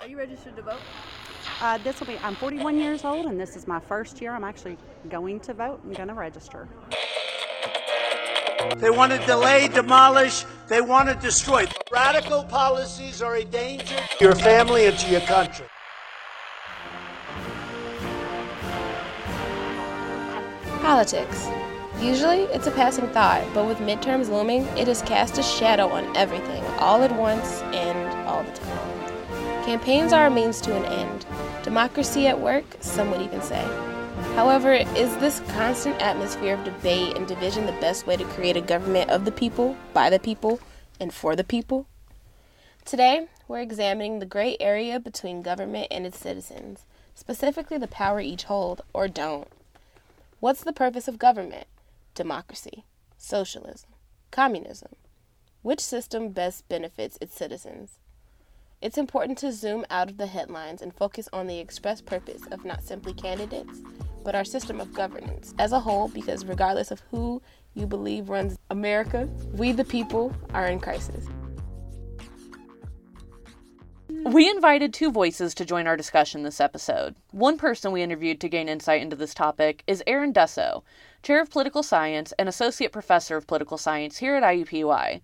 Are 0.00 0.08
you 0.08 0.16
registered 0.16 0.56
to 0.56 0.62
vote? 0.62 0.80
Uh, 1.60 1.78
this 1.78 2.00
will 2.00 2.06
be, 2.06 2.18
I'm 2.22 2.34
41 2.34 2.78
years 2.78 3.04
old 3.04 3.26
and 3.26 3.38
this 3.38 3.56
is 3.56 3.66
my 3.66 3.80
first 3.80 4.20
year. 4.20 4.32
I'm 4.32 4.44
actually 4.44 4.78
going 5.08 5.40
to 5.40 5.54
vote. 5.54 5.80
I'm 5.84 5.92
going 5.92 6.08
to 6.08 6.14
register. 6.14 6.68
They 8.76 8.90
want 8.90 9.12
to 9.12 9.18
delay, 9.26 9.68
demolish, 9.68 10.44
they 10.68 10.80
want 10.80 11.08
to 11.08 11.14
destroy. 11.14 11.66
Radical 11.90 12.44
policies 12.44 13.22
are 13.22 13.36
a 13.36 13.44
danger 13.44 13.96
to 14.18 14.24
your 14.24 14.34
family 14.34 14.86
and 14.86 14.98
to 14.98 15.10
your 15.10 15.22
country. 15.22 15.66
Politics. 20.82 21.48
Usually, 22.00 22.44
it's 22.44 22.66
a 22.66 22.70
passing 22.70 23.06
thought, 23.08 23.46
but 23.52 23.66
with 23.66 23.78
midterms 23.78 24.30
looming, 24.30 24.62
it 24.78 24.88
has 24.88 25.02
cast 25.02 25.36
a 25.36 25.42
shadow 25.42 25.88
on 25.88 26.16
everything, 26.16 26.64
all 26.78 27.02
at 27.02 27.14
once 27.16 27.60
and 27.74 28.09
all 28.30 28.44
the 28.44 28.52
time. 28.52 29.64
Campaigns 29.64 30.12
are 30.12 30.26
a 30.26 30.30
means 30.30 30.60
to 30.62 30.74
an 30.74 30.84
end. 30.86 31.26
Democracy 31.62 32.26
at 32.26 32.40
work, 32.40 32.64
some 32.80 33.10
would 33.10 33.20
even 33.20 33.42
say. 33.42 33.62
However, 34.34 34.72
is 34.72 35.14
this 35.16 35.40
constant 35.48 36.00
atmosphere 36.00 36.54
of 36.54 36.64
debate 36.64 37.16
and 37.16 37.26
division 37.26 37.66
the 37.66 37.72
best 37.72 38.06
way 38.06 38.16
to 38.16 38.24
create 38.24 38.56
a 38.56 38.60
government 38.60 39.10
of 39.10 39.24
the 39.24 39.32
people, 39.32 39.76
by 39.92 40.10
the 40.10 40.18
people, 40.18 40.60
and 40.98 41.12
for 41.12 41.36
the 41.36 41.44
people? 41.44 41.86
Today, 42.84 43.28
we're 43.46 43.60
examining 43.60 44.18
the 44.18 44.26
gray 44.26 44.56
area 44.58 44.98
between 44.98 45.42
government 45.42 45.88
and 45.90 46.06
its 46.06 46.18
citizens, 46.18 46.86
specifically 47.14 47.78
the 47.78 47.86
power 47.86 48.20
each 48.20 48.44
hold 48.44 48.80
or 48.92 49.08
don't. 49.08 49.48
What's 50.40 50.64
the 50.64 50.72
purpose 50.72 51.06
of 51.06 51.18
government? 51.18 51.66
Democracy, 52.14 52.84
socialism, 53.18 53.90
communism. 54.30 54.96
Which 55.62 55.80
system 55.80 56.30
best 56.30 56.68
benefits 56.68 57.18
its 57.20 57.36
citizens? 57.36 57.99
It's 58.82 58.96
important 58.96 59.36
to 59.38 59.52
zoom 59.52 59.84
out 59.90 60.08
of 60.08 60.16
the 60.16 60.26
headlines 60.26 60.80
and 60.80 60.94
focus 60.94 61.28
on 61.34 61.46
the 61.46 61.58
express 61.58 62.00
purpose 62.00 62.40
of 62.50 62.64
not 62.64 62.82
simply 62.82 63.12
candidates, 63.12 63.78
but 64.24 64.34
our 64.34 64.44
system 64.44 64.80
of 64.80 64.94
governance 64.94 65.52
as 65.58 65.72
a 65.72 65.80
whole, 65.80 66.08
because 66.08 66.46
regardless 66.46 66.90
of 66.90 67.02
who 67.10 67.42
you 67.74 67.86
believe 67.86 68.30
runs 68.30 68.58
America, 68.70 69.28
we 69.52 69.72
the 69.72 69.84
people 69.84 70.34
are 70.54 70.66
in 70.66 70.80
crisis. 70.80 71.26
We 74.24 74.48
invited 74.48 74.94
two 74.94 75.12
voices 75.12 75.54
to 75.54 75.66
join 75.66 75.86
our 75.86 75.96
discussion 75.96 76.42
this 76.42 76.60
episode. 76.60 77.16
One 77.32 77.58
person 77.58 77.92
we 77.92 78.02
interviewed 78.02 78.40
to 78.40 78.48
gain 78.48 78.68
insight 78.68 79.02
into 79.02 79.16
this 79.16 79.34
topic 79.34 79.82
is 79.86 80.02
Aaron 80.06 80.32
Dusso, 80.32 80.84
Chair 81.22 81.42
of 81.42 81.50
Political 81.50 81.82
Science 81.82 82.32
and 82.38 82.48
Associate 82.48 82.90
Professor 82.92 83.36
of 83.36 83.46
Political 83.46 83.76
Science 83.76 84.16
here 84.16 84.36
at 84.36 84.42
IUPUI. 84.42 85.20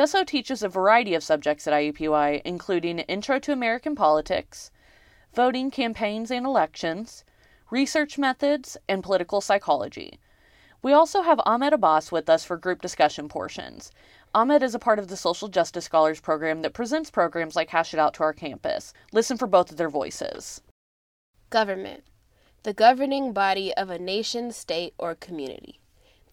Dusso 0.00 0.24
teaches 0.24 0.62
a 0.62 0.68
variety 0.70 1.12
of 1.12 1.22
subjects 1.22 1.66
at 1.66 1.74
IUPUI, 1.74 2.40
including 2.46 3.00
Intro 3.00 3.38
to 3.40 3.52
American 3.52 3.94
Politics, 3.94 4.70
Voting, 5.34 5.70
Campaigns, 5.70 6.30
and 6.30 6.46
Elections, 6.46 7.22
Research 7.70 8.16
Methods, 8.16 8.78
and 8.88 9.02
Political 9.02 9.42
Psychology. 9.42 10.18
We 10.80 10.94
also 10.94 11.20
have 11.20 11.38
Ahmed 11.44 11.74
Abbas 11.74 12.10
with 12.10 12.30
us 12.30 12.46
for 12.46 12.56
group 12.56 12.80
discussion 12.80 13.28
portions. 13.28 13.92
Ahmed 14.34 14.62
is 14.62 14.74
a 14.74 14.78
part 14.78 14.98
of 14.98 15.08
the 15.08 15.18
Social 15.18 15.48
Justice 15.48 15.84
Scholars 15.84 16.18
program 16.18 16.62
that 16.62 16.72
presents 16.72 17.10
programs 17.10 17.54
like 17.54 17.68
Hash 17.68 17.92
It 17.92 18.00
Out 18.00 18.14
to 18.14 18.22
our 18.22 18.32
campus. 18.32 18.94
Listen 19.12 19.36
for 19.36 19.46
both 19.46 19.70
of 19.70 19.76
their 19.76 19.90
voices. 19.90 20.62
Government. 21.50 22.04
The 22.62 22.72
governing 22.72 23.34
body 23.34 23.74
of 23.74 23.90
a 23.90 23.98
nation, 23.98 24.50
state, 24.50 24.94
or 24.96 25.14
community. 25.14 25.79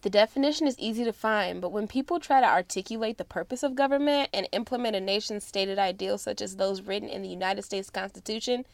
The 0.02 0.10
definition 0.10 0.68
is 0.68 0.78
easy 0.78 1.02
to 1.02 1.12
find, 1.12 1.60
but 1.60 1.72
when 1.72 1.88
people 1.88 2.20
try 2.20 2.40
to 2.40 2.46
articulate 2.46 3.18
the 3.18 3.24
purpose 3.24 3.64
of 3.64 3.74
government 3.74 4.28
and 4.32 4.46
implement 4.52 4.94
a 4.94 5.00
nation's 5.00 5.42
stated 5.42 5.76
ideals, 5.76 6.22
such 6.22 6.40
as 6.40 6.54
those 6.54 6.82
written 6.82 7.08
in 7.08 7.22
the 7.22 7.28
United 7.28 7.62
States 7.64 7.90
Constitution, 7.90 8.64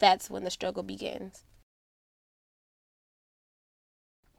that's 0.00 0.28
when 0.28 0.42
the 0.42 0.50
struggle 0.50 0.82
begins. 0.82 1.44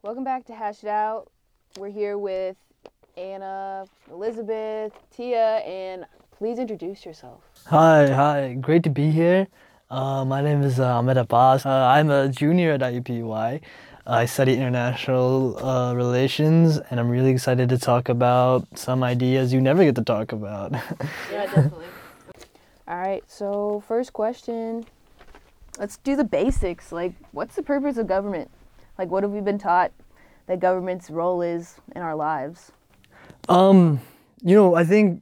Welcome 0.02 0.26
back 0.26 0.44
to 0.48 0.54
Hash 0.54 0.84
It 0.84 0.90
Out. 0.90 1.32
We're 1.80 1.90
here 1.90 2.18
with 2.18 2.58
Anna, 3.16 3.86
Elizabeth, 4.12 4.92
Tia, 5.16 5.60
and 5.60 6.06
please 6.38 6.60
introduce 6.60 7.06
yourself. 7.06 7.44
Hi, 7.68 8.12
hi. 8.12 8.58
Great 8.60 8.84
to 8.84 8.90
be 8.90 9.10
here. 9.10 9.48
Uh, 9.90 10.26
my 10.26 10.42
name 10.42 10.64
is 10.64 10.82
uh, 10.82 10.98
Ahmed 10.98 11.16
Abbas. 11.16 11.66
Uh, 11.66 11.70
I'm 11.70 12.10
a 12.10 12.28
junior 12.28 12.74
at 12.74 12.82
IUPUI. 12.82 13.62
I 14.08 14.26
study 14.26 14.54
international 14.54 15.58
uh, 15.66 15.96
relations, 15.96 16.78
and 16.78 17.00
I'm 17.00 17.10
really 17.10 17.32
excited 17.32 17.70
to 17.70 17.78
talk 17.78 18.08
about 18.08 18.68
some 18.78 19.04
ideas 19.04 19.52
you 19.52 19.62
never 19.62 19.84
get 19.84 19.96
to 19.96 20.04
talk 20.04 20.32
about. 20.32 20.74
Yeah, 21.32 21.46
definitely. 21.46 21.86
All 22.88 22.98
right, 22.98 23.24
so 23.28 23.84
first 23.88 24.14
question. 24.14 24.86
Let's 25.80 25.98
do 25.98 26.16
the 26.16 26.24
basics. 26.24 26.92
Like, 26.92 27.14
what's 27.32 27.56
the 27.56 27.64
purpose 27.64 27.98
of 27.98 28.06
government? 28.08 28.52
Like, 29.00 29.10
what 29.10 29.24
have 29.24 29.32
we 29.32 29.42
been 29.42 29.58
taught 29.58 29.92
that 30.46 30.60
government's 30.60 31.10
role 31.10 31.42
is 31.42 31.76
in 31.96 32.02
our 32.02 32.16
lives? 32.16 32.72
um, 33.50 34.00
you 34.44 34.56
know, 34.56 34.76
I 34.76 34.84
think 34.84 35.22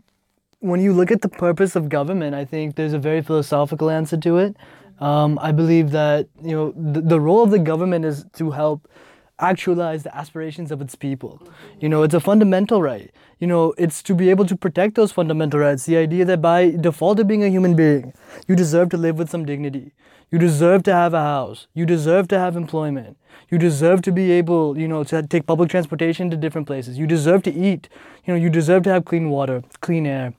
when 0.60 0.80
you 0.80 0.94
look 0.94 1.12
at 1.12 1.22
the 1.22 1.30
purpose 1.30 1.76
of 1.76 1.90
government, 1.90 2.36
I 2.36 2.46
think 2.46 2.76
there's 2.76 2.94
a 2.94 3.00
very 3.00 3.22
philosophical 3.22 3.90
answer 3.90 4.18
to 4.18 4.38
it. 4.38 4.56
Um, 5.00 5.40
I 5.42 5.52
believe 5.52 5.92
that 5.92 6.28
you 6.42 6.52
know 6.52 6.74
the, 6.76 7.02
the 7.02 7.20
role 7.20 7.44
of 7.44 7.52
the 7.52 7.60
government 7.60 8.06
is 8.06 8.26
to 8.34 8.52
help 8.52 8.88
actualize 9.40 10.04
the 10.04 10.16
aspirations 10.16 10.72
of 10.72 10.82
its 10.82 10.96
people. 10.96 11.42
You 11.80 11.90
know, 11.90 12.04
it's 12.04 12.14
a 12.14 12.20
fundamental 12.20 12.82
right. 12.82 13.12
You 13.40 13.48
know, 13.48 13.74
it's 13.78 14.02
to 14.04 14.16
be 14.16 14.30
able 14.30 14.46
to 14.46 14.56
protect 14.56 14.96
those 14.96 15.12
fundamental 15.12 15.60
rights. 15.60 15.86
The 15.86 15.98
idea 15.98 16.24
that 16.26 16.42
by 16.42 16.72
default 16.72 17.20
of 17.20 17.28
being 17.28 17.44
a 17.44 17.50
human 17.50 17.76
being, 17.76 18.14
you 18.48 18.56
deserve 18.56 18.90
to 18.90 18.98
live 18.98 19.18
with 19.18 19.30
some 19.30 19.46
dignity. 19.46 19.94
You 20.32 20.40
deserve 20.40 20.84
to 20.84 20.94
have 20.94 21.14
a 21.14 21.22
house. 21.22 21.68
You 21.74 21.86
deserve 21.86 22.28
to 22.30 22.40
have 22.40 22.56
employment. 22.56 23.18
You 23.50 23.58
deserve 23.58 24.02
to 24.04 24.12
be 24.12 24.32
able, 24.32 24.78
you 24.78 24.88
know, 24.88 25.04
to 25.04 25.22
take 25.22 25.46
public 25.46 25.70
transportation 25.70 26.30
to 26.32 26.38
different 26.38 26.66
places. 26.66 26.98
You 26.98 27.06
deserve 27.06 27.44
to 27.44 27.54
eat. 27.54 27.90
You 28.26 28.34
know, 28.34 28.40
you 28.40 28.50
deserve 28.50 28.84
to 28.84 28.90
have 28.92 29.06
clean 29.06 29.30
water, 29.30 29.64
clean 29.82 30.08
air. 30.08 30.34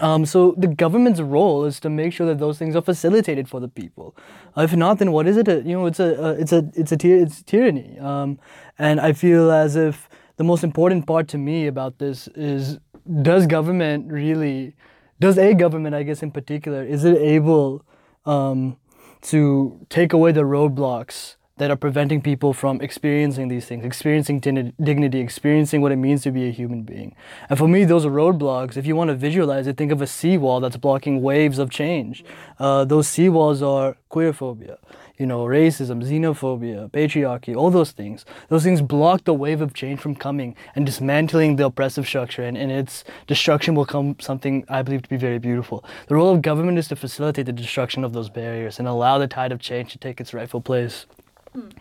Um, 0.00 0.24
so 0.24 0.54
the 0.56 0.68
government's 0.68 1.20
role 1.20 1.64
is 1.64 1.78
to 1.80 1.90
make 1.90 2.12
sure 2.12 2.26
that 2.26 2.38
those 2.38 2.58
things 2.58 2.74
are 2.74 2.82
facilitated 2.82 3.48
for 3.48 3.60
the 3.60 3.68
people. 3.68 4.16
Uh, 4.56 4.62
if 4.62 4.74
not, 4.74 4.98
then 4.98 5.12
what 5.12 5.26
is 5.26 5.36
it? 5.36 5.48
You 5.48 5.76
know, 5.78 5.86
it's 5.86 6.00
a 6.00 6.22
uh, 6.22 6.32
it's 6.32 6.52
a 6.52 6.70
it's 6.74 6.92
a 6.92 6.96
it's 7.06 7.42
tyranny. 7.42 7.98
Um, 7.98 8.38
and 8.78 9.00
I 9.00 9.12
feel 9.12 9.50
as 9.50 9.76
if 9.76 10.08
the 10.36 10.44
most 10.44 10.64
important 10.64 11.06
part 11.06 11.28
to 11.28 11.38
me 11.38 11.66
about 11.66 11.98
this 11.98 12.28
is 12.28 12.78
does 13.22 13.46
government 13.46 14.10
really 14.10 14.74
does 15.20 15.38
a 15.38 15.54
government 15.54 15.94
I 15.94 16.02
guess 16.04 16.22
in 16.22 16.30
particular 16.30 16.84
is 16.84 17.04
it 17.04 17.18
able 17.18 17.84
um, 18.26 18.76
to 19.22 19.84
take 19.88 20.12
away 20.12 20.32
the 20.32 20.42
roadblocks 20.42 21.36
that 21.62 21.70
are 21.70 21.76
preventing 21.76 22.20
people 22.20 22.52
from 22.52 22.80
experiencing 22.80 23.46
these 23.46 23.66
things, 23.66 23.84
experiencing 23.84 24.40
dignity, 24.40 25.20
experiencing 25.20 25.80
what 25.80 25.92
it 25.92 25.96
means 25.96 26.20
to 26.20 26.32
be 26.32 26.48
a 26.48 26.50
human 26.50 26.82
being. 26.82 27.14
And 27.48 27.56
for 27.56 27.68
me, 27.68 27.84
those 27.84 28.04
are 28.04 28.10
roadblocks. 28.10 28.76
If 28.76 28.84
you 28.84 28.96
want 28.96 29.10
to 29.10 29.14
visualize 29.14 29.68
it, 29.68 29.76
think 29.76 29.92
of 29.92 30.02
a 30.02 30.08
seawall 30.08 30.58
that's 30.58 30.76
blocking 30.76 31.22
waves 31.22 31.60
of 31.60 31.70
change. 31.70 32.24
Uh, 32.58 32.84
those 32.84 33.06
seawalls 33.06 33.62
are 33.62 33.96
queerphobia, 34.10 34.78
you 35.18 35.24
know, 35.24 35.44
racism, 35.44 36.02
xenophobia, 36.02 36.90
patriarchy, 36.90 37.54
all 37.56 37.70
those 37.70 37.92
things. 37.92 38.24
Those 38.48 38.64
things 38.64 38.82
block 38.82 39.22
the 39.22 39.32
wave 39.32 39.60
of 39.60 39.72
change 39.72 40.00
from 40.00 40.16
coming 40.16 40.56
and 40.74 40.84
dismantling 40.84 41.54
the 41.54 41.66
oppressive 41.66 42.08
structure, 42.08 42.42
and, 42.42 42.58
and 42.58 42.72
its 42.72 43.04
destruction 43.28 43.76
will 43.76 43.86
come 43.86 44.16
something 44.18 44.64
I 44.68 44.82
believe 44.82 45.02
to 45.02 45.08
be 45.08 45.16
very 45.16 45.38
beautiful. 45.38 45.84
The 46.08 46.16
role 46.16 46.34
of 46.34 46.42
government 46.42 46.78
is 46.78 46.88
to 46.88 46.96
facilitate 46.96 47.46
the 47.46 47.52
destruction 47.52 48.02
of 48.02 48.14
those 48.14 48.30
barriers 48.30 48.80
and 48.80 48.88
allow 48.88 49.18
the 49.18 49.28
tide 49.28 49.52
of 49.52 49.60
change 49.60 49.92
to 49.92 49.98
take 49.98 50.20
its 50.20 50.34
rightful 50.34 50.60
place. 50.60 51.06
Mm. 51.54 51.72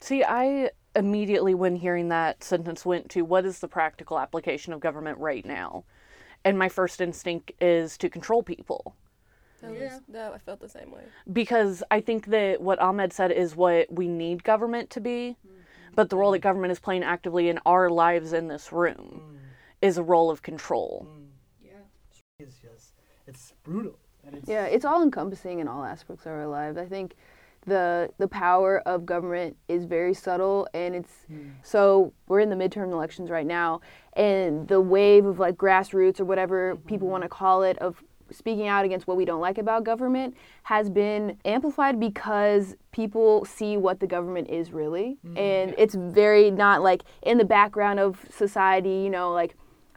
See, 0.00 0.24
I 0.24 0.70
immediately, 0.96 1.54
when 1.54 1.76
hearing 1.76 2.08
that 2.08 2.42
sentence, 2.42 2.84
went 2.84 3.10
to 3.10 3.22
what 3.22 3.44
is 3.44 3.60
the 3.60 3.68
practical 3.68 4.18
application 4.18 4.72
of 4.72 4.80
government 4.80 5.18
right 5.18 5.44
now? 5.44 5.84
And 6.44 6.58
my 6.58 6.68
first 6.68 7.00
instinct 7.00 7.52
is 7.60 7.98
to 7.98 8.08
control 8.08 8.42
people. 8.42 8.96
Yeah. 9.62 9.98
No, 10.08 10.32
I 10.32 10.38
felt 10.38 10.60
the 10.60 10.68
same 10.68 10.90
way. 10.90 11.02
Because 11.30 11.82
I 11.90 12.00
think 12.00 12.26
that 12.26 12.60
what 12.62 12.78
Ahmed 12.78 13.12
said 13.12 13.30
is 13.30 13.54
what 13.54 13.92
we 13.92 14.08
need 14.08 14.42
government 14.42 14.88
to 14.90 15.00
be, 15.00 15.36
mm-hmm. 15.46 15.94
but 15.94 16.08
the 16.08 16.16
role 16.16 16.32
that 16.32 16.38
government 16.38 16.72
is 16.72 16.80
playing 16.80 17.04
actively 17.04 17.48
in 17.48 17.58
our 17.66 17.90
lives 17.90 18.32
in 18.32 18.48
this 18.48 18.72
room 18.72 19.20
mm. 19.22 19.38
is 19.82 19.98
a 19.98 20.02
role 20.02 20.30
of 20.30 20.40
control. 20.40 21.06
Mm. 21.10 21.26
Yeah, 21.62 21.72
It's 22.38 22.56
just, 22.56 22.94
it's 23.26 23.52
brutal. 23.62 23.98
And 24.26 24.36
it's, 24.36 24.48
Yeah, 24.48 24.64
it's 24.64 24.84
all 24.84 25.02
encompassing 25.02 25.58
in 25.58 25.68
all 25.68 25.84
aspects 25.84 26.24
of 26.24 26.32
our 26.32 26.46
lives. 26.46 26.78
I 26.78 26.86
think 26.86 27.16
the 27.66 28.10
the 28.18 28.28
power 28.28 28.80
of 28.86 29.04
government 29.04 29.56
is 29.68 29.84
very 29.84 30.14
subtle 30.14 30.66
and 30.72 30.94
it's 30.94 31.26
hmm. 31.26 31.48
so 31.62 32.12
we're 32.26 32.40
in 32.40 32.48
the 32.48 32.56
midterm 32.56 32.92
elections 32.92 33.30
right 33.30 33.46
now 33.46 33.80
and 34.14 34.66
the 34.68 34.80
wave 34.80 35.26
of 35.26 35.38
like 35.38 35.56
grassroots 35.56 36.20
or 36.20 36.24
whatever 36.24 36.76
people 36.86 37.06
mm-hmm. 37.06 37.12
want 37.12 37.22
to 37.22 37.28
call 37.28 37.62
it 37.62 37.76
of 37.78 38.02
speaking 38.30 38.68
out 38.68 38.84
against 38.84 39.08
what 39.08 39.16
we 39.16 39.24
don't 39.24 39.40
like 39.40 39.58
about 39.58 39.84
government 39.84 40.34
has 40.62 40.88
been 40.88 41.36
amplified 41.44 41.98
because 41.98 42.76
people 42.92 43.44
see 43.44 43.76
what 43.76 43.98
the 44.00 44.06
government 44.06 44.48
is 44.48 44.70
really 44.70 45.18
mm. 45.26 45.36
and 45.36 45.74
it's 45.76 45.96
very 45.96 46.50
not 46.50 46.80
like 46.80 47.02
in 47.22 47.38
the 47.38 47.44
background 47.44 47.98
of 47.98 48.24
society 48.30 49.02
you 49.02 49.10
know 49.10 49.32
like 49.32 49.56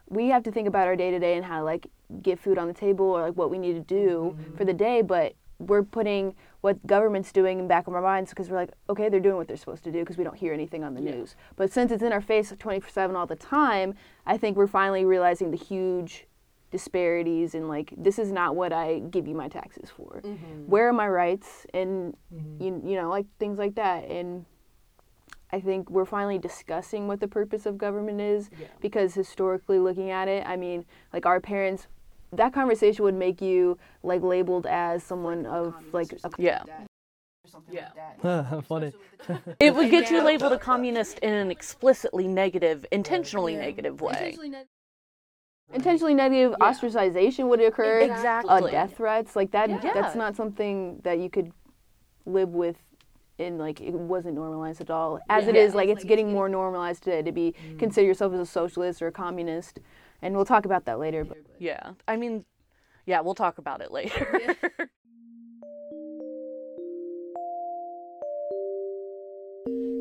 we 0.10 0.28
have 0.28 0.44
to 0.44 0.52
think 0.52 0.68
about 0.68 0.88
our 0.88 0.96
day 0.96 1.12
to 1.12 1.20
day 1.20 1.36
and 1.36 1.46
how 1.46 1.64
like 1.64 1.88
get 2.22 2.40
food 2.40 2.58
on 2.58 2.68
the 2.68 2.74
table 2.74 3.06
or 3.06 3.22
like 3.22 3.36
what 3.36 3.50
we 3.50 3.58
need 3.58 3.74
to 3.74 3.80
do 3.80 4.36
mm-hmm. 4.38 4.56
for 4.56 4.66
the 4.66 4.74
day, 4.74 5.02
but 5.02 5.34
we're 5.60 5.84
putting 5.84 6.36
what 6.64 6.88
government's 6.88 7.34
doing 7.34 7.60
in 7.60 7.66
the 7.66 7.68
back 7.68 7.88
of 7.88 7.94
our 7.94 8.02
minds 8.02 8.30
because 8.30 8.50
we're 8.50 8.56
like, 8.56 8.72
okay, 8.90 9.10
they're 9.10 9.20
doing 9.20 9.36
what 9.36 9.50
they're 9.50 9.58
supposed 9.58 9.84
to 9.84 9.92
do 9.92 10.00
because 10.00 10.16
we 10.16 10.24
don't 10.24 10.38
hear 10.38 10.54
anything 10.54 10.82
on 10.82 10.94
the 10.94 11.02
yeah. 11.02 11.12
news. 11.12 11.36
But 11.58 11.74
since 11.74 11.92
it's 11.92 12.02
in 12.02 12.14
our 12.14 12.22
face 12.22 12.54
24 12.58 12.90
7 12.90 13.18
all 13.18 13.28
the 13.28 13.36
time, 13.36 13.96
I 14.26 14.38
think 14.38 14.56
we're 14.56 14.68
finally 14.68 15.04
realizing 15.04 15.52
the 15.52 15.58
huge 15.58 16.26
disparities 16.72 17.54
and 17.54 17.68
like 17.68 17.94
this 17.98 18.18
is 18.18 18.32
not 18.32 18.56
what 18.56 18.72
I 18.72 19.00
give 19.00 19.28
you 19.28 19.36
my 19.36 19.50
taxes 19.50 19.90
for. 19.90 20.22
Mm-hmm. 20.24 20.68
Where 20.68 20.88
are 20.88 20.94
my 20.94 21.10
rights 21.10 21.68
and 21.74 22.16
mm-hmm. 22.34 22.64
you, 22.64 22.82
you 22.86 22.96
know 22.96 23.10
like 23.10 23.26
things 23.40 23.60
like 23.60 23.76
that 23.76 24.06
and 24.10 24.46
I 25.52 25.60
think 25.60 25.90
we're 25.90 26.06
finally 26.06 26.40
discussing 26.40 27.10
what 27.10 27.20
the 27.20 27.28
purpose 27.28 27.66
of 27.66 27.78
government 27.78 28.22
is 28.22 28.50
yeah. 28.58 28.68
because 28.80 29.14
historically 29.14 29.80
looking 29.80 30.10
at 30.10 30.28
it, 30.28 30.48
I 30.48 30.56
mean, 30.56 30.84
like 31.12 31.28
our 31.28 31.40
parents 31.40 31.88
that 32.38 32.54
conversation 32.54 33.04
would 33.06 33.16
make 33.16 33.42
you 33.42 33.78
like 34.04 34.22
labeled 34.22 34.66
as 34.66 35.04
someone 35.04 35.46
of 35.46 35.74
like 35.92 36.12
a 36.24 36.30
yeah. 36.38 36.64
Yeah. 37.70 38.14
Like 38.24 38.66
Funny. 38.66 38.94
it 39.60 39.76
would 39.76 39.92
get 39.92 40.10
you 40.10 40.24
labeled 40.24 40.54
a 40.54 40.58
communist 40.58 41.20
in 41.20 41.34
an 41.34 41.52
explicitly 41.52 42.28
negative, 42.28 42.86
intentionally 42.92 43.54
yeah. 43.54 43.62
negative 43.62 44.02
way. 44.02 44.38
Intentionally, 45.74 46.14
negative 46.14 46.56
yeah. 46.60 46.72
ostracization 46.72 47.48
would 47.50 47.62
occur. 47.62 48.00
Exactly. 48.00 48.50
Uh, 48.50 48.68
death 48.68 48.98
threats 48.98 49.36
like 49.36 49.52
that. 49.52 49.70
Yeah. 49.70 49.94
That's 49.94 50.16
not 50.16 50.36
something 50.36 51.00
that 51.04 51.20
you 51.20 51.30
could 51.30 51.52
live 52.26 52.50
with 52.50 52.78
and 53.40 53.58
like 53.58 53.82
it 53.82 53.94
wasn't 53.94 54.36
normalized 54.36 54.82
at 54.82 54.90
all. 54.90 55.20
As 55.30 55.46
yeah. 55.46 55.52
it 55.52 55.56
is, 55.56 55.74
like 55.74 55.90
it's, 55.90 56.04
getting 56.04 56.32
more 56.32 56.50
normalized 56.50 57.04
today 57.04 57.22
to 57.22 57.32
be 57.32 57.56
mm. 57.68 57.80
consider 57.80 58.06
yourself 58.06 58.34
as 58.34 58.40
a 58.40 58.46
socialist 58.46 59.02
or 59.02 59.08
a 59.08 59.12
communist, 59.12 59.80
and 60.24 60.36
we'll 60.36 60.46
talk 60.46 60.66
about 60.66 60.86
that 60.86 60.98
later. 60.98 61.24
But. 61.26 61.38
Yeah, 61.60 61.92
I 62.08 62.16
mean, 62.16 62.46
yeah, 63.06 63.20
we'll 63.22 63.36
talk 63.36 63.60
about 63.60 63.82
it 63.82 63.92
later. 63.92 64.56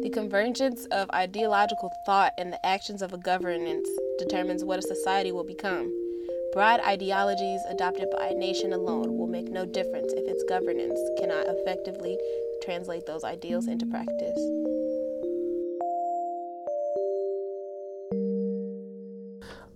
the 0.02 0.10
convergence 0.10 0.86
of 0.92 1.10
ideological 1.10 1.90
thought 2.06 2.32
and 2.38 2.52
the 2.52 2.64
actions 2.64 3.02
of 3.02 3.12
a 3.12 3.18
governance 3.18 3.88
determines 4.18 4.64
what 4.64 4.78
a 4.78 4.82
society 4.82 5.32
will 5.32 5.44
become. 5.44 5.92
Broad 6.52 6.80
ideologies 6.80 7.60
adopted 7.68 8.08
by 8.16 8.26
a 8.28 8.34
nation 8.34 8.72
alone 8.72 9.18
will 9.18 9.26
make 9.26 9.50
no 9.50 9.64
difference 9.66 10.12
if 10.12 10.28
its 10.28 10.44
governance 10.48 11.00
cannot 11.18 11.46
effectively 11.48 12.16
translate 12.62 13.06
those 13.06 13.24
ideals 13.24 13.66
into 13.66 13.86
practice. 13.86 14.81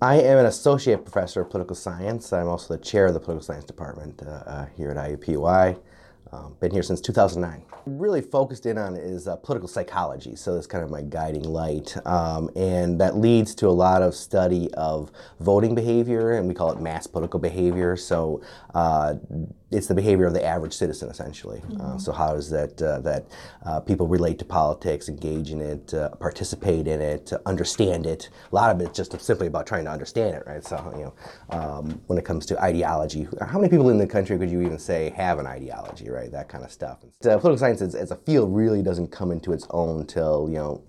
I 0.02 0.16
am 0.16 0.37
an 0.37 0.46
associate 0.46 1.04
professor 1.04 1.40
of 1.40 1.50
political 1.50 1.75
science. 1.75 2.31
I'm 2.32 2.48
also 2.48 2.76
the 2.76 2.82
chair 2.82 3.06
of 3.06 3.14
the 3.14 3.20
political 3.20 3.44
science 3.44 3.64
department 3.64 4.22
uh, 4.22 4.31
uh, 4.31 4.66
here 4.76 4.90
at 4.90 4.96
IUPUI. 4.98 5.81
Um, 6.32 6.56
been 6.60 6.70
here 6.70 6.82
since 6.82 7.00
2009. 7.00 7.62
Really 7.87 8.20
focused 8.20 8.66
in 8.66 8.76
on 8.76 8.94
is 8.96 9.26
uh, 9.26 9.37
political 9.37 9.69
psychology, 9.69 10.37
so 10.37 10.54
that's 10.54 10.66
kind 10.66 10.84
of 10.84 10.90
my 10.90 11.00
guiding 11.00 11.44
light. 11.44 11.96
Um, 12.04 12.50
and 12.56 13.00
that 13.00 13.16
leads 13.16 13.54
to 13.54 13.69
a 13.69 13.70
lot 13.70 14.02
of 14.02 14.14
study 14.14 14.69
of 14.75 15.10
voting 15.40 15.75
behavior, 15.75 16.32
and 16.32 16.46
we 16.46 16.52
call 16.52 16.72
it 16.72 16.81
mass 16.81 17.06
political 17.06 17.40
behavior. 17.40 17.96
So 17.96 18.42
uh, 18.75 19.14
it's 19.72 19.88
the 19.88 19.94
behavior 19.94 20.26
of 20.26 20.32
the 20.32 20.44
average 20.44 20.72
citizen, 20.72 21.10
essentially. 21.10 21.58
Uh, 21.58 21.68
mm-hmm. 21.70 21.96
Uh, 21.96 21.98
so 21.98 22.12
how 22.12 22.34
does 22.34 22.50
that 22.50 22.80
uh, 22.80 23.00
that 23.00 23.26
uh, 23.64 23.80
people 23.80 24.06
relate 24.06 24.38
to 24.38 24.44
politics, 24.44 25.08
engage 25.08 25.50
in 25.50 25.60
it, 25.60 25.92
uh, 25.92 26.10
participate 26.10 26.86
in 26.86 27.00
it, 27.00 27.32
understand 27.46 28.06
it? 28.06 28.28
A 28.52 28.54
lot 28.54 28.70
of 28.70 28.80
it's 28.80 28.96
just 28.96 29.20
simply 29.20 29.48
about 29.48 29.66
trying 29.66 29.84
to 29.84 29.90
understand 29.90 30.36
it, 30.36 30.44
right? 30.46 30.64
So 30.64 30.76
you 30.96 31.04
know, 31.04 31.58
um, 31.58 32.00
when 32.06 32.18
it 32.18 32.24
comes 32.24 32.46
to 32.46 32.62
ideology, 32.62 33.26
how 33.40 33.58
many 33.58 33.68
people 33.68 33.90
in 33.90 33.98
the 33.98 34.06
country 34.06 34.38
could 34.38 34.50
you 34.50 34.62
even 34.62 34.78
say 34.78 35.10
have 35.10 35.38
an 35.40 35.46
ideology, 35.46 36.10
right? 36.10 36.30
That 36.30 36.48
kind 36.48 36.64
of 36.64 36.70
stuff. 36.70 36.98
So 37.20 37.38
political 37.38 37.58
science 37.58 37.82
as, 37.82 37.94
as 37.96 38.12
a 38.12 38.16
field 38.16 38.54
really 38.54 38.82
doesn't 38.82 39.08
come 39.08 39.32
into 39.32 39.52
its 39.52 39.66
own 39.70 40.06
till 40.06 40.48
you 40.48 40.58
know 40.58 40.82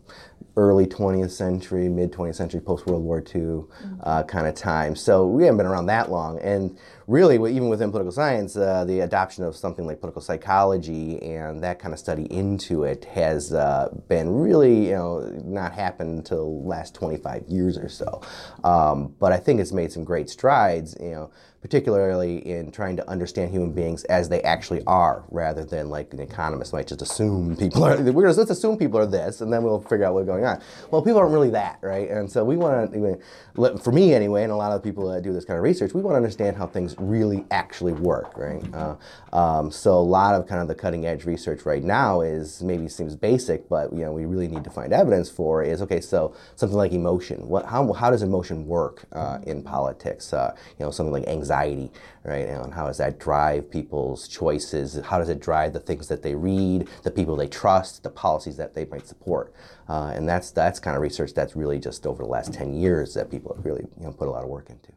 early 0.56 0.88
20th 0.88 1.32
century, 1.32 1.88
mid 1.88 2.12
20th 2.12 2.36
century, 2.36 2.60
post 2.60 2.88
World 2.88 3.04
War 3.04 3.20
II 3.20 3.42
mm-hmm. 3.42 3.96
uh, 4.04 4.24
kind 4.24 4.48
of 4.48 4.56
time. 4.56 4.96
So 4.96 5.26
we 5.26 5.44
haven't 5.44 5.58
been 5.58 5.68
around 5.68 5.86
that 5.86 6.12
long. 6.12 6.40
And 6.40 6.78
really, 7.08 7.36
even 7.36 7.70
within 7.70 7.90
political 7.90 8.12
science, 8.12 8.56
uh, 8.58 8.84
the 8.86 9.00
adoption 9.00 9.44
of 9.46 9.56
something 9.56 9.88
like 9.88 10.00
political 10.00 10.22
psychology 10.22 11.22
and 11.24 11.64
that 11.64 11.80
kind 11.80 11.94
of 11.94 12.00
study 12.00 12.26
into 12.26 12.84
it 12.84 13.06
has 13.06 13.54
uh, 13.54 13.90
been 14.10 14.30
really, 14.30 14.88
you 14.88 14.96
know, 14.96 15.20
not 15.44 15.72
happened 15.74 16.18
until 16.18 16.64
last 16.64 16.94
25 16.94 17.46
years 17.48 17.78
or 17.78 17.88
so. 17.88 18.22
Um, 18.64 19.16
but 19.20 19.32
I 19.32 19.38
think 19.38 19.62
it's 19.62 19.72
made 19.72 19.92
some 19.92 20.04
great 20.04 20.30
strides, 20.30 20.96
you 21.00 21.12
know 21.12 21.32
particularly 21.68 22.38
in 22.48 22.72
trying 22.72 22.96
to 22.96 23.10
understand 23.10 23.52
human 23.52 23.74
beings 23.74 24.06
as 24.06 24.30
they 24.30 24.42
actually 24.44 24.82
are, 24.88 25.26
rather 25.32 25.66
than 25.66 25.90
like 25.90 26.14
an 26.14 26.20
economist 26.22 26.72
might 26.72 26.88
just 26.88 27.02
assume 27.02 27.58
people 27.58 27.84
are. 27.84 27.98
We're 28.02 28.24
gonna 28.24 28.38
let's 28.38 28.50
assume 28.50 28.78
people 28.78 28.98
are 29.02 29.06
this, 29.06 29.42
and 29.42 29.52
then 29.52 29.64
we'll 29.64 29.82
figure 29.82 30.06
out 30.06 30.14
what's 30.14 30.26
going 30.26 30.46
on. 30.46 30.62
Well, 30.92 31.02
people 31.02 31.20
aren't 31.20 31.34
really 31.34 31.50
that, 31.50 31.80
right? 31.82 32.10
And 32.10 32.32
so 32.32 32.46
we 32.46 32.56
want 32.56 32.94
to, 32.94 33.78
for 33.80 33.92
me 33.92 34.14
anyway, 34.14 34.44
and 34.44 34.52
a 34.54 34.56
lot 34.56 34.72
of 34.72 34.82
people 34.82 35.10
that 35.10 35.24
do 35.24 35.34
this 35.34 35.44
kind 35.44 35.58
of 35.58 35.64
research, 35.64 35.94
we 35.94 36.02
want 36.02 36.14
to 36.14 36.18
understand 36.18 36.56
how 36.56 36.68
things 36.68 36.96
really 37.00 37.46
actually 37.52 37.92
work, 37.92 38.38
right? 38.38 38.64
Uh, 38.74 38.96
um, 39.34 39.70
so 39.70 39.92
a 39.92 40.00
lot 40.00 40.36
of 40.36 40.48
kind 40.48 40.62
of 40.62 40.70
the 40.70 40.76
cutting 40.76 41.06
edge 41.06 41.26
research 41.26 41.66
right 41.66 41.84
now 41.84 42.22
is 42.22 42.64
maybe 42.64 42.88
seems 42.88 43.14
basic, 43.14 43.68
but 43.68 43.92
you 43.92 44.06
know 44.06 44.14
we 44.14 44.24
really 44.24 44.48
need 44.48 44.64
to 44.64 44.70
find 44.70 44.94
evidence 44.94 45.30
for 45.30 45.64
is 45.64 45.82
okay. 45.82 46.00
So 46.00 46.34
something 46.56 46.78
like 46.78 46.94
emotion, 46.94 47.50
what 47.50 47.66
how 47.66 47.92
how 47.92 48.10
does 48.10 48.22
emotion 48.22 48.66
work 48.66 49.04
uh, 49.12 49.40
in 49.46 49.64
politics? 49.64 50.32
Uh, 50.32 50.56
you 50.80 50.86
know 50.86 50.92
something 50.92 51.12
like 51.12 51.28
anxiety 51.28 51.57
anxiety, 51.58 51.92
right? 52.24 52.48
And 52.48 52.74
how 52.74 52.88
does 52.88 52.98
that 52.98 53.20
drive 53.20 53.70
people's 53.72 54.28
choices? 54.28 55.00
How 55.06 55.18
does 55.18 55.30
it 55.30 55.40
drive 55.40 55.74
the 55.74 55.80
things 55.80 56.08
that 56.08 56.24
they 56.24 56.36
read, 56.36 56.88
the 57.04 57.12
people 57.12 57.36
they 57.36 57.48
trust, 57.48 58.04
the 58.04 58.10
policies 58.10 58.58
that 58.58 58.74
they 58.74 58.86
might 58.86 59.08
support? 59.08 59.54
Uh, 59.90 60.12
and 60.14 60.28
that's 60.28 60.52
that's 60.52 60.80
kind 60.80 60.96
of 60.96 61.02
research 61.02 61.34
that's 61.34 61.56
really 61.56 61.80
just 61.80 62.06
over 62.06 62.24
the 62.24 62.30
last 62.30 62.54
10 62.54 62.74
years 62.74 63.14
that 63.14 63.32
people 63.32 63.54
have 63.56 63.66
really 63.66 63.86
you 64.00 64.06
know, 64.06 64.12
put 64.12 64.28
a 64.28 64.32
lot 64.32 64.44
of 64.44 64.50
work 64.50 64.70
into. 64.70 64.92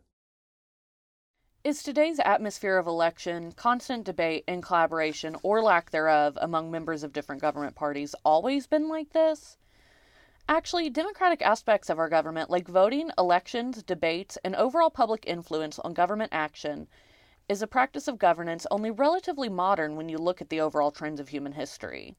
Is 1.62 1.83
today's 1.83 2.19
atmosphere 2.25 2.79
of 2.79 2.87
election, 2.87 3.53
constant 3.53 4.05
debate, 4.05 4.45
and 4.49 4.63
collaboration, 4.63 5.37
or 5.43 5.61
lack 5.61 5.91
thereof, 5.91 6.39
among 6.41 6.71
members 6.71 7.03
of 7.03 7.13
different 7.13 7.43
government 7.43 7.75
parties 7.75 8.15
always 8.25 8.67
been 8.67 8.89
like 8.89 9.13
this? 9.13 9.59
Actually, 10.50 10.91
democratic 10.91 11.41
aspects 11.43 11.88
of 11.88 12.00
our 12.00 12.08
government, 12.08 12.50
like 12.50 12.67
voting, 12.67 13.08
elections, 13.17 13.85
debates, 13.85 14.37
and 14.43 14.56
overall 14.56 14.91
public 14.91 15.25
influence 15.25 15.79
on 15.79 15.94
government 15.94 16.29
action, 16.32 16.88
is 17.48 17.63
a 17.63 17.69
practice 17.69 18.08
of 18.08 18.19
governance 18.19 18.67
only 18.69 18.91
relatively 18.91 19.48
modern 19.48 19.94
when 19.94 20.08
you 20.08 20.19
look 20.19 20.43
at 20.43 20.48
the 20.48 20.60
overall 20.60 20.91
trends 20.91 21.20
of 21.20 21.29
human 21.29 21.53
history. 21.53 22.17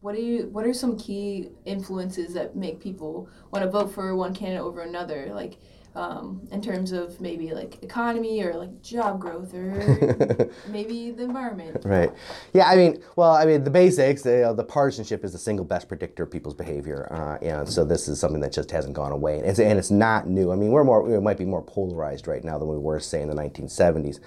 What 0.00 0.16
are 0.16 0.20
you 0.20 0.48
what 0.48 0.66
are 0.66 0.74
some 0.74 0.98
key 0.98 1.50
influences 1.64 2.34
that 2.34 2.56
make 2.56 2.80
people 2.80 3.28
want 3.52 3.64
to 3.64 3.70
vote 3.70 3.92
for 3.92 4.16
one 4.16 4.34
candidate 4.34 4.64
over 4.64 4.80
another? 4.80 5.30
Like 5.32 5.58
um, 5.96 6.46
in 6.52 6.60
terms 6.60 6.92
of 6.92 7.20
maybe 7.20 7.52
like 7.52 7.82
economy 7.82 8.42
or 8.42 8.54
like 8.54 8.82
job 8.82 9.18
growth 9.18 9.54
or 9.54 10.50
maybe 10.68 11.10
the 11.10 11.22
environment. 11.24 11.82
Right. 11.84 12.12
Yeah. 12.52 12.66
I 12.66 12.76
mean, 12.76 13.02
well, 13.16 13.32
I 13.32 13.46
mean, 13.46 13.64
the 13.64 13.70
basics. 13.70 14.22
The, 14.22 14.50
uh, 14.50 14.52
the 14.52 14.64
partisanship 14.64 15.24
is 15.24 15.32
the 15.32 15.38
single 15.38 15.64
best 15.64 15.88
predictor 15.88 16.24
of 16.24 16.30
people's 16.30 16.54
behavior, 16.54 17.08
uh, 17.10 17.44
and 17.44 17.68
so 17.68 17.84
this 17.84 18.08
is 18.08 18.20
something 18.20 18.40
that 18.42 18.52
just 18.52 18.70
hasn't 18.70 18.94
gone 18.94 19.12
away, 19.12 19.38
and 19.38 19.46
it's, 19.46 19.58
and 19.58 19.78
it's 19.78 19.90
not 19.90 20.28
new. 20.28 20.52
I 20.52 20.56
mean, 20.56 20.70
we're 20.70 20.84
more 20.84 21.02
we 21.02 21.18
might 21.18 21.38
be 21.38 21.46
more 21.46 21.62
polarized 21.62 22.26
right 22.26 22.44
now 22.44 22.58
than 22.58 22.68
we 22.68 22.76
were, 22.76 23.00
say, 23.00 23.22
in 23.22 23.28
the 23.28 23.34
1970s. 23.34 24.20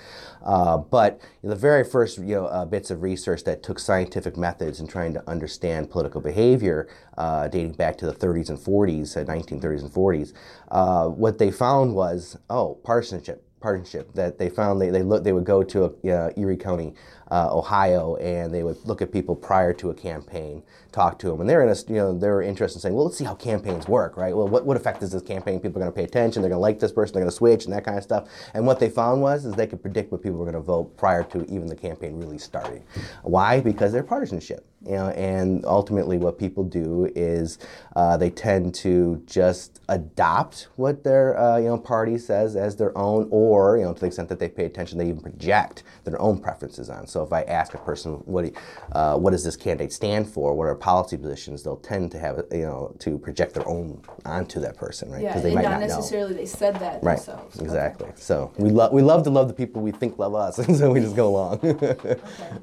Uh, 0.43 0.77
but 0.77 1.21
the 1.43 1.55
very 1.55 1.83
first 1.83 2.17
you 2.17 2.35
know 2.35 2.45
uh, 2.47 2.65
bits 2.65 2.89
of 2.89 3.03
research 3.03 3.43
that 3.43 3.61
took 3.61 3.77
scientific 3.77 4.37
methods 4.37 4.79
in 4.79 4.87
trying 4.87 5.13
to 5.13 5.29
understand 5.29 5.91
political 5.91 6.21
behavior, 6.21 6.87
uh, 7.17 7.47
dating 7.47 7.73
back 7.73 7.97
to 7.97 8.05
the 8.05 8.13
30s 8.13 8.49
and 8.49 8.57
40s, 8.57 9.25
1930s 9.25 9.81
uh, 9.81 9.85
and 9.85 9.93
40s, 9.93 10.33
what 10.69 11.37
they 11.37 11.51
found 11.51 11.95
was, 11.95 12.37
oh, 12.49 12.75
partisanship, 12.83 13.43
partisanship. 13.59 14.13
That 14.13 14.37
they 14.37 14.49
found 14.49 14.81
they 14.81 14.89
they 14.89 15.03
look 15.03 15.23
they 15.23 15.33
would 15.33 15.45
go 15.45 15.63
to 15.63 15.85
a, 15.85 16.11
uh, 16.11 16.31
Erie 16.37 16.57
County, 16.57 16.93
uh, 17.31 17.55
Ohio, 17.55 18.15
and 18.15 18.53
they 18.53 18.63
would 18.63 18.77
look 18.85 19.01
at 19.01 19.11
people 19.11 19.35
prior 19.35 19.73
to 19.73 19.89
a 19.89 19.93
campaign, 19.93 20.63
talk 20.91 21.19
to 21.19 21.29
them, 21.29 21.41
and 21.41 21.49
they're 21.49 21.63
in 21.63 21.69
a 21.69 21.75
you 21.87 21.95
know 21.95 22.17
they 22.17 22.27
were 22.29 22.41
interested 22.41 22.77
in 22.77 22.81
saying, 22.81 22.95
well, 22.95 23.05
let's 23.05 23.17
see 23.17 23.25
how 23.25 23.35
campaigns 23.35 23.87
work, 23.87 24.17
right? 24.17 24.35
Well, 24.35 24.47
what 24.47 24.65
what 24.65 24.77
effect 24.77 25.03
is 25.03 25.11
this 25.11 25.21
campaign? 25.21 25.59
People 25.59 25.81
are 25.81 25.85
going 25.85 25.93
to 25.93 25.95
pay 25.95 26.05
attention. 26.05 26.41
They're 26.41 26.49
going 26.49 26.59
to 26.59 26.61
like 26.61 26.79
this 26.79 26.91
person. 26.91 27.13
They're 27.13 27.23
going 27.23 27.31
to 27.31 27.35
switch 27.35 27.65
and 27.65 27.73
that 27.73 27.83
kind 27.83 27.97
of 27.97 28.03
stuff. 28.03 28.29
And 28.53 28.65
what 28.65 28.79
they 28.79 28.89
found 28.89 29.21
was 29.21 29.45
is 29.45 29.53
they 29.53 29.67
could 29.67 29.81
predict 29.81 30.11
what 30.11 30.21
people 30.21 30.39
were 30.39 30.45
going 30.45 30.55
to 30.55 30.61
vote 30.61 30.95
prior 30.97 31.23
to 31.23 31.45
even 31.45 31.67
the 31.67 31.75
campaign 31.75 32.17
really 32.17 32.37
starting. 32.37 32.83
Why? 33.23 33.59
Because 33.59 33.91
they're 33.91 34.03
partisanship. 34.03 34.65
You 34.85 34.93
know, 34.93 35.09
and 35.09 35.65
ultimately, 35.65 36.17
what 36.17 36.39
people 36.39 36.63
do 36.63 37.11
is 37.13 37.57
uh, 37.97 38.15
they 38.15 38.29
tend 38.29 38.73
to 38.75 39.21
just 39.25 39.81
adopt 39.89 40.69
what 40.77 41.03
their 41.03 41.37
uh, 41.37 41.57
you 41.57 41.65
know 41.67 41.77
party 41.77 42.17
says 42.17 42.55
as 42.55 42.77
their 42.77 42.97
own, 42.97 43.27
or 43.29 43.77
you 43.77 43.83
know 43.83 43.93
to 43.93 43.99
the 43.99 44.05
extent 44.05 44.29
that 44.29 44.39
they 44.39 44.47
pay 44.47 44.63
attention, 44.63 44.97
they 44.97 45.07
even 45.09 45.19
project 45.19 45.83
their 46.05 46.19
own 46.21 46.39
preferences 46.39 46.89
on. 46.89 47.07
So 47.07 47.23
if 47.23 47.33
I 47.33 47.41
ask 47.41 47.73
a 47.73 47.77
person, 47.77 48.13
what, 48.25 48.45
you, 48.45 48.53
uh, 48.93 49.17
what 49.17 49.31
does 49.31 49.43
this 49.43 49.57
candidate 49.57 49.91
stand 49.91 50.29
for? 50.29 50.53
What 50.53 50.63
are 50.67 50.75
policy 50.75 51.17
positions? 51.17 51.61
They'll 51.61 51.75
tend 51.75 52.11
to 52.13 52.19
have, 52.19 52.45
you 52.49 52.61
know, 52.61 52.95
to 52.99 53.17
project 53.17 53.55
their 53.55 53.67
own 53.67 54.01
onto 54.23 54.61
that 54.61 54.77
person, 54.77 55.11
right? 55.11 55.23
Yeah, 55.23 55.39
they 55.39 55.49
and 55.49 55.55
might 55.55 55.63
not 55.63 55.71
not 55.71 55.79
know. 55.81 55.87
necessarily 55.87 56.33
they 56.35 56.45
said 56.45 56.75
that 56.79 57.03
Right, 57.03 57.17
themselves. 57.17 57.57
Okay. 57.57 57.65
exactly. 57.65 58.07
So 58.15 58.53
we 58.57 58.69
love 58.69 58.93
we 58.93 59.01
love 59.01 59.23
to 59.23 59.29
love 59.29 59.49
the 59.49 59.53
people 59.53 59.81
we 59.81 59.91
think 59.91 60.17
love 60.17 60.35
us, 60.35 60.57
and 60.65 60.75
so 60.77 60.89
we 60.91 61.01
just 61.01 61.17
go 61.17 61.27
along. 61.27 61.59
Okay, 61.69 62.15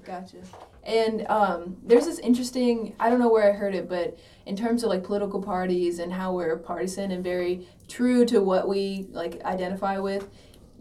gotcha. 0.06 0.38
And 0.86 1.26
um, 1.28 1.76
there's 1.84 2.06
this 2.06 2.20
interesting, 2.20 2.94
I 3.00 3.10
don't 3.10 3.18
know 3.18 3.28
where 3.28 3.50
I 3.50 3.52
heard 3.52 3.74
it, 3.74 3.88
but 3.88 4.16
in 4.46 4.54
terms 4.54 4.84
of 4.84 4.90
like 4.90 5.02
political 5.02 5.42
parties 5.42 5.98
and 5.98 6.12
how 6.12 6.32
we're 6.32 6.56
partisan 6.58 7.10
and 7.10 7.24
very 7.24 7.66
true 7.88 8.24
to 8.26 8.40
what 8.40 8.68
we 8.68 9.08
like 9.10 9.42
identify 9.44 9.98
with, 9.98 10.28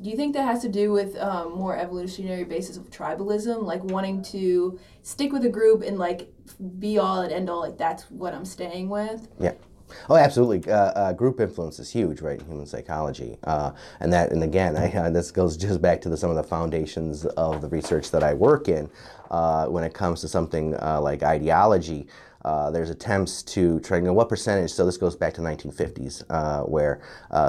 do 0.01 0.09
you 0.09 0.15
think 0.15 0.35
that 0.35 0.43
has 0.43 0.61
to 0.61 0.69
do 0.69 0.91
with 0.91 1.17
um, 1.17 1.53
more 1.53 1.75
evolutionary 1.75 2.43
basis 2.43 2.77
of 2.77 2.91
tribalism, 2.91 3.63
like 3.63 3.83
wanting 3.85 4.21
to 4.23 4.79
stick 5.01 5.31
with 5.31 5.43
a 5.45 5.49
group 5.49 5.81
and 5.81 5.97
like 5.97 6.31
be 6.79 6.99
all 6.99 7.21
and 7.21 7.31
end 7.31 7.49
all, 7.49 7.61
like 7.61 7.77
that's 7.77 8.03
what 8.11 8.33
I'm 8.33 8.45
staying 8.45 8.89
with? 8.89 9.27
Yeah. 9.39 9.53
Oh, 10.09 10.15
absolutely. 10.15 10.71
Uh, 10.71 10.91
uh, 10.91 11.13
group 11.13 11.39
influence 11.39 11.79
is 11.79 11.91
huge, 11.91 12.21
right, 12.21 12.39
in 12.39 12.45
human 12.45 12.65
psychology, 12.65 13.37
uh, 13.43 13.71
and 13.99 14.11
that, 14.13 14.31
and 14.31 14.43
again, 14.43 14.77
I, 14.77 14.91
uh, 14.91 15.09
this 15.09 15.31
goes 15.31 15.57
just 15.57 15.81
back 15.81 16.01
to 16.01 16.09
the, 16.09 16.17
some 16.17 16.29
of 16.29 16.35
the 16.35 16.43
foundations 16.43 17.25
of 17.25 17.61
the 17.61 17.69
research 17.69 18.11
that 18.11 18.23
I 18.23 18.33
work 18.33 18.67
in. 18.67 18.89
Uh, 19.31 19.65
when 19.65 19.83
it 19.83 19.93
comes 19.93 20.21
to 20.21 20.27
something 20.27 20.75
uh, 20.75 21.01
like 21.01 21.23
ideology, 21.23 22.07
there's 22.71 22.91
attempts 22.91 23.41
to 23.41 23.79
try 23.79 23.99
to 23.99 24.05
know 24.05 24.13
what 24.13 24.29
percentage. 24.29 24.71
So 24.71 24.85
this 24.85 24.97
goes 24.97 25.15
back 25.15 25.33
to 25.33 25.41
1950s, 25.41 26.23
uh, 26.29 26.61
where 26.61 27.01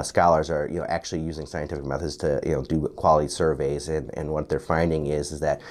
scholars 0.03 0.49
are, 0.49 0.67
you 0.67 0.79
know, 0.79 0.85
actually 0.89 1.21
using 1.21 1.45
scientific 1.45 1.85
methods 1.85 2.17
to, 2.17 2.41
you 2.43 2.53
know, 2.53 2.63
do 2.63 2.87
quality 2.95 3.27
surveys, 3.27 3.89
and, 3.89 4.09
and 4.17 4.31
what 4.31 4.49
they're 4.49 4.59
finding 4.59 5.05
is 5.07 5.31
is 5.31 5.39
that 5.41 5.61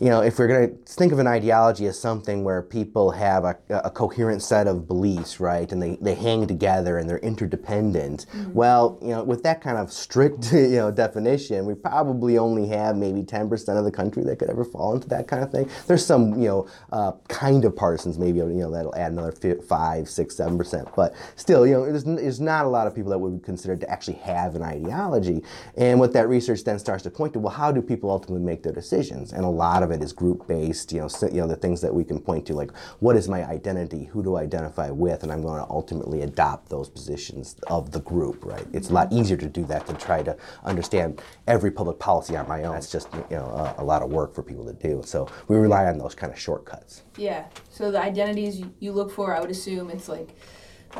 you 0.00 0.08
know, 0.08 0.20
if 0.20 0.38
we're 0.38 0.46
going 0.46 0.70
to 0.70 0.92
think 0.92 1.12
of 1.12 1.18
an 1.18 1.26
ideology 1.26 1.86
as 1.86 1.98
something 1.98 2.44
where 2.44 2.62
people 2.62 3.10
have 3.10 3.44
a, 3.44 3.56
a 3.68 3.90
coherent 3.90 4.42
set 4.42 4.68
of 4.68 4.86
beliefs, 4.86 5.40
right, 5.40 5.72
and 5.72 5.82
they, 5.82 5.96
they 6.00 6.14
hang 6.14 6.46
together 6.46 6.98
and 6.98 7.10
they're 7.10 7.18
interdependent, 7.18 8.26
well, 8.52 8.98
you 9.02 9.08
know, 9.08 9.24
with 9.24 9.42
that 9.42 9.60
kind 9.60 9.76
of 9.76 9.92
strict, 9.92 10.52
you 10.52 10.76
know, 10.76 10.92
definition, 10.92 11.66
we 11.66 11.74
probably 11.74 12.38
only 12.38 12.68
have 12.68 12.96
maybe 12.96 13.22
10% 13.22 13.76
of 13.76 13.84
the 13.84 13.90
country 13.90 14.22
that 14.22 14.38
could 14.38 14.48
ever 14.48 14.64
fall 14.64 14.94
into 14.94 15.08
that 15.08 15.26
kind 15.26 15.42
of 15.42 15.50
thing. 15.50 15.68
There's 15.88 16.06
some, 16.06 16.40
you 16.40 16.48
know, 16.48 16.68
uh, 16.92 17.12
kind 17.28 17.64
of 17.64 17.74
partisans, 17.74 18.18
maybe, 18.18 18.38
you 18.38 18.46
know, 18.46 18.70
that'll 18.70 18.94
add 18.94 19.10
another 19.10 19.32
five, 19.66 20.08
six, 20.08 20.36
seven 20.36 20.56
percent, 20.56 20.88
but 20.94 21.12
still, 21.34 21.66
you 21.66 21.72
know, 21.74 21.84
there's, 21.84 22.04
there's 22.04 22.40
not 22.40 22.64
a 22.64 22.68
lot 22.68 22.86
of 22.86 22.94
people 22.94 23.10
that 23.10 23.18
would 23.18 23.40
be 23.40 23.44
considered 23.44 23.80
to 23.80 23.90
actually 23.90 24.18
have 24.18 24.54
an 24.54 24.62
ideology. 24.62 25.42
And 25.76 25.98
what 25.98 26.12
that 26.12 26.28
research 26.28 26.62
then 26.62 26.78
starts 26.78 27.02
to 27.02 27.10
point 27.10 27.32
to, 27.32 27.40
well, 27.40 27.52
how 27.52 27.72
do 27.72 27.82
people 27.82 28.10
ultimately 28.10 28.44
make 28.44 28.62
their 28.62 28.72
decisions? 28.72 29.32
And 29.32 29.44
a 29.44 29.48
lot 29.48 29.82
of 29.82 29.87
it 29.90 30.02
is 30.02 30.12
group 30.12 30.46
based, 30.46 30.92
you 30.92 31.00
know, 31.00 31.08
si- 31.08 31.26
you 31.26 31.40
know, 31.40 31.46
the 31.46 31.56
things 31.56 31.80
that 31.80 31.94
we 31.94 32.04
can 32.04 32.20
point 32.20 32.46
to, 32.46 32.54
like 32.54 32.70
what 33.00 33.16
is 33.16 33.28
my 33.28 33.44
identity, 33.44 34.04
who 34.04 34.22
do 34.22 34.36
I 34.36 34.42
identify 34.42 34.90
with, 34.90 35.22
and 35.22 35.30
I'm 35.32 35.42
going 35.42 35.62
to 35.62 35.68
ultimately 35.70 36.22
adopt 36.22 36.68
those 36.68 36.88
positions 36.88 37.56
of 37.68 37.90
the 37.92 38.00
group, 38.00 38.44
right? 38.44 38.66
It's 38.72 38.90
a 38.90 38.92
lot 38.92 39.12
easier 39.12 39.36
to 39.36 39.48
do 39.48 39.64
that 39.66 39.86
than 39.86 39.96
try 39.96 40.22
to 40.22 40.36
understand 40.64 41.20
every 41.46 41.70
public 41.70 41.98
policy 41.98 42.36
on 42.36 42.48
my 42.48 42.64
own. 42.64 42.76
It's 42.76 42.90
just, 42.90 43.08
you 43.30 43.36
know, 43.36 43.46
a, 43.78 43.82
a 43.82 43.84
lot 43.84 44.02
of 44.02 44.10
work 44.10 44.34
for 44.34 44.42
people 44.42 44.64
to 44.66 44.72
do. 44.72 45.02
So 45.04 45.28
we 45.48 45.56
rely 45.56 45.86
on 45.86 45.98
those 45.98 46.14
kind 46.14 46.32
of 46.32 46.38
shortcuts. 46.38 47.02
Yeah. 47.16 47.44
So 47.70 47.90
the 47.90 48.00
identities 48.02 48.62
you- 48.80 48.92
look 48.92 49.10
for, 49.10 49.34
I 49.36 49.40
would 49.40 49.50
assume 49.50 49.90
it's 49.90 50.08
like 50.08 50.30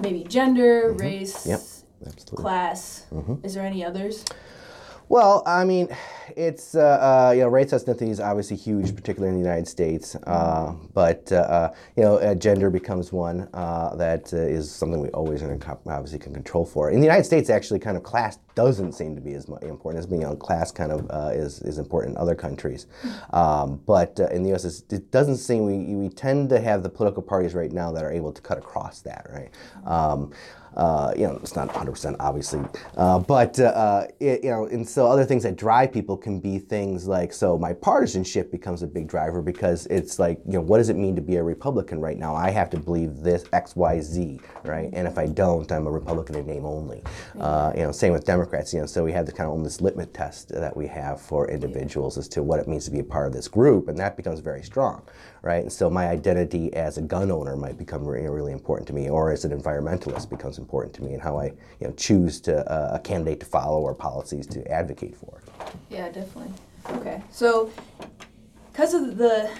maybe 0.02 0.22
gender, 0.24 0.92
race, 0.92 1.34
Mm-hmm. 1.46 1.50
Yep, 1.50 1.60
absolutely. 2.06 2.42
class. 2.42 3.06
Is 3.42 3.54
there 3.54 3.64
any 3.64 3.84
others? 3.84 4.24
Well, 5.08 5.42
I 5.46 5.64
mean, 5.64 5.88
it's 6.36 6.74
uh, 6.74 6.80
uh, 6.80 7.32
you 7.34 7.40
know 7.40 7.48
race 7.48 7.72
ethnicity 7.72 8.10
is 8.10 8.20
obviously 8.20 8.58
huge, 8.58 8.94
particularly 8.94 9.34
in 9.34 9.42
the 9.42 9.48
United 9.48 9.66
States. 9.66 10.16
Uh, 10.26 10.74
but 10.92 11.32
uh, 11.32 11.36
uh, 11.36 11.74
you 11.96 12.02
know, 12.02 12.16
uh, 12.16 12.34
gender 12.34 12.68
becomes 12.68 13.10
one 13.10 13.48
that 13.52 14.32
is 14.34 14.70
something 14.70 15.00
we 15.00 15.08
always 15.10 15.42
obviously 15.42 16.18
can 16.18 16.34
control 16.34 16.66
for. 16.66 16.90
In 16.90 17.00
the 17.00 17.06
United 17.06 17.24
States, 17.24 17.48
actually, 17.48 17.78
kind 17.78 17.96
of 17.96 18.02
class 18.02 18.38
doesn't 18.54 18.92
seem 18.92 19.14
to 19.14 19.20
be 19.20 19.32
as 19.34 19.48
important 19.62 20.00
as 20.00 20.06
being 20.06 20.20
you 20.20 20.26
know, 20.26 20.36
class 20.36 20.70
kind 20.70 20.92
of 20.92 21.08
is 21.34 21.62
is 21.62 21.78
important 21.78 22.16
in 22.16 22.20
other 22.20 22.34
countries. 22.34 22.86
Um, 23.30 23.80
but 23.86 24.18
in 24.30 24.42
the 24.42 24.50
U.S., 24.50 24.82
it 24.90 25.10
doesn't 25.10 25.38
seem 25.38 25.64
we 25.64 25.94
we 25.94 26.10
tend 26.10 26.50
to 26.50 26.60
have 26.60 26.82
the 26.82 26.90
political 26.90 27.22
parties 27.22 27.54
right 27.54 27.72
now 27.72 27.92
that 27.92 28.04
are 28.04 28.12
able 28.12 28.32
to 28.32 28.42
cut 28.42 28.58
across 28.58 29.00
that, 29.02 29.26
right? 29.32 29.50
Um, 29.86 30.32
uh, 30.78 31.12
you 31.16 31.26
know, 31.26 31.38
it's 31.42 31.56
not 31.56 31.68
100% 31.68 32.16
obviously, 32.20 32.60
uh, 32.96 33.18
but 33.18 33.58
uh, 33.60 34.06
it, 34.20 34.42
you 34.42 34.50
know, 34.50 34.66
and 34.66 34.88
so 34.88 35.06
other 35.06 35.24
things 35.24 35.42
that 35.42 35.56
drive 35.56 35.92
people 35.92 36.16
can 36.16 36.40
be 36.40 36.58
things 36.58 37.06
like, 37.06 37.32
so 37.32 37.58
my 37.58 37.72
partisanship 37.72 38.50
becomes 38.50 38.82
a 38.82 38.86
big 38.86 39.06
driver 39.06 39.42
because 39.42 39.86
it's 39.86 40.18
like, 40.18 40.40
you 40.46 40.54
know, 40.54 40.60
what 40.60 40.78
does 40.78 40.88
it 40.88 40.96
mean 40.96 41.14
to 41.16 41.22
be 41.22 41.36
a 41.36 41.42
Republican 41.42 42.00
right 42.00 42.18
now? 42.18 42.34
I 42.34 42.50
have 42.50 42.70
to 42.70 42.78
believe 42.78 43.20
this 43.20 43.44
X, 43.52 43.76
Y, 43.76 44.00
Z, 44.00 44.40
right? 44.64 44.90
And 44.92 45.06
if 45.06 45.18
I 45.18 45.26
don't, 45.26 45.70
I'm 45.70 45.86
a 45.86 45.90
Republican 45.90 46.36
in 46.36 46.46
name 46.46 46.64
only. 46.64 47.02
Uh, 47.38 47.72
you 47.74 47.82
know, 47.82 47.92
same 47.92 48.12
with 48.12 48.24
Democrats. 48.24 48.72
You 48.72 48.80
know, 48.80 48.86
so 48.86 49.04
we 49.04 49.12
have 49.12 49.26
the 49.26 49.32
kind 49.32 49.46
of 49.46 49.52
almost 49.52 49.80
litmus 49.80 50.08
test 50.12 50.48
that 50.48 50.76
we 50.76 50.86
have 50.86 51.20
for 51.20 51.48
individuals 51.50 52.18
as 52.18 52.28
to 52.28 52.42
what 52.42 52.58
it 52.58 52.66
means 52.66 52.84
to 52.86 52.90
be 52.90 53.00
a 53.00 53.04
part 53.04 53.26
of 53.26 53.32
this 53.32 53.48
group, 53.48 53.88
and 53.88 53.98
that 53.98 54.16
becomes 54.16 54.40
very 54.40 54.62
strong, 54.62 55.02
right? 55.48 55.62
And 55.62 55.72
so 55.72 55.88
my 55.88 56.08
identity 56.08 56.70
as 56.74 56.98
a 56.98 57.00
gun 57.00 57.30
owner 57.30 57.56
might 57.56 57.78
become 57.78 58.06
really, 58.06 58.28
really 58.28 58.52
important 58.52 58.86
to 58.88 58.92
me, 58.92 59.08
or 59.08 59.32
as 59.32 59.46
an 59.46 59.58
environmentalist 59.58 60.28
becomes 60.28 60.58
important 60.58 60.94
to 60.96 61.02
me, 61.02 61.14
and 61.14 61.22
how 61.22 61.38
I, 61.38 61.46
you 61.80 61.86
know, 61.86 61.92
choose 61.94 62.38
to 62.42 62.70
uh, 62.70 62.96
a 62.96 62.98
candidate 62.98 63.40
to 63.40 63.46
follow 63.46 63.80
or 63.80 63.94
policies 63.94 64.46
to 64.48 64.70
advocate 64.70 65.16
for. 65.16 65.40
Yeah, 65.88 66.10
definitely. 66.10 66.52
Okay. 66.90 67.22
So, 67.30 67.72
because 68.70 68.92
of 68.92 69.16
the 69.16 69.50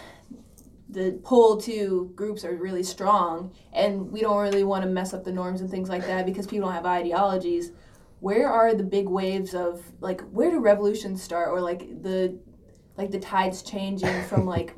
the 0.91 1.19
pull 1.25 1.59
to 1.63 2.13
groups 2.15 2.45
are 2.45 2.55
really 2.55 2.83
strong, 2.83 3.51
and 3.73 4.13
we 4.13 4.21
don't 4.21 4.37
really 4.37 4.65
want 4.65 4.83
to 4.85 4.91
mess 4.91 5.15
up 5.15 5.25
the 5.25 5.33
norms 5.33 5.63
and 5.63 5.71
things 5.71 5.89
like 5.89 6.07
that 6.07 6.27
because 6.27 6.47
people 6.47 6.69
don't 6.69 6.75
have 6.75 6.85
ideologies. 6.85 7.73
Where 8.21 8.51
are 8.51 8.75
the 8.75 8.85
big 8.85 9.09
waves 9.09 9.55
of 9.55 9.83
like 10.01 10.21
where 10.33 10.51
do 10.51 10.59
revolutions 10.59 11.23
start 11.23 11.49
or 11.49 11.63
like 11.63 12.03
the 12.03 12.39
like 12.99 13.11
the 13.11 13.21
tides 13.21 13.63
changing 13.63 14.23
from 14.25 14.45
like 14.45 14.75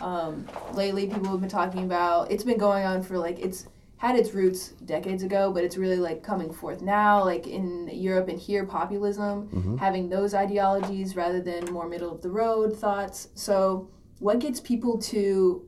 um, 0.00 0.46
lately 0.74 1.06
people 1.06 1.30
have 1.30 1.40
been 1.40 1.48
talking 1.48 1.84
about 1.84 2.30
it's 2.30 2.44
been 2.44 2.58
going 2.58 2.84
on 2.84 3.02
for 3.02 3.18
like 3.18 3.38
it's 3.38 3.66
had 3.98 4.14
its 4.14 4.34
roots 4.34 4.68
decades 4.84 5.22
ago 5.22 5.50
but 5.50 5.64
it's 5.64 5.78
really 5.78 5.96
like 5.96 6.22
coming 6.22 6.52
forth 6.52 6.82
now 6.82 7.24
like 7.24 7.46
in 7.46 7.88
europe 7.90 8.28
and 8.28 8.38
here 8.38 8.66
populism 8.66 9.48
having 9.78 10.08
those 10.10 10.34
ideologies 10.34 11.16
rather 11.16 11.40
than 11.40 11.64
more 11.72 11.88
middle 11.88 12.12
of 12.12 12.20
the 12.20 12.30
road 12.30 12.76
thoughts. 12.76 13.28
So 13.34 13.88
what 14.18 14.38
gets 14.38 14.60
people 14.60 14.98
to 14.98 15.66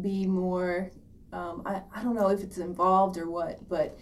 be 0.00 0.26
more 0.26 0.90
um, 1.32 1.62
I, 1.66 1.82
I 1.94 2.02
don't 2.02 2.14
know 2.14 2.28
if 2.28 2.42
it's 2.42 2.56
involved 2.56 3.18
or 3.18 3.28
what 3.30 3.68
but 3.68 3.98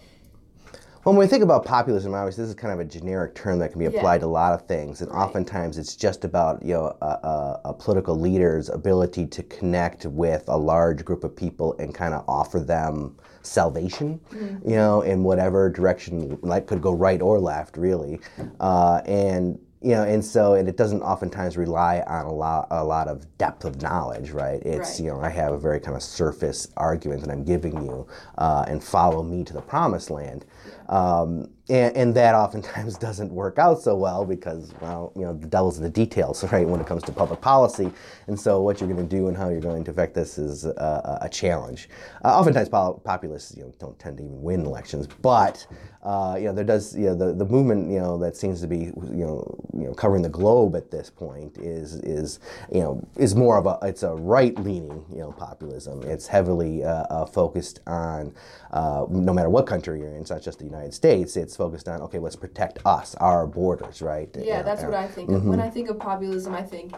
When 1.07 1.15
we 1.15 1.25
think 1.25 1.41
about 1.41 1.63
populism, 1.63 2.13
obviously 2.13 2.43
this 2.43 2.49
is 2.49 2.55
kind 2.55 2.73
of 2.73 2.81
a 2.81 2.83
generic 2.83 3.33
term 3.33 3.59
that 3.59 3.71
can 3.71 3.79
be 3.79 3.85
Yeah. 3.85 3.91
applied 3.91 4.19
to 4.19 4.25
a 4.25 4.27
lot 4.27 4.51
of 4.51 4.63
things, 4.63 4.99
and 4.99 5.09
oftentimes 5.09 5.77
it's 5.77 5.95
just 5.95 6.25
about 6.25 6.61
you 6.61 6.73
know 6.73 6.97
a, 7.01 7.05
a, 7.05 7.61
a 7.63 7.73
political 7.73 8.13
leader's 8.19 8.67
ability 8.67 9.25
to 9.27 9.43
connect 9.43 10.05
with 10.05 10.43
a 10.49 10.57
large 10.57 11.05
group 11.05 11.23
of 11.23 11.33
people 11.33 11.77
and 11.79 11.95
kind 11.95 12.13
of 12.13 12.25
offer 12.27 12.59
them 12.59 13.15
salvation, 13.41 14.19
you 14.65 14.75
know, 14.75 14.99
in 14.99 15.23
whatever 15.23 15.69
direction, 15.69 16.37
like 16.41 16.67
could 16.67 16.81
go 16.81 16.91
right 16.91 17.21
or 17.21 17.39
left, 17.39 17.77
really, 17.77 18.19
uh, 18.59 18.99
and 19.05 19.57
you 19.81 19.91
know, 19.91 20.03
and 20.03 20.23
so 20.25 20.53
and 20.55 20.67
it 20.67 20.77
doesn't 20.77 21.01
oftentimes 21.01 21.57
rely 21.57 22.03
on 22.07 22.25
a 22.25 22.33
lot 22.33 22.67
a 22.71 22.83
lot 22.83 23.07
of 23.07 23.25
depth 23.37 23.65
of 23.65 23.81
knowledge, 23.81 24.31
right? 24.31 24.61
It's 24.63 24.91
Right. 24.91 24.99
you 25.01 25.11
know 25.11 25.19
I 25.21 25.29
have 25.29 25.53
a 25.53 25.57
very 25.57 25.79
kind 25.79 25.95
of 25.95 26.03
surface 26.03 26.67
argument 26.77 27.21
that 27.21 27.29
I'm 27.31 27.43
giving 27.43 27.73
you, 27.85 28.07
uh, 28.37 28.65
and 28.67 28.83
follow 28.83 29.23
me 29.23 29.43
to 29.43 29.53
the 29.53 29.61
promised 29.61 30.09
land. 30.09 30.45
Um, 30.89 31.49
and, 31.69 31.95
and 31.95 32.15
that 32.15 32.35
oftentimes 32.35 32.97
doesn't 32.99 33.31
work 33.31 33.59
out 33.59 33.81
so 33.81 33.95
well 33.95 34.25
because, 34.25 34.73
well, 34.81 35.11
you 35.15 35.23
know, 35.23 35.33
the 35.33 35.47
devil's 35.47 35.77
in 35.77 35.83
the 35.83 35.89
details, 35.89 36.43
right, 36.51 36.67
when 36.67 36.79
it 36.79 36.87
comes 36.87 37.03
to 37.03 37.11
public 37.11 37.41
policy. 37.41 37.91
And 38.27 38.39
so 38.39 38.61
what 38.61 38.79
you're 38.79 38.91
going 38.91 39.07
to 39.07 39.15
do 39.15 39.27
and 39.27 39.37
how 39.37 39.49
you're 39.49 39.61
going 39.61 39.83
to 39.85 39.91
affect 39.91 40.13
this 40.13 40.37
is 40.37 40.65
uh, 40.65 41.19
a 41.21 41.29
challenge. 41.29 41.89
Uh, 42.23 42.39
oftentimes 42.39 42.69
pol- 42.69 43.01
populists, 43.03 43.55
you 43.55 43.63
know, 43.63 43.73
don't 43.79 43.97
tend 43.99 44.17
to 44.17 44.23
even 44.23 44.41
win 44.41 44.65
elections, 44.65 45.07
but, 45.21 45.65
uh, 46.03 46.35
you 46.39 46.45
know, 46.45 46.53
there 46.53 46.63
does, 46.63 46.95
you 46.95 47.07
know, 47.07 47.15
the, 47.15 47.33
the 47.33 47.45
movement, 47.45 47.89
you 47.91 47.99
know, 47.99 48.17
that 48.17 48.37
seems 48.37 48.61
to 48.61 48.67
be, 48.67 48.85
you 48.85 49.25
know, 49.25 49.57
you 49.73 49.85
know, 49.85 49.93
covering 49.93 50.21
the 50.21 50.29
globe 50.29 50.75
at 50.75 50.89
this 50.89 51.09
point 51.09 51.57
is, 51.57 51.95
is, 51.95 52.39
you 52.71 52.79
know, 52.79 53.05
is 53.17 53.35
more 53.35 53.57
of 53.57 53.65
a, 53.65 53.77
it's 53.87 54.03
a 54.03 54.15
right-leaning, 54.15 55.05
you 55.11 55.19
know, 55.19 55.31
populism. 55.33 56.01
It's 56.03 56.27
heavily 56.27 56.83
uh, 56.83 57.03
uh, 57.09 57.25
focused 57.25 57.81
on, 57.87 58.33
uh, 58.71 59.05
no 59.09 59.33
matter 59.33 59.49
what 59.49 59.67
country 59.67 59.99
you're 59.99 60.09
in, 60.09 60.21
it's 60.21 60.29
not 60.29 60.41
just 60.41 60.59
the 60.59 60.65
United 60.65 60.93
States, 60.93 61.35
it's 61.35 61.56
focused 61.57 61.89
on, 61.89 62.01
okay, 62.03 62.19
let's 62.19 62.35
protect 62.35 62.79
us, 62.85 63.15
our 63.15 63.45
borders, 63.47 64.01
right? 64.01 64.29
Yeah, 64.37 64.61
that's 64.61 64.83
what 64.83 64.93
I 64.93 65.07
think 65.07 65.29
of. 65.29 65.43
When 65.43 65.59
I 65.59 65.69
think 65.69 65.89
of 65.89 65.99
populism, 65.99 66.53
I 66.53 66.61
think 66.63 66.93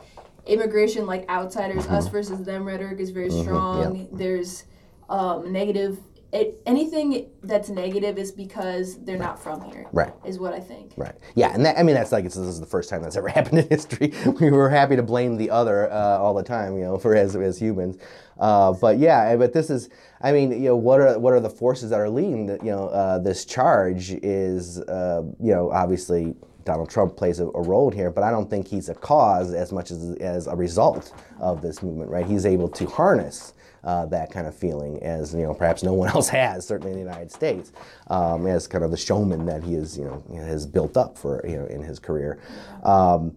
immigration, 0.46 1.08
like 1.08 1.28
outsiders, 1.30 1.88
us 1.88 2.04
mm-hmm. 2.04 2.12
versus 2.12 2.44
them 2.44 2.66
rhetoric 2.66 3.00
is 3.00 3.10
very 3.10 3.30
mm-hmm. 3.30 3.42
strong. 3.42 4.08
There's 4.12 4.66
um, 5.10 5.52
negative 5.52 5.98
it 6.32 6.62
anything 6.66 7.30
that's 7.42 7.70
negative 7.70 8.18
is 8.20 8.32
because 8.32 9.04
they're 9.04 9.18
not 9.18 9.42
from 9.42 9.62
here. 9.62 9.88
Right. 9.92 10.14
Is 10.26 10.38
what 10.38 10.54
I 10.54 10.60
think. 10.60 10.94
Right. 10.96 11.16
Yeah, 11.36 11.54
and 11.54 11.66
that, 11.66 11.78
I 11.78 11.84
mean 11.84 11.96
that's 11.96 12.12
like 12.12 12.26
it's, 12.26 12.36
this 12.36 12.46
is 12.46 12.60
the 12.60 12.68
first 12.68 12.90
time 12.90 13.02
that's 13.02 13.16
ever 13.16 13.28
happened 13.40 13.60
in 13.60 13.68
history. 13.68 14.14
we 14.40 14.52
were 14.52 14.70
happy 14.70 14.96
to 14.96 15.04
blame 15.04 15.38
the 15.38 15.50
other 15.50 15.92
uh, 15.92 16.18
all 16.18 16.34
the 16.34 16.44
time, 16.44 16.78
you 16.78 16.84
know, 16.84 16.98
for 16.98 17.16
as 17.16 17.36
as 17.36 17.58
humans. 17.58 17.98
Uh, 18.40 18.74
but 18.74 19.00
yeah, 19.00 19.36
but 19.36 19.54
this 19.54 19.70
is, 19.70 19.90
I 20.22 20.32
mean, 20.32 20.52
you 20.52 20.70
know, 20.70 20.76
what 20.76 21.02
are 21.02 21.18
what 21.20 21.34
are 21.34 21.40
the 21.40 21.50
forces 21.50 21.90
that 21.90 22.00
are 22.00 22.10
leading? 22.10 22.46
The, 22.46 22.60
you 22.64 22.72
know, 22.72 22.88
uh, 22.90 23.18
this 23.20 23.44
charge 23.44 24.12
is, 24.12 24.80
uh, 24.82 25.24
you 25.40 25.52
know, 25.52 25.72
obviously 25.72 26.36
Donald 26.64 26.90
Trump 26.90 27.18
plays 27.18 27.40
a, 27.40 27.48
a, 27.48 27.62
role 27.62 27.90
here, 27.90 28.12
but 28.12 28.24
I 28.24 28.30
don't 28.30 28.50
think 28.50 28.68
he's 28.68 28.90
a 28.90 28.96
cause 28.96 29.54
as 29.54 29.72
much 29.72 29.90
as 29.90 30.16
as 30.18 30.46
a 30.46 30.56
result 30.56 31.14
of 31.40 31.62
this 31.64 31.82
movement. 31.82 32.12
Right? 32.12 32.26
He's 32.26 32.46
able 32.46 32.70
to 32.70 32.86
harness 32.86 33.54
uh, 33.84 34.06
that 34.08 34.32
kind 34.32 34.48
of 34.48 34.56
feeling, 34.56 35.02
as 35.04 35.34
you 35.34 35.44
know, 35.44 35.54
perhaps 35.54 35.84
no 35.84 35.94
one 35.94 36.10
else 36.16 36.30
has, 36.30 36.66
certainly 36.66 36.92
in 36.92 36.98
the 36.98 37.04
United 37.04 37.32
States, 37.32 37.72
um, 38.08 38.48
as 38.48 38.68
kind 38.68 38.84
of 38.84 38.92
the 38.92 38.98
showman 38.98 39.46
that 39.46 39.64
he 39.64 39.76
is, 39.76 39.98
you 39.98 40.06
know, 40.06 40.24
has 40.38 40.66
built 40.66 40.98
up 40.98 41.18
for 41.18 41.46
you 41.48 41.58
know 41.58 41.66
in 41.66 41.82
his 41.82 42.00
career. 42.00 42.40
Um, 42.84 43.36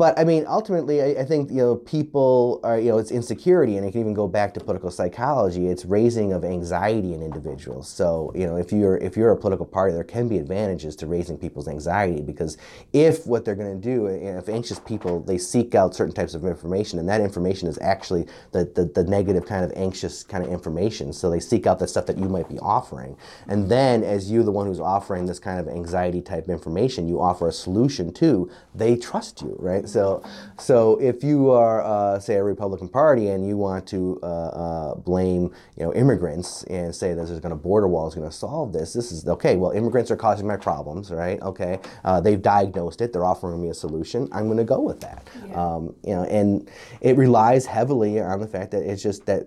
but 0.00 0.18
I 0.18 0.24
mean, 0.24 0.46
ultimately, 0.48 1.02
I, 1.02 1.20
I, 1.20 1.24
think 1.26 1.50
you 1.50 1.58
know 1.58 1.76
people 1.76 2.60
are 2.64 2.80
you 2.80 2.90
know 2.90 2.96
it's 2.96 3.10
insecurity, 3.10 3.76
and 3.76 3.86
it 3.86 3.92
can 3.92 4.00
even 4.00 4.14
go 4.14 4.26
back 4.26 4.54
to 4.54 4.60
political 4.60 4.90
psychology. 4.90 5.66
It's 5.66 5.84
raising 5.84 6.32
of 6.32 6.42
anxiety 6.42 7.12
in 7.12 7.22
individuals. 7.22 7.86
So 7.86 8.32
you 8.34 8.46
know, 8.46 8.56
if 8.56 8.72
you're 8.72 8.96
if 8.96 9.14
you're 9.14 9.30
a 9.30 9.36
political 9.36 9.66
party, 9.66 9.92
there 9.92 10.02
can 10.02 10.26
be 10.26 10.38
advantages 10.38 10.96
to 10.96 11.06
raising 11.06 11.36
people's 11.36 11.68
anxiety 11.68 12.22
because 12.22 12.56
if 12.94 13.26
what 13.26 13.44
they're 13.44 13.54
going 13.54 13.78
to 13.78 13.88
do, 13.94 14.06
if 14.06 14.48
anxious 14.48 14.78
people 14.78 15.20
they 15.20 15.36
seek 15.36 15.74
out 15.74 15.94
certain 15.94 16.14
types 16.14 16.32
of 16.32 16.46
information, 16.46 16.98
and 16.98 17.06
that 17.06 17.20
information 17.20 17.68
is 17.68 17.78
actually 17.82 18.26
the, 18.52 18.64
the 18.74 18.86
the 18.86 19.04
negative 19.04 19.44
kind 19.44 19.66
of 19.66 19.72
anxious 19.76 20.22
kind 20.22 20.42
of 20.42 20.50
information. 20.50 21.12
So 21.12 21.28
they 21.28 21.40
seek 21.40 21.66
out 21.66 21.78
the 21.78 21.86
stuff 21.86 22.06
that 22.06 22.16
you 22.16 22.30
might 22.30 22.48
be 22.48 22.58
offering, 22.60 23.18
and 23.48 23.70
then 23.70 24.02
as 24.02 24.30
you 24.30 24.44
the 24.44 24.50
one 24.50 24.64
who's 24.66 24.80
offering 24.80 25.26
this 25.26 25.38
kind 25.38 25.60
of 25.60 25.68
anxiety 25.68 26.22
type 26.22 26.48
information, 26.48 27.06
you 27.06 27.20
offer 27.20 27.48
a 27.48 27.52
solution 27.52 28.14
to. 28.14 28.50
They 28.74 28.96
trust 28.96 29.42
you, 29.42 29.56
right? 29.58 29.89
So, 29.92 30.22
so 30.58 31.00
if 31.00 31.22
you 31.24 31.50
are, 31.50 31.82
uh, 31.82 32.18
say, 32.18 32.36
a 32.36 32.42
Republican 32.42 32.88
Party 32.88 33.28
and 33.28 33.46
you 33.46 33.56
want 33.56 33.86
to 33.88 34.18
uh, 34.22 34.26
uh, 34.26 34.94
blame, 34.94 35.52
you 35.76 35.84
know, 35.84 35.94
immigrants 35.94 36.64
and 36.64 36.94
say 36.94 37.14
that 37.14 37.26
there's 37.26 37.40
going 37.40 37.50
to 37.50 37.56
border 37.56 37.88
wall 37.88 38.08
is 38.08 38.14
going 38.14 38.28
to 38.28 38.34
solve 38.34 38.72
this, 38.72 38.92
this 38.92 39.12
is 39.12 39.26
okay. 39.26 39.56
Well, 39.56 39.72
immigrants 39.72 40.10
are 40.10 40.16
causing 40.16 40.46
my 40.46 40.56
problems, 40.56 41.10
right? 41.10 41.40
Okay, 41.42 41.78
uh, 42.04 42.20
they've 42.20 42.40
diagnosed 42.40 43.00
it. 43.00 43.12
They're 43.12 43.24
offering 43.24 43.60
me 43.62 43.68
a 43.68 43.74
solution. 43.74 44.28
I'm 44.32 44.46
going 44.46 44.58
to 44.58 44.64
go 44.64 44.80
with 44.80 45.00
that. 45.00 45.26
Yeah. 45.46 45.62
Um, 45.62 45.94
you 46.04 46.14
know, 46.14 46.24
and 46.24 46.68
it 47.00 47.16
relies 47.16 47.66
heavily 47.66 48.20
on 48.20 48.40
the 48.40 48.46
fact 48.46 48.70
that 48.72 48.82
it's 48.82 49.02
just 49.02 49.26
that 49.26 49.46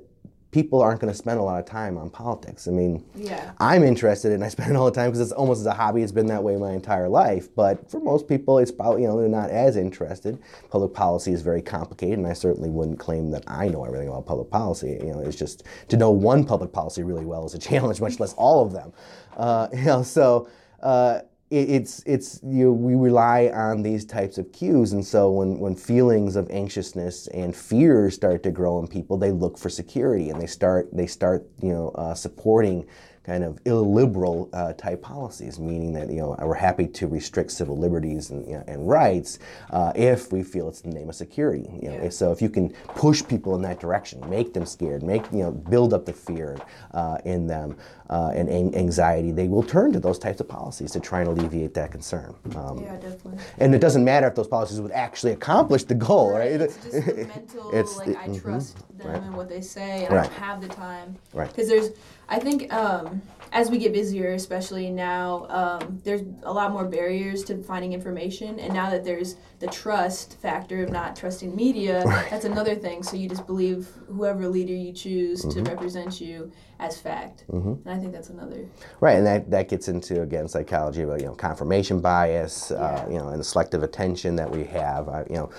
people 0.53 0.81
aren't 0.81 1.01
going 1.01 1.11
to 1.11 1.17
spend 1.17 1.39
a 1.39 1.43
lot 1.43 1.59
of 1.59 1.65
time 1.65 1.97
on 1.97 2.09
politics. 2.09 2.67
I 2.67 2.71
mean, 2.71 3.03
yeah. 3.15 3.51
I'm 3.59 3.83
interested 3.83 4.31
and 4.31 4.43
I 4.43 4.49
spend 4.49 4.71
it 4.71 4.77
all 4.77 4.85
the 4.85 4.91
time 4.91 5.09
because 5.09 5.19
it's 5.19 5.31
almost 5.31 5.59
as 5.59 5.65
a 5.65 5.73
hobby. 5.73 6.03
It's 6.03 6.11
been 6.11 6.27
that 6.27 6.43
way 6.43 6.55
my 6.55 6.71
entire 6.71 7.09
life. 7.09 7.53
But 7.53 7.89
for 7.89 7.99
most 7.99 8.27
people, 8.27 8.59
it's 8.59 8.71
probably, 8.71 9.01
you 9.01 9.07
know, 9.07 9.19
they're 9.19 9.27
not 9.27 9.49
as 9.49 9.75
interested. 9.75 10.39
Public 10.69 10.93
policy 10.93 11.33
is 11.33 11.41
very 11.41 11.61
complicated, 11.61 12.19
and 12.19 12.27
I 12.27 12.33
certainly 12.33 12.69
wouldn't 12.69 12.99
claim 12.99 13.31
that 13.31 13.43
I 13.47 13.67
know 13.67 13.83
everything 13.83 14.07
about 14.07 14.27
public 14.27 14.51
policy. 14.51 14.99
You 15.01 15.13
know, 15.13 15.19
it's 15.19 15.35
just 15.35 15.63
to 15.89 15.97
know 15.97 16.11
one 16.11 16.45
public 16.45 16.71
policy 16.71 17.03
really 17.03 17.25
well 17.25 17.45
is 17.45 17.55
a 17.55 17.59
challenge, 17.69 17.99
much 17.99 18.19
less 18.19 18.33
all 18.33 18.63
of 18.65 18.71
them. 18.71 18.93
Uh, 19.35 19.67
you 19.73 19.85
know, 19.85 20.03
so. 20.03 20.47
Uh, 20.81 21.21
it's 21.53 22.01
it's 22.05 22.39
you 22.43 22.65
know, 22.65 22.71
we 22.71 22.95
rely 22.95 23.51
on 23.53 23.83
these 23.83 24.05
types 24.05 24.37
of 24.37 24.51
cues. 24.51 24.93
And 24.93 25.05
so 25.05 25.31
when 25.31 25.59
when 25.59 25.75
feelings 25.75 26.35
of 26.35 26.49
anxiousness 26.49 27.27
and 27.27 27.55
fear 27.55 28.09
start 28.09 28.43
to 28.43 28.51
grow 28.51 28.79
in 28.79 28.87
people 28.87 29.17
they 29.17 29.31
look 29.31 29.57
for 29.57 29.69
security 29.69 30.29
and 30.29 30.41
they 30.41 30.47
start 30.47 30.89
they 30.91 31.07
start 31.07 31.47
you 31.61 31.69
know 31.69 31.89
uh, 31.89 32.13
supporting 32.13 32.85
kind 33.23 33.43
of 33.43 33.59
illiberal 33.65 34.49
uh, 34.53 34.73
type 34.73 35.01
policies, 35.01 35.59
meaning 35.59 35.93
that 35.93 36.09
you 36.09 36.17
know 36.17 36.35
we're 36.39 36.53
happy 36.53 36.87
to 36.87 37.07
restrict 37.07 37.51
civil 37.51 37.77
liberties 37.77 38.29
and, 38.31 38.45
you 38.45 38.53
know, 38.53 38.63
and 38.67 38.87
rights 38.87 39.39
uh, 39.71 39.91
if 39.95 40.31
we 40.31 40.43
feel 40.43 40.67
it's 40.67 40.81
in 40.81 40.91
the 40.91 40.99
name 40.99 41.09
of 41.09 41.15
security. 41.15 41.69
You 41.81 41.89
know, 41.89 42.03
yeah. 42.03 42.09
so 42.09 42.31
if 42.31 42.41
you 42.41 42.49
can 42.49 42.69
push 42.95 43.25
people 43.25 43.55
in 43.55 43.61
that 43.61 43.79
direction, 43.79 44.27
make 44.29 44.53
them 44.53 44.65
scared, 44.65 45.03
make 45.03 45.23
you 45.31 45.39
know 45.39 45.51
build 45.51 45.93
up 45.93 46.05
the 46.05 46.13
fear 46.13 46.57
uh, 46.93 47.17
in 47.23 47.47
them 47.47 47.77
uh, 48.09 48.31
and 48.35 48.75
anxiety, 48.75 49.31
they 49.31 49.47
will 49.47 49.63
turn 49.63 49.91
to 49.93 49.99
those 49.99 50.19
types 50.19 50.39
of 50.39 50.47
policies 50.47 50.91
to 50.91 50.99
try 50.99 51.21
and 51.21 51.29
alleviate 51.29 51.73
that 51.73 51.91
concern. 51.91 52.35
Um, 52.55 52.83
yeah, 52.83 52.95
definitely. 52.97 53.39
And 53.57 53.73
it 53.73 53.79
doesn't 53.79 54.03
matter 54.03 54.27
if 54.27 54.35
those 54.35 54.47
policies 54.47 54.79
would 54.79 54.91
actually 54.91 55.31
accomplish 55.31 55.83
the 55.85 55.95
goal, 55.95 56.31
right? 56.31 56.51
right? 56.51 56.61
It's 56.61 56.75
just 56.77 56.91
the 56.91 57.25
mental, 57.35 57.71
it's 57.71 57.97
like 57.97 58.09
I 58.09 58.27
mm-hmm. 58.27 58.39
trust 58.39 58.77
mm-hmm, 58.77 58.97
them 58.97 59.07
right. 59.07 59.23
and 59.23 59.35
what 59.35 59.49
they 59.49 59.61
say, 59.61 60.05
and 60.05 60.13
right. 60.13 60.25
I 60.25 60.27
don't 60.27 60.39
have 60.39 60.61
the 60.61 60.67
time. 60.67 61.15
Right. 61.33 61.47
Because 61.47 61.67
there's 61.67 61.89
I 62.29 62.39
think 62.39 62.73
um, 62.73 63.21
as 63.53 63.69
we 63.69 63.77
get 63.77 63.93
busier, 63.93 64.33
especially 64.33 64.89
now, 64.89 65.45
um, 65.49 66.01
there's 66.03 66.21
a 66.41 66.51
lot 66.51 66.71
more 66.71 66.85
barriers 66.85 67.43
to 67.45 67.61
finding 67.61 67.93
information. 67.93 68.59
And 68.59 68.73
now 68.73 68.89
that 68.89 69.03
there's 69.03 69.35
the 69.59 69.67
trust 69.67 70.39
factor 70.41 70.83
of 70.83 70.89
not 70.89 71.15
trusting 71.15 71.55
media, 71.55 72.03
right. 72.05 72.29
that's 72.31 72.45
another 72.45 72.73
thing. 72.73 73.03
So 73.03 73.15
you 73.15 73.29
just 73.29 73.45
believe 73.45 73.87
whoever 74.07 74.47
leader 74.47 74.73
you 74.73 74.91
choose 74.91 75.45
mm-hmm. 75.45 75.63
to 75.63 75.69
represent 75.69 76.19
you 76.19 76.51
as 76.79 76.99
fact. 76.99 77.45
Mm-hmm. 77.49 77.87
And 77.87 77.89
I 77.89 77.99
think 77.99 78.11
that's 78.11 78.29
another. 78.29 78.65
Right, 78.99 79.17
and 79.17 79.25
that, 79.27 79.51
that 79.51 79.69
gets 79.69 79.87
into, 79.87 80.23
again, 80.23 80.47
psychology 80.47 81.03
about, 81.03 81.19
you 81.19 81.27
know, 81.27 81.35
confirmation 81.35 82.01
bias, 82.01 82.71
uh, 82.71 82.75
yeah. 82.75 83.03
uh, 83.03 83.09
you 83.09 83.17
know, 83.19 83.29
and 83.29 83.39
the 83.39 83.43
selective 83.43 83.83
attention 83.83 84.35
that 84.37 84.49
we 84.49 84.63
have. 84.63 85.07
Uh, 85.07 85.23
you 85.29 85.35
know, 85.35 85.51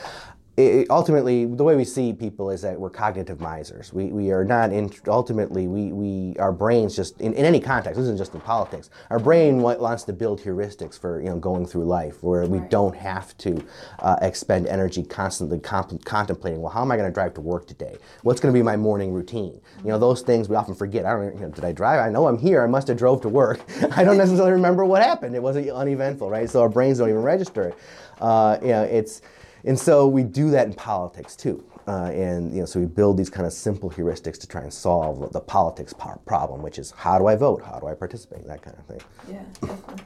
it, 0.56 0.88
ultimately, 0.88 1.46
the 1.46 1.64
way 1.64 1.74
we 1.74 1.84
see 1.84 2.12
people 2.12 2.50
is 2.50 2.62
that 2.62 2.78
we're 2.78 2.90
cognitive 2.90 3.40
misers. 3.40 3.92
We, 3.92 4.06
we 4.06 4.30
are 4.30 4.44
not, 4.44 4.72
in, 4.72 4.92
ultimately, 5.08 5.66
we, 5.66 5.92
we, 5.92 6.36
our 6.38 6.52
brains 6.52 6.94
just, 6.94 7.20
in, 7.20 7.32
in 7.34 7.44
any 7.44 7.58
context, 7.58 7.96
this 7.96 8.04
isn't 8.04 8.18
just 8.18 8.34
in 8.34 8.40
politics, 8.40 8.88
our 9.10 9.18
brain 9.18 9.62
wants 9.62 10.04
to 10.04 10.12
build 10.12 10.40
heuristics 10.40 10.98
for, 10.98 11.20
you 11.20 11.26
know, 11.26 11.38
going 11.38 11.66
through 11.66 11.84
life 11.84 12.22
where 12.22 12.46
we 12.46 12.60
don't 12.68 12.94
have 12.94 13.36
to 13.38 13.64
uh, 13.98 14.16
expend 14.22 14.68
energy 14.68 15.02
constantly 15.02 15.58
comp- 15.58 16.04
contemplating, 16.04 16.60
well, 16.60 16.70
how 16.70 16.82
am 16.82 16.92
I 16.92 16.96
going 16.96 17.08
to 17.08 17.14
drive 17.14 17.34
to 17.34 17.40
work 17.40 17.66
today? 17.66 17.96
What's 18.22 18.40
going 18.40 18.54
to 18.54 18.56
be 18.56 18.62
my 18.62 18.76
morning 18.76 19.12
routine? 19.12 19.60
You 19.78 19.88
know, 19.88 19.98
those 19.98 20.22
things 20.22 20.48
we 20.48 20.54
often 20.54 20.76
forget. 20.76 21.04
I 21.04 21.14
don't, 21.14 21.34
you 21.34 21.40
know, 21.40 21.50
did 21.50 21.64
I 21.64 21.72
drive? 21.72 21.98
I 21.98 22.10
know 22.10 22.28
I'm 22.28 22.38
here. 22.38 22.62
I 22.62 22.68
must 22.68 22.86
have 22.86 22.96
drove 22.96 23.20
to 23.22 23.28
work. 23.28 23.60
I 23.96 24.04
don't 24.04 24.18
necessarily 24.18 24.52
remember 24.52 24.84
what 24.84 25.02
happened. 25.02 25.34
It 25.34 25.42
wasn't 25.42 25.68
uneventful, 25.68 26.30
right? 26.30 26.48
So 26.48 26.62
our 26.62 26.68
brains 26.68 26.98
don't 26.98 27.08
even 27.08 27.22
register 27.22 27.64
it. 27.64 27.78
Uh, 28.20 28.58
you 28.62 28.68
know, 28.68 28.84
it's, 28.84 29.20
and 29.64 29.78
so 29.78 30.06
we 30.06 30.22
do 30.22 30.50
that 30.50 30.66
in 30.66 30.74
politics 30.74 31.36
too. 31.36 31.64
Uh, 31.86 32.10
and 32.14 32.52
you 32.54 32.60
know, 32.60 32.66
so 32.66 32.80
we 32.80 32.86
build 32.86 33.18
these 33.18 33.28
kind 33.28 33.46
of 33.46 33.52
simple 33.52 33.90
heuristics 33.90 34.38
to 34.38 34.46
try 34.46 34.62
and 34.62 34.72
solve 34.72 35.32
the 35.32 35.40
politics 35.40 35.92
problem, 36.24 36.62
which 36.62 36.78
is 36.78 36.92
how 36.92 37.18
do 37.18 37.26
I 37.26 37.36
vote, 37.36 37.62
how 37.62 37.78
do 37.78 37.88
I 37.88 37.94
participate, 37.94 38.46
that 38.46 38.62
kind 38.62 38.76
of 38.78 38.86
thing. 38.86 39.00
Yeah, 39.30 39.42
definitely. 39.60 40.04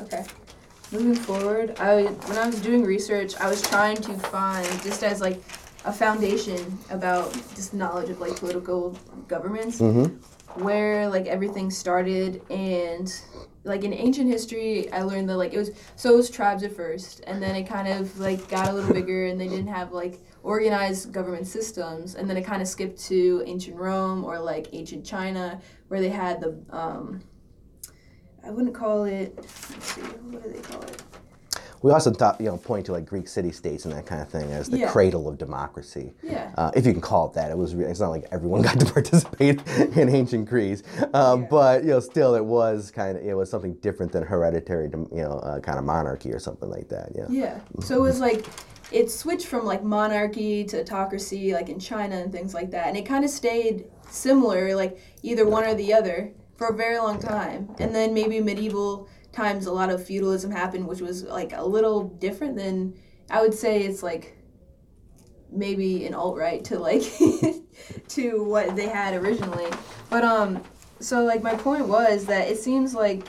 Okay. 0.00 0.24
Moving 0.92 1.14
forward, 1.14 1.78
I 1.78 2.02
when 2.02 2.36
I 2.36 2.46
was 2.46 2.60
doing 2.60 2.82
research, 2.82 3.36
I 3.36 3.48
was 3.48 3.62
trying 3.62 3.96
to 3.98 4.12
find 4.14 4.66
just 4.82 5.04
as 5.04 5.20
like 5.20 5.40
a 5.84 5.92
foundation 5.92 6.78
about 6.90 7.32
just 7.54 7.74
knowledge 7.74 8.10
of 8.10 8.20
like 8.20 8.34
political 8.34 8.98
governments, 9.28 9.78
mm-hmm. 9.78 10.06
where 10.64 11.08
like 11.08 11.26
everything 11.26 11.70
started 11.70 12.42
and 12.50 13.22
like 13.64 13.84
in 13.84 13.92
ancient 13.92 14.30
history 14.30 14.90
i 14.92 15.02
learned 15.02 15.28
that 15.28 15.36
like 15.36 15.52
it 15.52 15.58
was 15.58 15.70
so 15.96 16.14
it 16.14 16.16
was 16.16 16.30
tribes 16.30 16.62
at 16.62 16.74
first 16.74 17.22
and 17.26 17.42
then 17.42 17.54
it 17.54 17.64
kind 17.64 17.88
of 17.88 18.18
like 18.18 18.48
got 18.48 18.68
a 18.68 18.72
little 18.72 18.92
bigger 18.92 19.26
and 19.26 19.40
they 19.40 19.48
didn't 19.48 19.66
have 19.66 19.92
like 19.92 20.18
organized 20.42 21.12
government 21.12 21.46
systems 21.46 22.14
and 22.14 22.28
then 22.28 22.36
it 22.36 22.42
kind 22.44 22.62
of 22.62 22.68
skipped 22.68 22.98
to 22.98 23.42
ancient 23.46 23.76
rome 23.76 24.24
or 24.24 24.38
like 24.38 24.68
ancient 24.72 25.04
china 25.04 25.60
where 25.88 26.00
they 26.00 26.08
had 26.08 26.40
the 26.40 26.58
um 26.70 27.20
i 28.44 28.50
wouldn't 28.50 28.74
call 28.74 29.04
it 29.04 29.34
let's 29.36 29.84
see 29.84 30.00
what 30.00 30.42
do 30.42 30.50
they 30.50 30.60
call 30.60 30.82
it 30.82 31.02
we 31.82 31.92
also 31.92 32.10
thought, 32.10 32.40
you 32.40 32.46
know, 32.46 32.58
point 32.58 32.86
to 32.86 32.92
like 32.92 33.06
Greek 33.06 33.26
city-states 33.26 33.84
and 33.86 33.94
that 33.94 34.04
kind 34.04 34.20
of 34.20 34.28
thing 34.28 34.50
as 34.52 34.68
the 34.68 34.80
yeah. 34.80 34.90
cradle 34.90 35.28
of 35.28 35.38
democracy. 35.38 36.12
Yeah. 36.22 36.52
Uh, 36.58 36.70
if 36.74 36.84
you 36.84 36.92
can 36.92 37.00
call 37.00 37.28
it 37.28 37.34
that. 37.34 37.50
It 37.50 37.56
was. 37.56 37.72
It's 37.74 38.00
not 38.00 38.10
like 38.10 38.26
everyone 38.30 38.62
got 38.62 38.78
to 38.80 38.86
participate 38.92 39.66
in 39.96 40.08
ancient 40.08 40.48
Greece, 40.48 40.82
um, 41.14 41.42
yeah. 41.42 41.48
but 41.50 41.82
you 41.84 41.90
know, 41.90 42.00
still, 42.00 42.34
it 42.34 42.44
was 42.44 42.90
kind 42.90 43.16
of 43.16 43.24
it 43.24 43.34
was 43.34 43.50
something 43.50 43.74
different 43.74 44.12
than 44.12 44.22
hereditary, 44.22 44.90
you 44.90 45.08
know, 45.12 45.40
uh, 45.42 45.60
kind 45.60 45.78
of 45.78 45.84
monarchy 45.84 46.32
or 46.32 46.38
something 46.38 46.68
like 46.68 46.88
that. 46.88 47.10
Yeah. 47.14 47.26
Yeah. 47.30 47.60
So 47.80 47.96
it 47.96 48.00
was 48.00 48.20
like 48.20 48.46
it 48.92 49.10
switched 49.10 49.46
from 49.46 49.64
like 49.64 49.82
monarchy 49.82 50.64
to 50.64 50.80
autocracy, 50.80 51.54
like 51.54 51.68
in 51.68 51.78
China 51.78 52.16
and 52.16 52.32
things 52.32 52.52
like 52.52 52.70
that, 52.72 52.88
and 52.88 52.96
it 52.96 53.06
kind 53.06 53.24
of 53.24 53.30
stayed 53.30 53.86
similar, 54.10 54.74
like 54.74 54.98
either 55.22 55.46
one 55.46 55.64
or 55.64 55.74
the 55.74 55.94
other, 55.94 56.32
for 56.56 56.68
a 56.68 56.76
very 56.76 56.98
long 56.98 57.18
time, 57.18 57.74
and 57.78 57.94
then 57.94 58.12
maybe 58.12 58.38
medieval 58.40 59.08
times 59.32 59.66
a 59.66 59.72
lot 59.72 59.90
of 59.90 60.04
feudalism 60.04 60.50
happened, 60.50 60.86
which 60.86 61.00
was 61.00 61.24
like 61.24 61.52
a 61.52 61.64
little 61.64 62.04
different 62.04 62.56
than 62.56 62.94
I 63.30 63.40
would 63.40 63.54
say 63.54 63.82
it's 63.82 64.02
like 64.02 64.36
maybe 65.52 66.06
an 66.06 66.14
alt 66.14 66.36
right 66.36 66.64
to 66.64 66.78
like 66.78 67.02
to 68.08 68.44
what 68.44 68.76
they 68.76 68.86
had 68.86 69.14
originally. 69.14 69.66
But 70.08 70.24
um 70.24 70.62
so 71.00 71.24
like 71.24 71.42
my 71.42 71.54
point 71.54 71.86
was 71.86 72.26
that 72.26 72.48
it 72.48 72.58
seems 72.58 72.94
like 72.94 73.24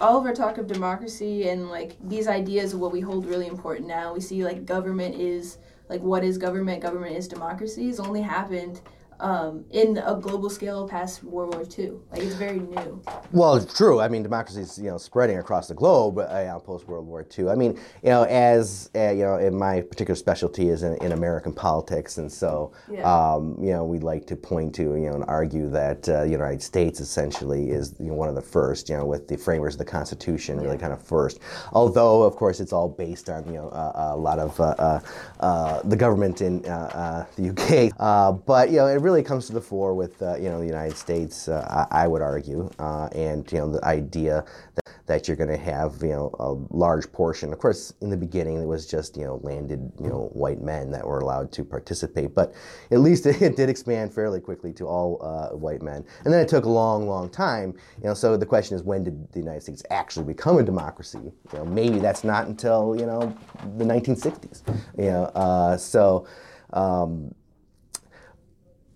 all 0.00 0.18
of 0.18 0.24
our 0.24 0.34
talk 0.34 0.58
of 0.58 0.66
democracy 0.66 1.48
and 1.48 1.68
like 1.68 1.96
these 2.08 2.26
ideas 2.26 2.72
of 2.72 2.80
what 2.80 2.92
we 2.92 3.00
hold 3.00 3.26
really 3.26 3.46
important 3.46 3.86
now, 3.86 4.12
we 4.14 4.20
see 4.20 4.44
like 4.44 4.64
government 4.64 5.14
is 5.14 5.58
like 5.88 6.00
what 6.00 6.24
is 6.24 6.38
government, 6.38 6.82
government 6.82 7.16
is 7.16 7.28
democracy 7.28 7.86
has 7.86 8.00
only 8.00 8.22
happened 8.22 8.80
um, 9.20 9.64
in 9.70 9.98
a 9.98 10.14
global 10.16 10.50
scale 10.50 10.88
past 10.88 11.22
World 11.24 11.54
War 11.54 11.64
II. 11.78 11.92
Like 12.10 12.22
it's 12.22 12.34
very 12.34 12.58
new. 12.60 13.02
Well, 13.32 13.54
it's 13.56 13.72
true. 13.76 14.00
I 14.00 14.08
mean, 14.08 14.22
democracy 14.22 14.60
is 14.62 14.78
you 14.78 14.90
know 14.90 14.98
spreading 14.98 15.38
across 15.38 15.68
the 15.68 15.74
globe 15.74 16.18
uh, 16.18 16.58
post 16.60 16.86
World 16.88 17.06
War 17.06 17.26
II. 17.38 17.48
I 17.48 17.54
mean, 17.54 17.78
you 18.02 18.10
know, 18.10 18.24
as 18.24 18.90
uh, 18.94 19.10
you 19.10 19.24
know, 19.24 19.36
in 19.36 19.56
my 19.56 19.80
particular 19.82 20.16
specialty 20.16 20.68
is 20.68 20.82
in, 20.82 20.94
in 20.96 21.12
American 21.12 21.52
politics, 21.52 22.18
and 22.18 22.30
so 22.30 22.72
Yeah. 22.90 23.02
um, 23.34 23.56
you 23.60 23.72
know, 23.72 23.84
we 23.84 23.98
like 23.98 24.26
to 24.28 24.36
point 24.36 24.74
to 24.76 24.82
you 24.82 25.08
know 25.10 25.14
and 25.14 25.24
argue 25.26 25.68
that 25.70 26.08
uh, 26.08 26.22
the 26.24 26.30
United 26.30 26.62
States 26.62 27.00
essentially 27.00 27.70
is 27.70 27.94
you 27.98 28.06
know, 28.06 28.14
one 28.14 28.28
of 28.28 28.34
the 28.34 28.42
first, 28.42 28.88
you 28.88 28.96
know, 28.96 29.04
with 29.04 29.28
the 29.28 29.36
framers 29.36 29.74
of 29.74 29.78
the 29.78 29.84
Constitution, 29.84 30.60
really 30.60 30.78
kind 30.78 30.92
of 30.92 31.02
first. 31.02 31.40
Although, 31.72 32.22
of 32.22 32.36
course, 32.36 32.60
it's 32.60 32.72
all 32.72 32.88
based 32.88 33.28
on 33.28 33.44
you 33.46 33.54
know 33.54 33.68
uh, 33.70 34.12
a 34.14 34.16
lot 34.16 34.38
of 34.38 34.58
uh, 34.60 34.74
uh, 34.78 35.00
uh, 35.40 35.82
the 35.84 35.96
government 35.96 36.40
in 36.40 36.64
uh, 36.66 36.70
uh, 36.70 37.26
the 37.36 37.50
UK. 37.50 37.92
Uh, 37.98 38.32
but 38.32 38.70
you 38.70 38.76
know, 38.76 38.86
it 38.86 39.00
really 39.00 39.09
comes 39.18 39.46
to 39.46 39.52
the 39.52 39.60
fore 39.60 39.94
with 39.94 40.22
uh, 40.22 40.36
you 40.36 40.48
know 40.48 40.60
the 40.60 40.66
United 40.66 40.96
States. 40.96 41.48
Uh, 41.48 41.86
I, 41.90 42.04
I 42.04 42.06
would 42.06 42.22
argue, 42.22 42.70
uh, 42.78 43.08
and 43.12 43.50
you 43.50 43.58
know 43.58 43.72
the 43.72 43.84
idea 43.84 44.44
that, 44.76 45.06
that 45.06 45.28
you're 45.28 45.36
going 45.36 45.50
to 45.50 45.56
have 45.56 46.00
you 46.02 46.10
know 46.10 46.34
a 46.38 46.52
large 46.74 47.10
portion. 47.12 47.52
Of 47.52 47.58
course, 47.58 47.92
in 48.00 48.08
the 48.08 48.16
beginning, 48.16 48.62
it 48.62 48.66
was 48.66 48.86
just 48.86 49.16
you 49.16 49.24
know 49.24 49.40
landed 49.42 49.92
you 50.00 50.08
know 50.08 50.30
white 50.32 50.62
men 50.62 50.90
that 50.92 51.04
were 51.04 51.18
allowed 51.18 51.50
to 51.52 51.64
participate, 51.64 52.34
but 52.34 52.54
at 52.90 53.00
least 53.00 53.26
it, 53.26 53.56
did 53.56 53.68
expand 53.68 54.14
fairly 54.14 54.40
quickly 54.40 54.72
to 54.74 54.86
all 54.86 55.18
uh, 55.22 55.56
white 55.56 55.82
men. 55.82 56.04
And 56.24 56.32
then 56.32 56.40
it 56.40 56.48
took 56.48 56.64
a 56.64 56.70
long, 56.70 57.08
long 57.08 57.28
time. 57.28 57.74
You 57.98 58.04
know, 58.04 58.14
so 58.14 58.36
the 58.36 58.46
question 58.46 58.76
is, 58.76 58.82
when 58.84 59.04
did 59.04 59.32
the 59.32 59.40
United 59.40 59.62
States 59.62 59.82
actually 59.90 60.26
become 60.26 60.58
a 60.58 60.62
democracy? 60.62 61.32
You 61.52 61.58
know, 61.58 61.64
maybe 61.64 61.98
that's 61.98 62.24
not 62.24 62.46
until 62.46 62.96
you 62.96 63.06
know 63.06 63.36
the 63.76 63.84
1960s. 63.84 64.62
You 64.96 65.10
know, 65.10 65.24
uh, 65.34 65.76
so. 65.76 66.26
Um, 66.72 67.34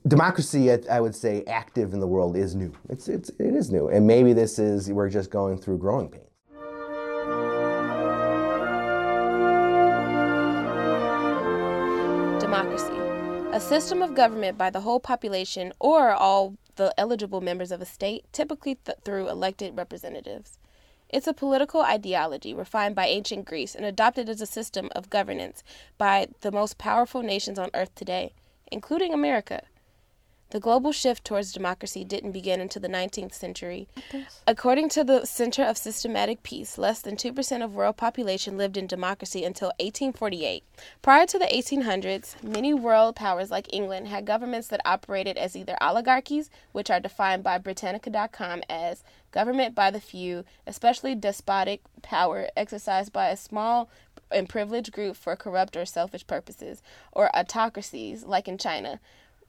democracy, 0.07 0.71
I, 0.71 1.01
would 1.01 1.15
say, 1.15 1.45
active 1.47 1.95
in 1.95 2.01
the 2.01 2.07
world 2.07 2.37
is 2.37 2.55
new. 2.55 2.73
It's, 2.91 3.09
it's, 3.09 3.31
it 3.39 3.55
is 3.55 3.71
new. 3.71 3.89
And 3.89 4.07
maybe 4.07 4.33
this 4.33 4.59
is, 4.59 4.91
we're 4.91 5.09
just 5.09 5.31
going 5.31 5.59
through 5.59 5.79
growing 5.79 6.09
pains. 6.09 6.29
Democracy. 12.41 12.93
A 13.53 13.61
system 13.61 14.03
of 14.03 14.15
government 14.15 14.59
by 14.59 14.69
the 14.69 14.81
whole 14.81 15.01
population 15.01 15.73
or 15.79 16.13
all 16.13 16.57
the 16.77 16.93
eligible 16.99 17.41
members 17.41 17.71
of 17.71 17.81
a 17.81 17.87
state, 17.87 18.25
typically 18.33 18.75
th- 18.85 18.99
through 19.05 19.29
elected 19.29 19.77
representatives. 19.77 20.59
It's 21.09 21.29
a 21.29 21.33
political 21.33 21.81
ideology 21.81 22.53
refined 22.53 22.97
by 22.97 23.07
ancient 23.07 23.45
Greece 23.45 23.75
and 23.75 23.85
adopted 23.85 24.29
as 24.29 24.41
a 24.41 24.47
system 24.47 24.91
of 24.97 25.09
governance 25.09 25.63
by 25.97 26.29
the 26.41 26.51
most 26.51 26.77
powerful 26.77 27.23
nations 27.23 27.59
on 27.59 27.71
earth 27.75 27.95
today, 27.95 28.33
including 28.73 29.15
America. 29.15 29.63
The 30.51 30.61
global 30.61 30.93
shift 30.93 31.25
towards 31.25 31.53
democracy 31.53 32.05
didn't 32.05 32.31
begin 32.31 32.61
until 32.61 32.81
the 32.81 32.89
19th 32.89 33.35
century. 33.35 33.89
According 34.47 34.89
to 34.91 35.03
the 35.03 35.25
Center 35.25 35.65
of 35.65 35.77
Systematic 35.77 36.43
Peace, 36.45 36.79
less 36.79 37.01
than 37.01 37.17
2% 37.17 37.65
of 37.65 37.75
world 37.75 37.97
population 37.97 38.57
lived 38.57 38.77
in 38.77 38.87
democracy 38.87 39.45
until 39.45 39.69
1848. 39.81 40.63
Prior 41.03 41.27
to 41.27 41.39
the 41.39 41.47
1800s, 41.47 42.41
many 42.43 42.73
world 42.73 43.17
powers 43.17 43.51
like 43.51 43.73
England 43.73 44.07
had 44.09 44.27
governments 44.27 44.69
that 44.69 44.81
operated 44.85 45.37
as 45.37 45.57
either 45.57 45.77
oligarchies, 45.81 46.51
which 46.71 46.91
are 46.91 47.01
defined 47.01 47.43
by 47.43 47.59
Britannica.com 47.59 48.63
as 48.69 49.03
government 49.33 49.75
by 49.75 49.91
the 49.91 50.01
few, 50.01 50.45
especially 50.69 51.17
despotic 51.17 51.81
power 52.03 52.49
exercised 52.57 53.13
by 53.13 53.29
a 53.29 53.37
small 53.37 53.91
and 54.31 54.49
privileged 54.49 54.93
group 54.93 55.17
for 55.17 55.35
corrupt 55.37 55.77
or 55.77 55.85
selfish 55.85 56.27
purposes, 56.27 56.83
or 57.13 57.35
autocracies, 57.37 58.25
like 58.25 58.47
in 58.49 58.59
China, 58.59 59.01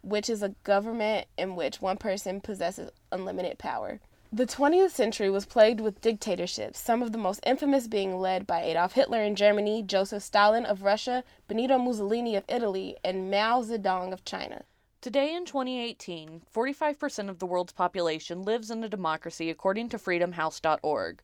which 0.05 0.29
is 0.29 0.43
a 0.43 0.55
government 0.63 1.27
in 1.37 1.55
which 1.55 1.81
one 1.81 1.97
person 1.97 2.39
possesses 2.39 2.91
unlimited 3.11 3.57
power. 3.57 3.99
The 4.31 4.45
20th 4.45 4.91
century 4.91 5.29
was 5.29 5.45
plagued 5.45 5.79
with 5.79 6.01
dictatorships, 6.01 6.79
some 6.79 7.01
of 7.01 7.11
the 7.11 7.17
most 7.17 7.39
infamous 7.45 7.87
being 7.87 8.19
led 8.19 8.45
by 8.45 8.61
Adolf 8.61 8.93
Hitler 8.93 9.23
in 9.23 9.35
Germany, 9.35 9.81
Joseph 9.81 10.23
Stalin 10.23 10.65
of 10.65 10.83
Russia, 10.83 11.23
Benito 11.47 11.77
Mussolini 11.77 12.35
of 12.35 12.43
Italy, 12.47 12.97
and 13.03 13.31
Mao 13.31 13.61
Zedong 13.61 14.11
of 14.13 14.25
China. 14.25 14.63
Today 15.01 15.33
in 15.33 15.45
2018, 15.45 16.41
45% 16.53 17.29
of 17.29 17.39
the 17.39 17.45
world's 17.45 17.73
population 17.73 18.43
lives 18.43 18.69
in 18.69 18.83
a 18.83 18.89
democracy 18.89 19.49
according 19.49 19.89
to 19.89 19.97
freedomhouse.org. 19.97 21.21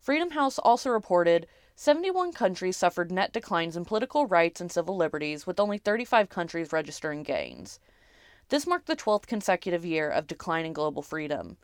Freedom 0.00 0.30
House 0.30 0.58
also 0.58 0.90
reported 0.90 1.46
71 1.74 2.32
countries 2.32 2.76
suffered 2.76 3.10
net 3.10 3.32
declines 3.32 3.76
in 3.76 3.84
political 3.84 4.26
rights 4.26 4.60
and 4.60 4.70
civil 4.70 4.96
liberties, 4.96 5.46
with 5.46 5.58
only 5.58 5.78
35 5.78 6.28
countries 6.28 6.72
registering 6.72 7.22
gains. 7.22 7.80
This 8.50 8.66
marked 8.66 8.86
the 8.86 8.96
12th 8.96 9.26
consecutive 9.26 9.84
year 9.84 10.08
of 10.08 10.26
decline 10.26 10.64
in 10.64 10.72
global 10.72 11.02
freedom. 11.02 11.58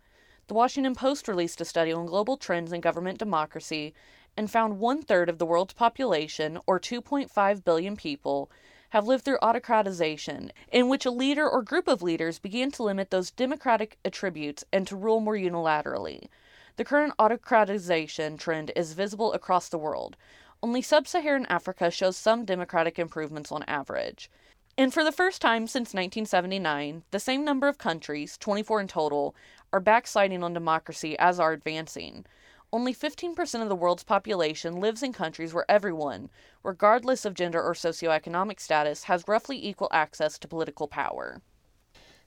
The 0.49 0.55
Washington 0.55 0.95
Post 0.95 1.29
released 1.29 1.63
a 1.63 1.65
study 1.65 1.91
on 1.91 2.05
global 2.05 2.37
trends 2.37 2.75
in 2.75 2.83
government 2.83 3.19
democracy 3.19 3.95
and 4.37 4.51
found 4.51 4.79
one 4.79 5.01
third 5.01 5.31
of 5.31 5.39
the 5.39 5.47
world's 5.47 5.73
population, 5.73 6.59
or 6.67 6.79
2.5 6.79 7.65
billion 7.65 7.97
people, 7.97 8.51
have 8.91 9.07
lived 9.07 9.25
through 9.25 9.39
autocratization, 9.39 10.51
in 10.71 10.91
which 10.91 11.07
a 11.07 11.11
leader 11.11 11.49
or 11.49 11.63
group 11.63 11.89
of 11.89 12.03
leaders 12.03 12.39
began 12.39 12.71
to 12.73 12.83
limit 12.83 13.11
those 13.11 13.31
democratic 13.31 13.97
attributes 14.05 14.63
and 14.71 14.87
to 14.87 14.95
rule 14.95 15.21
more 15.21 15.37
unilaterally. 15.37 16.29
The 16.77 16.85
current 16.85 17.17
autocratization 17.19 18.39
trend 18.39 18.73
is 18.77 18.93
visible 18.93 19.33
across 19.33 19.71
the 19.71 19.79
world. 19.79 20.19
Only 20.63 20.83
sub 20.83 21.09
Saharan 21.09 21.47
Africa 21.47 21.91
shows 21.91 22.19
some 22.19 22.45
democratic 22.45 22.99
improvements 22.99 23.51
on 23.51 23.63
average. 23.63 24.31
And 24.77 24.93
for 24.93 25.05
the 25.05 25.13
first 25.13 25.41
time 25.41 25.69
since 25.69 25.95
1979, 25.95 27.05
the 27.13 27.21
same 27.21 27.45
number 27.45 27.69
of 27.69 27.79
countries, 27.79 28.37
24 28.39 28.81
in 28.81 28.89
total, 28.89 29.37
are 29.73 29.79
backsliding 29.79 30.43
on 30.43 30.53
democracy 30.53 31.17
as 31.19 31.39
are 31.39 31.53
advancing. 31.53 32.27
Only 32.73 32.93
15% 32.93 33.63
of 33.63 33.69
the 33.69 33.77
world's 33.77 34.03
population 34.03 34.81
lives 34.81 35.05
in 35.05 35.13
countries 35.13 35.55
where 35.55 35.65
everyone, 35.69 36.29
regardless 36.65 37.25
of 37.25 37.35
gender 37.35 37.63
or 37.63 37.75
socioeconomic 37.75 38.59
status, 38.59 39.05
has 39.05 39.29
roughly 39.29 39.65
equal 39.65 39.89
access 39.93 40.39
to 40.41 40.49
political 40.49 40.89
power. 40.89 41.41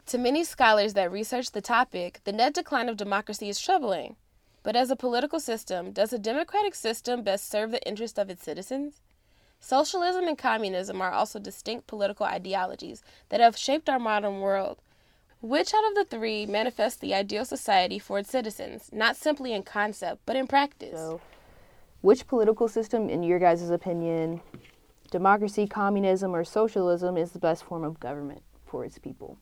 To 0.06 0.18
many 0.18 0.46
scholars 0.46 0.94
that 0.94 1.12
research 1.12 1.52
the 1.52 1.60
topic, 1.60 2.22
the 2.24 2.32
net 2.32 2.54
decline 2.54 2.88
of 2.88 2.96
democracy 2.96 3.50
is 3.50 3.60
troubling. 3.60 4.16
But 4.64 4.78
as 4.78 4.90
a 4.90 4.96
political 4.96 5.42
system, 5.42 5.92
does 5.92 6.14
a 6.14 6.20
democratic 6.20 6.76
system 6.76 7.24
best 7.24 7.50
serve 7.50 7.72
the 7.72 7.86
interests 7.86 8.18
of 8.18 8.30
its 8.30 8.44
citizens? 8.44 9.02
Socialism 9.60 10.28
and 10.28 10.38
communism 10.38 11.02
are 11.02 11.12
also 11.12 11.40
distinct 11.40 11.88
political 11.88 12.26
ideologies 12.26 13.02
that 13.30 13.40
have 13.40 13.58
shaped 13.58 13.90
our 13.90 14.00
modern 14.00 14.40
world. 14.40 14.78
Which 15.42 15.74
out 15.74 15.88
of 15.90 15.96
the 15.96 16.06
three 16.06 16.46
manifests 16.46 17.00
the 17.00 17.14
ideal 17.14 17.46
society 17.46 18.00
for 18.00 18.20
its 18.20 18.32
citizens, 18.32 18.90
not 18.92 19.16
simply 19.16 19.54
in 19.54 19.64
concept, 19.64 20.22
but 20.26 20.36
in 20.36 20.48
practice? 20.48 20.98
So, 20.98 21.22
which 22.02 22.28
political 22.28 22.68
system, 22.68 23.10
in 23.10 23.22
your 23.22 23.38
guys' 23.38 23.70
opinion, 23.70 24.42
democracy, 25.12 25.68
communism, 25.68 26.36
or 26.36 26.44
socialism, 26.44 27.18
is 27.18 27.32
the 27.32 27.40
best 27.40 27.64
form 27.64 27.84
of 27.84 28.00
government 28.00 28.42
for 28.66 28.84
its 28.84 28.98
people? 28.98 29.38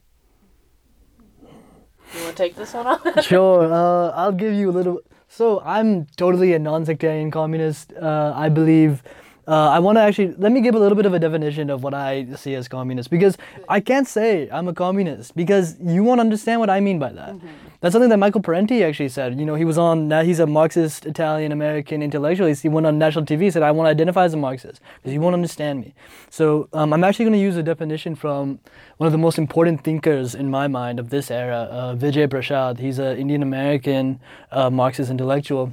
You 2.14 2.22
want 2.22 2.36
to 2.36 2.42
take 2.42 2.56
this 2.56 2.74
one 2.74 2.86
on? 2.86 3.00
sure. 3.22 3.72
Uh, 3.72 4.10
I'll 4.10 4.32
give 4.32 4.52
you 4.52 4.70
a 4.70 4.72
little. 4.72 5.00
So 5.28 5.60
I'm 5.60 6.06
totally 6.16 6.52
a 6.52 6.58
non-sectarian 6.58 7.30
communist. 7.30 7.92
Uh, 7.94 8.32
I 8.36 8.48
believe. 8.48 9.02
Uh, 9.48 9.70
I 9.70 9.78
want 9.78 9.96
to 9.96 10.02
actually 10.02 10.34
let 10.38 10.50
me 10.50 10.60
give 10.60 10.74
a 10.74 10.78
little 10.78 10.96
bit 10.96 11.06
of 11.06 11.14
a 11.14 11.20
definition 11.20 11.70
of 11.70 11.84
what 11.84 11.94
I 11.94 12.26
see 12.34 12.54
as 12.54 12.66
communist 12.66 13.10
because 13.10 13.38
I 13.68 13.78
can't 13.78 14.08
say 14.08 14.48
I'm 14.50 14.66
a 14.66 14.74
communist 14.74 15.36
because 15.36 15.76
you 15.80 16.02
won't 16.02 16.20
understand 16.20 16.58
what 16.58 16.68
I 16.68 16.80
mean 16.80 16.98
by 16.98 17.12
that. 17.12 17.36
That's 17.80 17.92
something 17.92 18.08
that 18.10 18.16
Michael 18.16 18.40
Parenti 18.40 18.82
actually 18.82 19.08
said. 19.10 19.38
You 19.38 19.46
know, 19.46 19.54
he 19.54 19.64
was 19.64 19.78
on. 19.78 20.08
Now 20.08 20.22
he's 20.22 20.40
a 20.40 20.46
Marxist 20.46 21.06
Italian 21.06 21.52
American 21.52 22.02
intellectual. 22.02 22.52
He 22.52 22.68
went 22.68 22.86
on 22.86 22.98
national 22.98 23.24
TV 23.24 23.44
and 23.44 23.52
said, 23.52 23.62
"I 23.62 23.70
want 23.70 23.86
to 23.86 23.90
identify 23.90 24.24
as 24.24 24.34
a 24.34 24.36
Marxist 24.36 24.80
because 24.96 25.12
you 25.12 25.20
won't 25.20 25.34
understand 25.34 25.80
me." 25.80 25.94
So 26.30 26.68
um, 26.72 26.92
I'm 26.92 27.04
actually 27.04 27.26
going 27.26 27.34
to 27.34 27.38
use 27.38 27.56
a 27.56 27.62
definition 27.62 28.16
from 28.16 28.58
one 28.96 29.06
of 29.06 29.12
the 29.12 29.18
most 29.18 29.38
important 29.38 29.84
thinkers 29.84 30.34
in 30.34 30.50
my 30.50 30.66
mind 30.66 30.98
of 30.98 31.10
this 31.10 31.30
era, 31.30 31.68
uh, 31.70 31.94
Vijay 31.94 32.26
Prashad. 32.26 32.80
He's 32.80 32.98
an 32.98 33.16
Indian 33.16 33.42
American 33.42 34.18
uh, 34.50 34.70
Marxist 34.70 35.08
intellectual, 35.08 35.72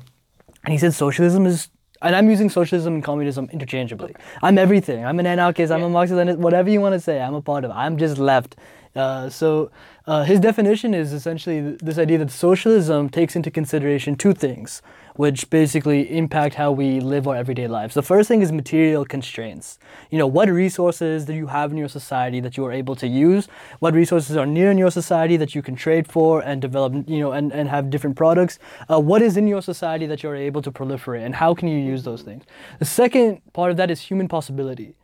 and 0.64 0.74
he 0.74 0.78
said 0.78 0.94
socialism 0.94 1.48
is. 1.48 1.70
And 2.04 2.16
I'm 2.16 2.30
using 2.30 2.50
socialism 2.50 2.96
and 2.96 3.04
communism 3.04 3.50
interchangeably. 3.52 4.14
I'm 4.42 4.58
everything. 4.58 5.06
I'm 5.06 5.20
an 5.20 5.26
anarchist. 5.26 5.72
I'm 5.72 5.84
a 5.84 5.90
Marxist. 5.90 6.38
Whatever 6.38 6.70
you 6.70 6.82
want 6.82 6.94
to 6.94 7.00
say, 7.00 7.22
I'm 7.22 7.34
a 7.34 7.42
part 7.42 7.64
of. 7.64 7.72
it. 7.72 7.76
I'm 7.76 7.98
just 7.98 8.18
left. 8.18 8.58
Uh, 8.96 9.30
so 9.30 9.72
uh, 10.06 10.24
his 10.24 10.40
definition 10.40 10.94
is 10.94 11.14
essentially 11.14 11.78
this 11.82 11.98
idea 11.98 12.18
that 12.20 12.30
socialism 12.30 13.10
takes 13.10 13.36
into 13.36 13.50
consideration 13.50 14.16
two 14.16 14.34
things, 14.34 14.82
which 15.16 15.50
basically 15.50 16.16
impact 16.16 16.56
how 16.56 16.72
we 16.72 17.00
live 17.00 17.28
our 17.28 17.36
everyday 17.36 17.68
lives. 17.68 17.94
The 17.94 18.02
first 18.02 18.28
thing 18.28 18.42
is 18.42 18.52
material 18.52 19.06
constraints. 19.06 19.80
You 20.10 20.18
know, 20.18 20.28
what 20.28 20.50
resources 20.50 21.26
do 21.26 21.34
you 21.34 21.48
have 21.48 21.72
in 21.72 21.78
your 21.78 21.90
society 21.90 22.40
that 22.40 22.58
you 22.58 22.66
are 22.66 22.72
able 22.72 22.96
to 22.98 23.08
use? 23.08 23.48
What 23.80 23.94
resources 23.94 24.36
are 24.38 24.46
near 24.46 24.72
in 24.72 24.78
your 24.78 24.92
society 24.92 25.38
that 25.38 25.56
you 25.56 25.62
can 25.62 25.76
trade 25.76 26.08
for 26.08 26.42
and 26.42 26.62
develop, 26.62 27.08
you 27.08 27.20
know, 27.20 27.32
and, 27.32 27.52
and 27.52 27.70
have 27.70 27.90
different 27.90 28.16
products? 28.16 28.60
Uh, 28.90 29.00
what 29.00 29.22
is 29.22 29.38
in 29.38 29.48
your 29.48 29.62
society 29.62 30.06
that 30.08 30.24
you're 30.24 30.36
able 30.36 30.62
to 30.62 30.72
proliferate 30.72 31.26
and 31.26 31.36
how 31.36 31.54
can 31.54 31.68
you 31.68 31.78
use 31.78 32.04
those 32.04 32.22
things? 32.22 32.44
The 32.80 32.86
second 32.86 33.42
part 33.54 33.72
of 33.72 33.78
that 33.78 33.92
is 33.92 34.02
human 34.02 34.28
possibility. 34.28 34.96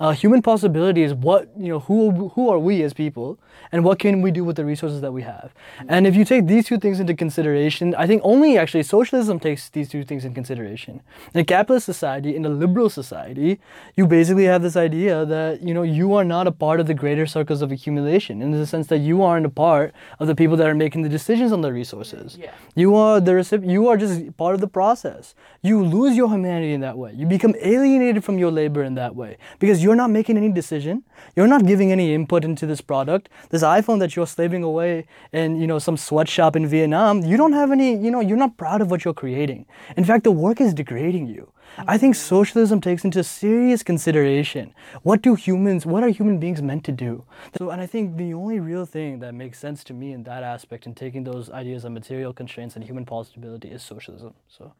Uh, 0.00 0.12
human 0.12 0.40
possibility 0.40 1.02
is 1.02 1.12
what 1.12 1.48
you 1.58 1.68
know. 1.68 1.80
Who 1.80 2.28
who 2.34 2.48
are 2.50 2.58
we 2.58 2.82
as 2.84 2.92
people, 2.92 3.38
and 3.72 3.84
what 3.84 3.98
can 3.98 4.22
we 4.22 4.30
do 4.30 4.44
with 4.44 4.54
the 4.54 4.64
resources 4.64 5.00
that 5.00 5.10
we 5.10 5.22
have? 5.22 5.52
And 5.88 6.06
if 6.06 6.14
you 6.14 6.24
take 6.24 6.46
these 6.46 6.66
two 6.66 6.78
things 6.78 7.00
into 7.00 7.14
consideration, 7.14 7.96
I 7.96 8.06
think 8.06 8.22
only 8.24 8.56
actually 8.56 8.84
socialism 8.84 9.40
takes 9.40 9.68
these 9.70 9.88
two 9.88 10.04
things 10.04 10.24
in 10.24 10.34
consideration. 10.34 11.00
In 11.34 11.40
a 11.40 11.44
capitalist 11.44 11.84
society, 11.84 12.36
in 12.36 12.44
a 12.44 12.48
liberal 12.48 12.88
society, 12.90 13.58
you 13.96 14.06
basically 14.06 14.44
have 14.44 14.62
this 14.62 14.76
idea 14.76 15.24
that 15.26 15.62
you 15.62 15.74
know 15.74 15.82
you 15.82 16.14
are 16.14 16.24
not 16.24 16.46
a 16.46 16.52
part 16.52 16.78
of 16.78 16.86
the 16.86 16.94
greater 16.94 17.26
circles 17.26 17.60
of 17.60 17.72
accumulation, 17.72 18.40
in 18.40 18.52
the 18.52 18.66
sense 18.66 18.86
that 18.86 18.98
you 18.98 19.24
aren't 19.24 19.46
a 19.46 19.50
part 19.50 19.92
of 20.20 20.28
the 20.28 20.36
people 20.36 20.56
that 20.56 20.68
are 20.68 20.76
making 20.76 21.02
the 21.02 21.08
decisions 21.08 21.50
on 21.50 21.60
the 21.60 21.72
resources. 21.72 22.36
Yeah. 22.38 22.52
You 22.76 22.94
are 22.94 23.20
the 23.20 23.34
recipient. 23.34 23.72
You 23.72 23.88
are 23.88 23.96
just 23.96 24.36
part 24.36 24.54
of 24.54 24.60
the 24.60 24.68
process. 24.68 25.34
You 25.62 25.84
lose 25.84 26.16
your 26.16 26.30
humanity 26.30 26.72
in 26.72 26.82
that 26.82 26.96
way. 26.96 27.14
You 27.14 27.26
become 27.26 27.56
alienated 27.60 28.22
from 28.22 28.38
your 28.38 28.52
labor 28.52 28.84
in 28.84 28.94
that 28.94 29.16
way 29.16 29.38
because 29.58 29.87
you're 29.88 29.96
not 29.96 30.10
making 30.10 30.36
any 30.36 30.50
decision. 30.52 31.02
You're 31.34 31.46
not 31.46 31.64
giving 31.64 31.90
any 31.90 32.12
input 32.14 32.44
into 32.44 32.66
this 32.66 32.82
product. 32.82 33.30
This 33.48 33.62
iPhone 33.62 34.00
that 34.00 34.14
you're 34.14 34.26
slaving 34.26 34.62
away 34.62 35.06
in, 35.32 35.58
you 35.58 35.66
know, 35.66 35.78
some 35.78 35.96
sweatshop 35.96 36.56
in 36.56 36.66
Vietnam. 36.66 37.22
You 37.22 37.38
don't 37.38 37.54
have 37.54 37.72
any. 37.72 37.96
You 37.96 38.10
know, 38.10 38.20
you're 38.20 38.36
not 38.36 38.58
proud 38.58 38.82
of 38.82 38.90
what 38.90 39.06
you're 39.06 39.14
creating. 39.14 39.64
In 39.96 40.04
fact, 40.04 40.24
the 40.24 40.30
work 40.30 40.60
is 40.60 40.74
degrading 40.74 41.26
you. 41.28 41.50
I 41.78 41.96
think 41.96 42.16
mm-hmm. 42.16 42.34
socialism 42.34 42.82
takes 42.82 43.04
into 43.04 43.24
serious 43.24 43.82
consideration 43.82 44.74
what 45.02 45.22
do 45.22 45.34
humans, 45.34 45.86
what 45.86 46.02
are 46.02 46.08
human 46.08 46.38
beings 46.38 46.60
meant 46.60 46.84
to 46.84 46.92
do? 46.92 47.24
So, 47.56 47.70
and 47.70 47.80
I 47.80 47.86
think 47.86 48.16
the 48.16 48.34
only 48.34 48.60
real 48.60 48.84
thing 48.84 49.20
that 49.20 49.34
makes 49.34 49.58
sense 49.58 49.84
to 49.84 49.94
me 49.94 50.12
in 50.12 50.24
that 50.24 50.42
aspect 50.42 50.86
in 50.86 50.94
taking 50.94 51.24
those 51.24 51.50
ideas 51.50 51.84
of 51.86 51.92
material 51.92 52.32
constraints 52.32 52.76
and 52.76 52.84
human 52.84 53.06
possibility 53.06 53.68
is 53.68 53.82
socialism. 53.82 54.34
So, 54.48 54.72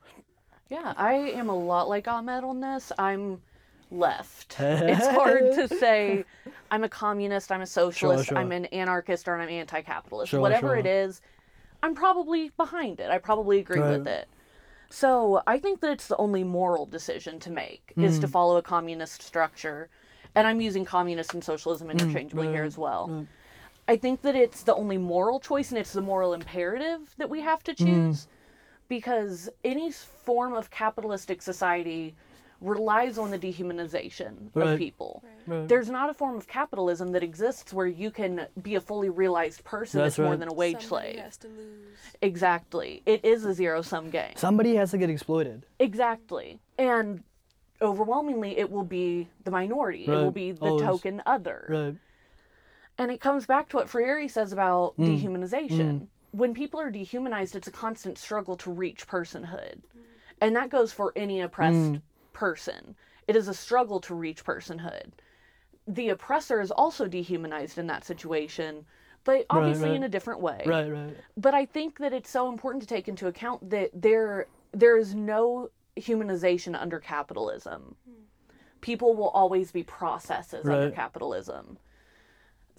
Yeah, 0.69 0.93
I 0.97 1.15
am 1.41 1.49
a 1.49 1.57
lot 1.57 1.89
like 1.89 2.07
Ahmed 2.09 2.45
on 2.45 2.61
this. 2.61 2.93
I'm 2.99 3.41
left. 3.91 4.57
it's 4.61 5.07
hard 5.21 5.53
to 5.55 5.69
say 5.69 6.25
I'm 6.71 6.85
a 6.85 6.89
communist, 6.89 7.51
I'm 7.51 7.63
a 7.63 7.67
socialist, 7.67 8.29
sure. 8.29 8.39
I'm 8.39 8.53
an 8.53 8.67
anarchist, 8.67 9.29
or 9.29 9.39
I'm 9.41 9.49
anti-capitalist. 9.49 10.31
Sure, 10.31 10.41
Whatever 10.41 10.69
sure. 10.69 10.77
it 10.77 10.87
is, 10.87 11.21
I'm 11.83 11.95
probably 11.95 12.51
behind 12.57 13.01
it. 13.01 13.11
I 13.11 13.19
probably 13.19 13.59
agree 13.61 13.81
with 13.81 14.07
it. 14.07 14.29
So 14.91 15.43
I 15.47 15.59
think 15.59 15.81
that 15.81 15.91
it's 15.91 16.09
the 16.09 16.17
only 16.17 16.45
moral 16.45 16.87
decision 16.87 17.39
to 17.41 17.51
make 17.51 17.93
is 17.97 18.19
Mm. 18.19 18.21
to 18.23 18.29
follow 18.29 18.57
a 18.57 18.63
communist 18.63 19.23
structure. 19.23 19.89
And 20.35 20.47
I'm 20.47 20.61
using 20.61 20.85
communist 20.85 21.35
and 21.35 21.43
socialism 21.45 21.91
interchangeably 21.91 22.47
here 22.49 22.57
Mm, 22.57 22.61
right, 22.61 22.67
as 22.67 22.79
well. 22.79 23.27
I 23.87 23.97
think 23.97 24.23
that 24.23 24.35
it's 24.37 24.63
the 24.63 24.75
only 24.75 24.99
moral 24.99 25.41
choice 25.41 25.71
and 25.71 25.79
it's 25.79 25.93
the 25.93 26.01
moral 26.03 26.33
imperative 26.35 27.15
that 27.19 27.31
we 27.31 27.41
have 27.41 27.63
to 27.65 27.73
Mm. 27.73 27.77
choose 27.77 28.29
because 28.89 29.49
any 29.65 29.91
form 29.91 30.53
of 30.55 30.71
capitalistic 30.71 31.43
society 31.43 32.15
relies 32.61 33.19
on 33.19 33.31
the 33.31 33.39
dehumanization 33.39 34.51
Right. 34.55 34.69
of 34.71 34.79
people. 34.79 35.23
Right. 35.47 35.69
There's 35.69 35.89
not 35.89 36.11
a 36.11 36.15
form 36.15 36.37
of 36.37 36.49
capitalism 36.49 37.13
that 37.13 37.23
exists 37.23 37.73
where 37.73 37.87
you 37.87 38.11
can 38.11 38.47
be 38.61 38.75
a 38.75 38.81
fully 38.81 39.09
realized 39.11 39.63
person 39.65 40.01
That's 40.01 40.17
that's, 40.17 40.27
more 40.27 40.37
than 40.37 40.49
a 40.49 40.53
wage 40.53 40.83
Somebody 40.83 41.13
slave. 41.13 41.25
has 41.25 41.37
to 41.39 41.49
lose. 41.49 41.87
Exactly. 42.21 43.03
It 43.07 43.25
is 43.25 43.45
a 43.45 43.55
zero 43.55 43.83
sum 43.83 44.11
game. 44.11 44.33
somebody 44.37 44.75
has 44.75 44.91
to 44.91 44.99
get 44.99 45.09
exploited. 45.09 45.67
Exactly. 45.79 46.59
And 46.79 47.23
overwhelmingly, 47.81 48.59
it 48.59 48.71
will 48.73 48.85
be 48.85 49.29
the 49.45 49.51
minority. 49.53 50.05
It 50.07 50.11
will 50.11 50.33
be 50.33 50.51
the 50.53 50.63
Always. 50.67 50.83
token 50.83 51.23
other. 51.27 51.65
Right. 51.69 51.95
And 52.99 53.13
it 53.13 53.21
comes 53.21 53.47
back 53.47 53.69
to 53.69 53.77
what 53.77 53.89
Freire 53.89 54.29
says 54.29 54.53
about 54.53 54.97
Mm. 54.99 55.21
dehumanization. 55.23 56.07
When 56.33 56.55
people 56.55 56.81
are 56.81 56.91
dehumanized, 56.91 57.55
it's 57.55 57.69
a 57.69 57.73
constant 57.73 58.19
struggle 58.19 58.57
to 58.59 58.71
reach 58.73 59.07
personhood. 59.07 59.83
And 60.41 60.55
that 60.57 60.71
goes 60.71 60.93
for 60.93 61.13
any 61.17 61.41
oppressed 61.41 61.77
Mm. 61.79 62.03
Person. 62.39 62.95
It 63.27 63.35
is 63.35 63.49
a 63.49 63.55
struggle 63.55 64.01
to 64.03 64.15
reach 64.15 64.45
personhood. 64.45 65.11
The 65.89 66.11
oppressor 66.11 66.61
is 66.61 66.71
also 66.71 67.09
dehumanized 67.09 67.79
in 67.79 67.89
that 67.89 68.05
situation, 68.05 68.87
but 69.25 69.45
obviously 69.51 69.89
right. 69.89 69.97
in 69.97 70.05
a 70.05 70.09
different 70.09 70.41
way 70.41 70.63
Right. 70.65 70.91
Right. 70.91 71.17
but 71.37 71.53
I 71.53 71.67
think 71.67 71.99
that 71.99 72.13
it's 72.13 72.31
so 72.31 72.49
important 72.49 72.83
to 72.83 72.89
take 72.89 73.09
into 73.09 73.27
account 73.27 73.69
that 73.71 73.91
there 73.93 74.47
there 74.73 74.97
is 74.97 75.15
no 75.15 75.71
humanization 75.97 76.81
under 76.81 77.01
capitalism. 77.01 77.97
Hmm. 78.05 78.23
People 78.81 79.17
will 79.17 79.31
always 79.31 79.73
be 79.73 79.83
processes 79.83 80.65
under 80.65 80.91
capitalism. 80.93 81.79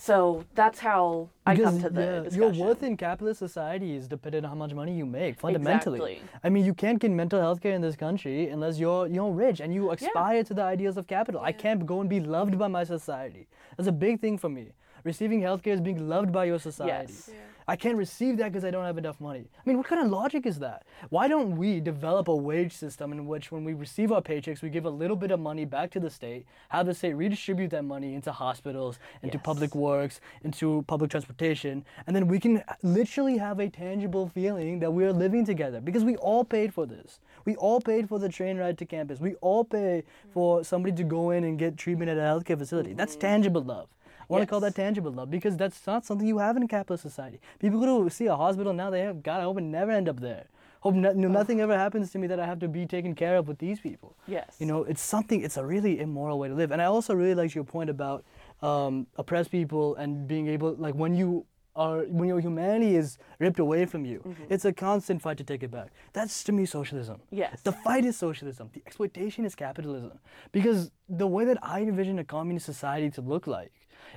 So 0.02 0.46
that's 0.56 0.80
how 0.80 1.28
I 1.46 1.58
come 1.58 1.82
to 1.82 1.90
the 1.90 2.02
yeah, 2.02 2.20
discussion. 2.22 2.54
your 2.56 2.68
worth 2.68 2.84
in 2.84 2.96
capitalist 2.96 3.38
society 3.38 3.98
is 3.98 4.08
dependent 4.08 4.46
on 4.46 4.52
how 4.52 4.56
much 4.56 4.74
money 4.74 4.96
you 4.96 5.06
make 5.06 5.38
fundamentally. 5.38 6.14
Exactly. 6.14 6.40
i 6.42 6.48
mean 6.48 6.64
you 6.64 6.74
can't 6.74 7.00
get 7.00 7.12
mental 7.12 7.42
health 7.42 7.60
care 7.60 7.74
in 7.74 7.82
this 7.82 7.98
country 7.98 8.48
unless 8.48 8.80
you're 8.80 9.08
you're 9.08 9.30
rich 9.30 9.60
and 9.60 9.74
you 9.74 9.92
aspire 9.92 10.42
to 10.46 10.54
the 10.54 10.64
ideas 10.64 10.96
of 10.96 11.06
capital. 11.08 11.42
I 11.42 11.52
can't 11.52 11.86
go 11.86 12.00
and 12.00 12.10
be 12.10 12.22
loved 12.22 12.58
by 12.58 12.70
my 12.70 12.86
society. 12.86 13.48
That's 13.76 13.90
a 13.90 13.98
big 14.06 14.22
thing 14.22 14.38
for 14.38 14.48
me. 14.48 14.68
Receiving 15.04 15.42
healthcare 15.42 15.74
is 15.74 15.82
being 15.82 16.08
loved 16.08 16.32
by 16.32 16.46
your 16.46 16.60
society. 16.60 17.14
Yes. 17.14 17.30
I 17.70 17.76
can't 17.76 17.98
receive 17.98 18.38
that 18.38 18.52
because 18.52 18.66
I 18.66 18.72
don't 18.72 18.84
have 18.84 18.98
enough 18.98 19.22
money. 19.22 19.46
I 19.56 19.62
mean, 19.64 19.78
what 19.78 19.86
kind 19.86 20.02
of 20.04 20.10
logic 20.10 20.48
is 20.48 20.58
that? 20.58 20.88
Why 21.10 21.28
don't 21.28 21.56
we 21.56 21.80
develop 21.80 22.28
a 22.28 22.36
wage 22.36 22.74
system 22.74 23.12
in 23.12 23.28
which, 23.28 23.52
when 23.52 23.64
we 23.64 23.76
receive 23.76 24.12
our 24.12 24.24
paychecks, 24.24 24.64
we 24.64 24.72
give 24.72 24.86
a 24.86 24.90
little 24.90 25.16
bit 25.16 25.30
of 25.30 25.40
money 25.40 25.66
back 25.66 25.92
to 25.92 26.00
the 26.00 26.10
state, 26.10 26.48
have 26.70 26.88
the 26.88 26.96
state 26.96 27.14
redistribute 27.14 27.70
that 27.70 27.86
money 27.86 28.16
into 28.16 28.32
hospitals, 28.32 28.98
into 29.22 29.38
Yes. 29.38 29.46
public 29.46 29.76
works, 29.76 30.20
into 30.44 30.84
public 30.88 31.12
transportation, 31.12 31.86
and 32.08 32.16
then 32.16 32.28
we 32.28 32.40
can 32.40 32.64
literally 32.82 33.38
have 33.38 33.60
a 33.60 33.70
tangible 33.70 34.28
feeling 34.30 34.80
that 34.80 34.92
we 34.92 35.06
are 35.06 35.14
living 35.14 35.46
together 35.46 35.80
because 35.80 36.04
we 36.04 36.16
all 36.16 36.44
paid 36.44 36.74
for 36.74 36.88
this. 36.88 37.20
We 37.46 37.56
all 37.56 37.80
paid 37.80 38.10
for 38.10 38.18
the 38.18 38.30
train 38.30 38.58
ride 38.58 38.80
to 38.80 38.86
campus. 38.88 39.20
We 39.20 39.36
all 39.36 39.64
pay 39.64 40.06
for 40.34 40.64
somebody 40.64 40.96
to 40.96 41.04
go 41.04 41.30
in 41.30 41.44
and 41.44 41.60
get 41.60 41.78
treatment 41.78 42.10
at 42.10 42.18
a 42.18 42.22
healthcare 42.22 42.58
facility. 42.58 42.94
That's 42.94 43.16
mm. 43.16 43.20
tangible 43.20 43.62
love. 43.62 43.90
I 44.30 44.34
want 44.34 44.44
to 44.44 44.48
call 44.48 44.60
that 44.60 44.76
tangible 44.76 45.12
love 45.12 45.32
because 45.32 45.58
that's 45.58 45.86
not 45.88 46.06
something 46.06 46.28
you 46.28 46.38
have 46.38 46.56
in 46.56 46.63
a 46.63 46.68
capitalist 46.68 47.02
society. 47.02 47.39
People 47.60 47.80
go 47.80 48.04
to 48.04 48.10
see 48.10 48.28
a 48.28 48.36
hospital 48.36 48.74
now, 48.74 48.89
they 48.92 49.02
have, 49.02 49.24
God, 49.24 49.39
I 49.39 49.44
hope 49.44 49.58
it 49.58 49.62
never 49.62 49.92
end 49.92 50.08
up 50.08 50.20
there. 50.20 50.46
Hope 50.82 50.96
no, 50.96 51.12
no- 51.12 51.28
nothing 51.28 51.60
ever 51.62 51.76
happens 51.76 52.12
to 52.12 52.20
me 52.20 52.28
that 52.28 52.39
I 52.39 52.46
have 52.46 52.60
to 52.60 52.68
be 52.68 52.86
taken 52.86 53.15
care 53.15 53.38
of 53.38 53.48
with 53.48 53.58
these 53.58 53.80
people. 53.80 54.15
Yes. 54.28 54.56
You 54.60 54.65
know, 54.68 54.84
it's 54.84 55.02
something, 55.02 55.42
it's 55.42 55.58
a 55.58 55.65
really 55.65 56.00
immoral 56.00 56.38
way 56.39 56.48
to 56.48 56.54
live. 56.54 56.72
And 56.72 56.82
I 56.82 56.86
also 56.86 57.15
really 57.15 57.36
liked 57.36 57.56
your 57.56 57.63
point 57.63 57.89
about 57.89 58.24
um, 58.62 59.08
oppressed 59.18 59.52
people 59.52 59.96
and 59.96 60.28
being 60.28 60.48
able, 60.48 60.76
like, 60.76 60.94
when 60.94 61.15
you 61.15 61.46
are, 61.76 62.02
when 62.04 62.28
your 62.28 62.39
humanity 62.39 62.96
is 62.96 63.18
ripped 63.39 63.60
away 63.60 63.86
from 63.86 64.06
you, 64.06 64.36
it's 64.50 64.65
a 64.65 64.72
constant 64.72 65.22
fight 65.22 65.38
to 65.38 65.44
take 65.44 65.63
it 65.63 65.72
back. 65.72 65.89
That's 66.13 66.44
to 66.46 66.52
me 66.52 66.65
socialism. 66.65 67.22
Yes. 67.32 67.62
The 67.62 67.72
fight 67.72 68.06
is 68.06 68.15
socialism. 68.18 68.70
The 68.74 68.82
exploitation 68.86 69.46
is 69.46 69.56
capitalism. 69.56 70.20
Because 70.52 70.92
the 71.08 71.28
way 71.28 71.46
that 71.46 71.58
I 71.63 71.82
envision 71.82 72.20
a 72.20 72.24
communist 72.24 72.65
society 72.65 73.10
to 73.12 73.22
look 73.22 73.48
like 73.48 73.72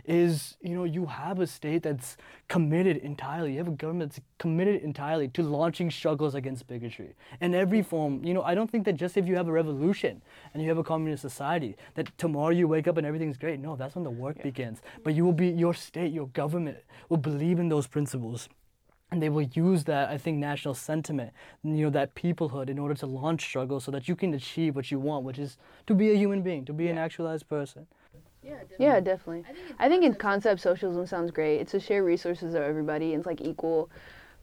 is, 0.04 0.56
you 0.60 0.74
know, 0.74 0.84
you 0.84 1.06
have 1.06 1.40
a 1.40 1.46
state 1.46 1.82
that's 1.82 2.16
committed 2.48 2.98
entirely. 2.98 3.52
You 3.52 3.58
have 3.58 3.68
a 3.68 3.72
government 3.72 4.12
that's 4.12 4.24
committed 4.38 4.82
entirely 4.82 5.28
to 5.28 5.42
launching 5.42 5.90
struggles 5.90 6.34
against 6.34 6.66
bigotry 6.66 7.14
in 7.40 7.54
every 7.54 7.82
form. 7.82 8.24
You 8.24 8.34
know, 8.34 8.42
I 8.42 8.54
don't 8.54 8.70
think 8.70 8.84
that 8.84 8.94
just 8.94 9.16
if 9.16 9.26
you 9.26 9.36
have 9.36 9.48
a 9.48 9.52
revolution 9.52 10.22
and 10.52 10.62
you 10.62 10.68
have 10.68 10.78
a 10.78 10.84
communist 10.84 11.22
society, 11.22 11.76
that 11.94 12.16
tomorrow 12.18 12.50
you 12.50 12.68
wake 12.68 12.88
up 12.88 12.96
and 12.96 13.06
everything's 13.06 13.36
great. 13.36 13.60
No, 13.60 13.76
that's 13.76 13.94
when 13.94 14.04
the 14.04 14.10
work 14.10 14.42
begins. 14.42 14.80
But 15.04 15.14
you 15.14 15.24
will 15.24 15.32
be, 15.32 15.48
your 15.48 15.74
state, 15.74 16.12
your 16.12 16.28
government 16.28 16.78
will 17.08 17.16
believe 17.16 17.58
in 17.58 17.68
those 17.68 17.86
principles 17.86 18.48
and 19.12 19.22
they 19.22 19.28
will 19.28 19.42
use 19.42 19.84
that 19.84 20.08
i 20.08 20.16
think 20.16 20.38
national 20.38 20.74
sentiment 20.74 21.30
you 21.62 21.84
know 21.84 21.90
that 21.90 22.14
peoplehood 22.14 22.68
in 22.68 22.78
order 22.78 22.94
to 22.94 23.06
launch 23.06 23.44
struggles 23.44 23.84
so 23.84 23.90
that 23.90 24.08
you 24.08 24.16
can 24.16 24.32
achieve 24.34 24.74
what 24.74 24.90
you 24.90 24.98
want 24.98 25.22
which 25.22 25.38
is 25.38 25.58
to 25.86 25.94
be 25.94 26.10
a 26.10 26.14
human 26.14 26.42
being 26.42 26.64
to 26.64 26.72
be 26.72 26.88
an 26.88 26.98
actualized 26.98 27.46
person 27.48 27.86
Yeah, 28.78 29.00
definitely. 29.00 29.44
I 29.78 29.88
think 29.88 30.04
in 30.04 30.14
concept, 30.14 30.60
socialism 30.60 31.06
sounds 31.06 31.30
great. 31.30 31.58
It's 31.58 31.72
to 31.72 31.80
share 31.80 32.02
resources 32.04 32.54
of 32.54 32.62
everybody. 32.62 33.12
and 33.14 33.20
It's 33.20 33.26
like 33.26 33.40
equal 33.40 33.88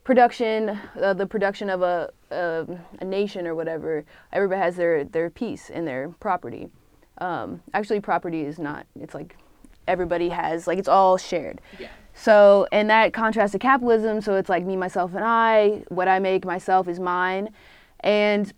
production, 0.04 0.78
uh, 1.00 1.12
the 1.12 1.26
production 1.26 1.68
of 1.70 1.82
a, 1.82 2.10
a 2.30 2.66
a 3.00 3.04
nation 3.04 3.46
or 3.46 3.54
whatever. 3.54 4.04
Everybody 4.32 4.60
has 4.60 4.76
their 4.76 5.04
their 5.04 5.30
piece 5.30 5.70
in 5.70 5.84
their 5.84 6.08
property. 6.20 6.68
Um, 7.18 7.62
actually, 7.74 8.00
property 8.00 8.42
is 8.42 8.58
not. 8.58 8.86
It's 8.98 9.14
like 9.14 9.36
everybody 9.86 10.30
has 10.30 10.66
like 10.66 10.78
it's 10.78 10.88
all 10.88 11.16
shared. 11.18 11.60
Yeah. 11.78 11.88
So, 12.14 12.66
and 12.72 12.90
that 12.90 13.12
contrasts 13.12 13.52
to 13.52 13.58
capitalism. 13.58 14.20
So 14.20 14.34
it's 14.36 14.48
like 14.48 14.64
me, 14.64 14.76
myself, 14.76 15.14
and 15.14 15.24
I. 15.24 15.84
What 15.88 16.08
I 16.08 16.18
make 16.18 16.44
myself 16.44 16.88
is 16.88 16.98
mine, 16.98 17.50
and 18.00 18.52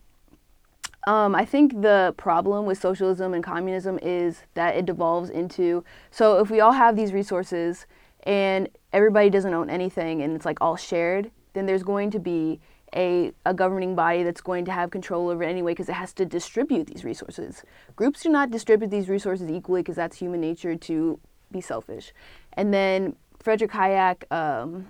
um, 1.06 1.34
I 1.34 1.44
think 1.44 1.82
the 1.82 2.14
problem 2.16 2.64
with 2.64 2.80
socialism 2.80 3.34
and 3.34 3.42
communism 3.42 3.98
is 4.02 4.42
that 4.54 4.76
it 4.76 4.86
devolves 4.86 5.30
into 5.30 5.84
so 6.10 6.38
if 6.38 6.50
we 6.50 6.60
all 6.60 6.72
have 6.72 6.96
these 6.96 7.12
resources 7.12 7.86
and 8.24 8.68
everybody 8.92 9.30
doesn't 9.30 9.52
own 9.52 9.68
anything 9.68 10.22
and 10.22 10.34
it's 10.36 10.44
like 10.44 10.58
all 10.60 10.76
shared, 10.76 11.30
then 11.54 11.66
there's 11.66 11.82
going 11.82 12.10
to 12.12 12.20
be 12.20 12.60
a, 12.94 13.32
a 13.46 13.54
governing 13.54 13.94
body 13.94 14.22
that's 14.22 14.40
going 14.40 14.64
to 14.66 14.72
have 14.72 14.90
control 14.90 15.28
over 15.28 15.42
it 15.42 15.48
anyway 15.48 15.72
because 15.72 15.88
it 15.88 15.94
has 15.94 16.12
to 16.12 16.24
distribute 16.26 16.86
these 16.86 17.04
resources. 17.04 17.64
Groups 17.96 18.22
do 18.22 18.28
not 18.28 18.50
distribute 18.50 18.90
these 18.90 19.08
resources 19.08 19.50
equally 19.50 19.80
because 19.80 19.96
that's 19.96 20.18
human 20.18 20.40
nature 20.40 20.76
to 20.76 21.18
be 21.50 21.60
selfish. 21.60 22.12
And 22.52 22.72
then 22.72 23.16
Frederick 23.40 23.72
Hayek, 23.72 24.30
um, 24.30 24.86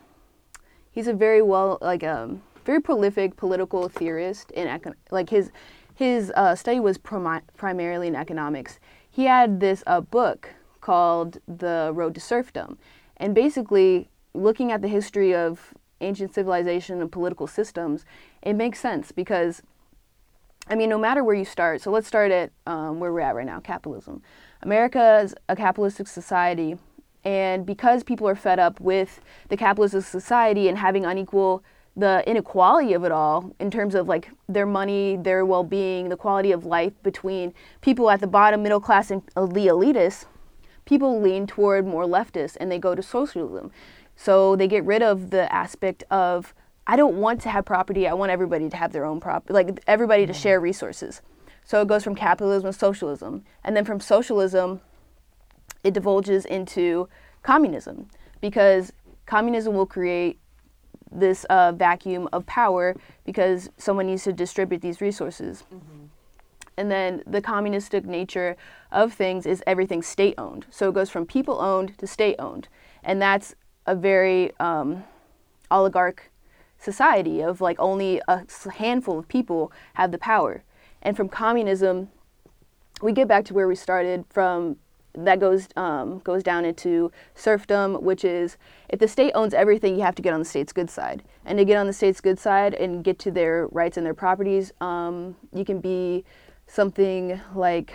he's 0.91 1.07
a 1.07 1.15
very 1.15 1.43
well 1.43 1.79
like 1.81 2.05
um 2.05 2.43
very 2.65 2.81
prolific 2.81 3.37
political 3.37 3.89
theorist 3.89 4.53
and 4.57 4.69
econ- 4.69 4.95
like 5.11 5.31
his 5.31 5.51
his 5.95 6.33
uh, 6.35 6.55
study 6.55 6.81
was 6.81 6.99
primi- 6.99 7.43
primarily 7.57 8.09
in 8.09 8.17
economics. 8.17 8.79
He 9.11 9.25
had 9.25 9.61
this 9.61 9.83
uh, 9.87 10.01
book 10.01 10.51
called 10.81 11.39
The 11.47 11.91
Road 11.95 12.15
to 12.15 12.21
Serfdom. 12.21 12.79
And 13.17 13.35
basically, 13.35 14.09
looking 14.35 14.73
at 14.73 14.83
the 14.83 14.89
history 14.89 15.35
of 15.35 15.75
ancient 16.01 16.35
civilization 16.35 17.01
and 17.01 17.11
political 17.11 17.47
systems, 17.47 18.05
it 18.43 18.55
makes 18.55 18.81
sense 18.81 19.13
because, 19.13 19.63
I 20.69 20.75
mean, 20.75 20.89
no 20.89 20.99
matter 20.99 21.23
where 21.23 21.35
you 21.35 21.45
start, 21.45 21.81
so 21.81 21.91
let's 21.91 22.09
start 22.09 22.33
at 22.33 22.51
um, 22.67 22.99
where 22.99 23.13
we're 23.13 23.21
at 23.21 23.35
right 23.35 23.47
now 23.47 23.61
capitalism. 23.61 24.23
America 24.63 25.21
is 25.23 25.35
a 25.49 25.57
capitalistic 25.57 26.09
society, 26.09 26.77
and 27.25 27.65
because 27.65 28.03
people 28.03 28.29
are 28.29 28.35
fed 28.35 28.59
up 28.59 28.81
with 28.81 29.21
the 29.49 29.57
capitalistic 29.57 30.05
society 30.05 30.69
and 30.69 30.79
having 30.79 31.05
unequal 31.05 31.63
the 31.97 32.23
inequality 32.27 32.95
of 32.95 33.05
it 33.05 33.13
all 33.13 33.55
in 33.61 33.71
terms 33.71 33.95
of 33.95 34.09
like 34.09 34.31
their 34.49 34.67
money, 34.67 35.17
their 35.17 35.45
well-being, 35.45 36.09
the 36.09 36.17
quality 36.17 36.53
of 36.53 36.65
life 36.65 36.93
between 37.03 37.53
people 37.81 38.09
at 38.11 38.21
the 38.21 38.27
bottom, 38.27 38.63
middle 38.63 38.81
class, 38.81 39.11
and 39.11 39.23
the 39.37 39.67
elitists, 39.67 40.25
people 40.85 41.21
lean 41.21 41.47
toward 41.47 41.87
more 41.87 42.05
leftist 42.05 42.57
and 42.61 42.71
they 42.71 42.79
go 42.79 42.95
to 42.95 43.03
socialism. 43.03 43.71
So 44.17 44.57
they 44.57 44.69
get 44.69 44.85
rid 44.85 45.03
of 45.03 45.31
the 45.31 45.53
aspect 45.53 46.05
of 46.11 46.55
I 46.87 46.97
don't 46.97 47.17
want 47.17 47.41
to 47.43 47.49
have 47.49 47.65
property. 47.65 48.09
I 48.09 48.15
want 48.15 48.33
everybody 48.33 48.69
to 48.69 48.77
have 48.77 48.93
their 48.93 49.05
own 49.05 49.21
property, 49.21 49.53
like 49.53 49.81
everybody 49.87 50.27
to 50.27 50.33
mm-hmm. 50.33 50.43
share 50.43 50.61
resources. 50.61 51.23
So 51.65 51.81
it 51.81 51.89
goes 51.89 52.03
from 52.03 52.15
capitalism 52.17 52.73
to 52.73 52.79
socialism, 52.79 53.45
and 53.63 53.77
then 53.77 53.85
from 53.85 54.01
socialism, 54.01 54.81
it 55.85 55.95
divulges 55.95 56.45
into 56.45 57.09
communism 57.43 58.09
because 58.41 58.93
communism 59.27 59.75
will 59.75 59.87
create 59.87 60.41
this 61.13 61.45
uh, 61.45 61.73
vacuum 61.73 62.29
of 62.33 62.47
power 62.47 62.95
because 63.25 63.71
someone 63.77 64.07
needs 64.07 64.25
to 64.25 64.33
distribute 64.33 64.81
these 64.81 65.01
resources. 65.01 65.65
Mm-hmm. 65.73 66.07
And 66.77 66.91
then 66.91 67.23
the 67.27 67.43
communistic 67.43 68.05
nature 68.05 68.57
of 68.91 69.13
things 69.13 69.47
is 69.47 69.63
everything 69.67 70.03
state 70.03 70.35
owned. 70.39 70.67
So 70.71 70.89
it 70.89 70.95
goes 70.95 71.11
from 71.11 71.27
people 71.27 71.61
owned 71.61 71.99
to 71.99 72.07
state 72.07 72.37
owned. 72.39 72.69
And 73.05 73.21
that's 73.21 73.55
a 73.87 73.95
very 73.95 74.53
um, 74.59 75.05
oligarch 75.71 76.31
society 76.79 77.41
of 77.43 77.61
like 77.61 77.79
only 77.79 78.21
a 78.27 78.45
handful 78.75 79.19
of 79.19 79.29
people 79.29 79.71
have 79.95 80.13
the 80.13 80.19
power. 80.19 80.63
And 81.03 81.17
from 81.17 81.29
communism, 81.29 82.09
we 83.03 83.13
get 83.13 83.29
back 83.29 83.45
to 83.47 83.55
where 83.55 83.69
we 83.69 83.75
started 83.75 84.25
from 84.31 84.77
that 85.15 85.41
goes 85.41 85.69
um, 85.77 86.21
goes 86.21 86.43
down 86.43 86.65
into 86.65 87.11
serfdom, 87.35 88.03
which 88.03 88.25
is 88.25 88.57
if 88.89 88.99
the 88.99 89.09
state 89.09 89.33
owns 89.35 89.55
everything, 89.55 89.95
you 89.95 90.03
have 90.03 90.15
to 90.15 90.23
get 90.23 90.33
on 90.33 90.41
the 90.41 90.47
state's 90.47 90.73
good 90.73 90.91
side. 90.91 91.23
And 91.45 91.59
to 91.59 91.65
get 91.65 91.77
on 91.77 91.87
the 91.87 91.93
state's 91.93 92.21
good 92.21 92.39
side 92.39 92.75
and 92.75 93.05
get 93.05 93.19
to 93.21 93.31
their 93.31 93.67
rights 93.69 93.97
and 93.97 94.07
their 94.07 94.15
properties, 94.15 94.73
um, 94.81 95.37
you 95.53 95.65
can 95.65 95.81
be 95.81 96.25
something 96.67 97.41
like 97.55 97.93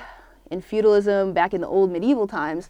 in 0.51 0.61
feudalism 0.61 1.33
back 1.33 1.53
in 1.53 1.61
the 1.61 1.67
old 1.67 1.91
medieval 1.91 2.27
times. 2.27 2.69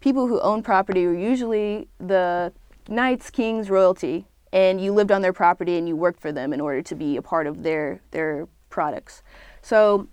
People 0.00 0.26
who 0.26 0.40
owned 0.40 0.64
property 0.64 1.06
were 1.06 1.14
usually 1.14 1.88
the 1.98 2.52
knights, 2.88 3.30
kings, 3.30 3.70
royalty, 3.70 4.26
and 4.52 4.80
you 4.80 4.92
lived 4.92 5.10
on 5.10 5.22
their 5.22 5.32
property 5.32 5.76
and 5.78 5.88
you 5.88 5.96
worked 5.96 6.20
for 6.20 6.32
them 6.32 6.52
in 6.52 6.60
order 6.60 6.82
to 6.82 6.94
be 6.94 7.16
a 7.16 7.22
part 7.22 7.46
of 7.46 7.62
their 7.62 8.00
their 8.10 8.48
products. 8.70 9.22
So 9.62 10.08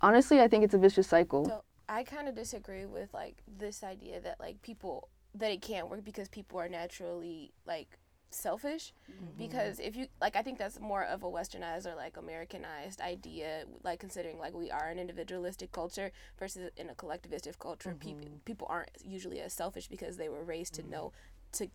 honestly, 0.00 0.40
I 0.40 0.48
think 0.48 0.64
it's 0.64 0.74
a 0.74 0.78
vicious 0.78 1.08
cycle. 1.08 1.46
So 1.46 1.62
I 1.90 2.04
kind 2.04 2.28
of 2.28 2.36
disagree 2.36 2.86
with 2.86 3.12
like 3.12 3.42
this 3.58 3.82
idea 3.82 4.20
that 4.20 4.38
like 4.38 4.62
people 4.62 5.08
that 5.34 5.50
it 5.50 5.60
can't 5.60 5.90
work 5.90 6.04
because 6.04 6.28
people 6.28 6.58
are 6.60 6.68
naturally 6.68 7.52
like 7.66 7.98
selfish 8.30 8.92
mm-hmm. 9.10 9.36
because 9.36 9.80
if 9.80 9.96
you 9.96 10.06
like 10.20 10.36
i 10.36 10.42
think 10.42 10.56
that's 10.56 10.78
more 10.78 11.02
of 11.02 11.24
a 11.24 11.26
westernized 11.26 11.84
or 11.84 11.96
like 11.96 12.16
americanized 12.16 13.00
idea 13.00 13.64
like 13.82 13.98
considering 13.98 14.38
like 14.38 14.54
we 14.54 14.70
are 14.70 14.88
an 14.88 15.00
individualistic 15.00 15.72
culture 15.72 16.12
versus 16.38 16.70
in 16.76 16.88
a 16.90 16.94
collectivistic 16.94 17.58
culture 17.58 17.90
mm-hmm. 17.90 18.20
people 18.20 18.38
people 18.44 18.66
aren't 18.70 18.90
usually 19.04 19.40
as 19.40 19.52
selfish 19.52 19.88
because 19.88 20.16
they 20.16 20.28
were 20.28 20.44
raised 20.44 20.74
to 20.74 20.82
mm-hmm. 20.82 20.92
know 20.92 21.12
to 21.50 21.68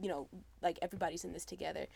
you 0.00 0.08
know 0.08 0.28
like 0.62 0.78
everybody's 0.80 1.24
in 1.24 1.32
this 1.32 1.44
together 1.44 1.86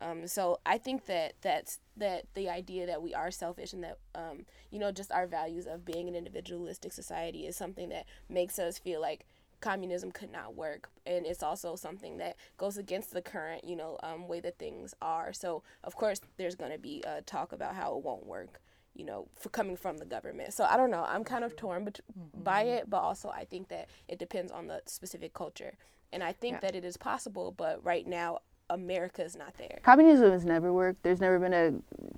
um, 0.00 0.26
so 0.26 0.60
I 0.66 0.78
think 0.78 1.06
that 1.06 1.34
that's 1.40 1.78
that 1.96 2.24
the 2.34 2.48
idea 2.48 2.86
that 2.86 3.02
we 3.02 3.14
are 3.14 3.30
selfish 3.30 3.72
and 3.72 3.84
that 3.84 3.98
um, 4.14 4.44
you 4.70 4.78
know 4.78 4.90
just 4.90 5.12
our 5.12 5.26
values 5.26 5.66
of 5.66 5.84
being 5.84 6.08
an 6.08 6.16
individualistic 6.16 6.92
society 6.92 7.46
is 7.46 7.56
something 7.56 7.88
that 7.90 8.06
makes 8.28 8.58
us 8.58 8.78
feel 8.78 9.00
like 9.00 9.24
communism 9.60 10.10
could 10.10 10.32
not 10.32 10.54
work. 10.54 10.90
And 11.06 11.24
it's 11.24 11.42
also 11.42 11.76
something 11.76 12.18
that 12.18 12.36
goes 12.58 12.76
against 12.76 13.12
the 13.12 13.22
current 13.22 13.64
you 13.64 13.76
know 13.76 13.98
um, 14.02 14.26
way 14.26 14.40
that 14.40 14.58
things 14.58 14.94
are. 15.00 15.32
So 15.32 15.62
of 15.84 15.94
course 15.94 16.20
there's 16.38 16.56
going 16.56 16.72
to 16.72 16.78
be 16.78 17.02
a 17.06 17.22
talk 17.22 17.52
about 17.52 17.74
how 17.74 17.96
it 17.96 18.04
won't 18.04 18.26
work 18.26 18.60
you 18.96 19.04
know 19.04 19.28
for 19.36 19.48
coming 19.48 19.76
from 19.76 19.98
the 19.98 20.04
government. 20.04 20.52
So 20.54 20.64
i 20.64 20.76
don't 20.76 20.90
know. 20.90 21.04
I'm 21.06 21.24
kind 21.24 21.44
of 21.44 21.54
torn 21.56 21.84
bet- 21.84 22.00
mm-hmm. 22.18 22.42
by 22.42 22.62
it 22.62 22.90
but 22.90 22.98
also 22.98 23.28
i 23.28 23.44
think 23.44 23.68
that 23.68 23.88
it 24.08 24.18
depends 24.18 24.50
on 24.50 24.66
the 24.66 24.82
specific 24.86 25.34
culture. 25.34 25.74
And 26.12 26.22
i 26.22 26.32
think 26.32 26.54
yeah. 26.54 26.60
that 26.60 26.74
it 26.74 26.84
is 26.84 26.96
possible 26.96 27.54
but 27.56 27.84
right 27.84 28.06
now 28.06 28.40
America 28.70 29.22
is 29.22 29.36
not 29.36 29.54
there. 29.58 29.78
Communism 29.82 30.30
has 30.32 30.44
never 30.44 30.72
worked. 30.72 31.02
There's 31.02 31.20
never 31.20 31.38
been 31.38 31.52
a 31.52 31.72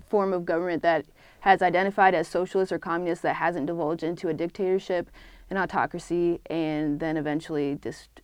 form 0.08 0.32
of 0.32 0.44
government 0.44 0.82
that 0.82 1.04
has 1.40 1.60
identified 1.60 2.14
as 2.14 2.28
socialist 2.28 2.70
or 2.70 2.78
communist 2.78 3.22
that 3.22 3.36
hasn't 3.36 3.66
divulged 3.66 4.04
into 4.04 4.28
a 4.28 4.34
dictatorship, 4.34 5.10
an 5.50 5.56
autocracy, 5.56 6.40
and 6.46 7.00
then 7.00 7.16
eventually 7.16 7.78
just 7.82 8.20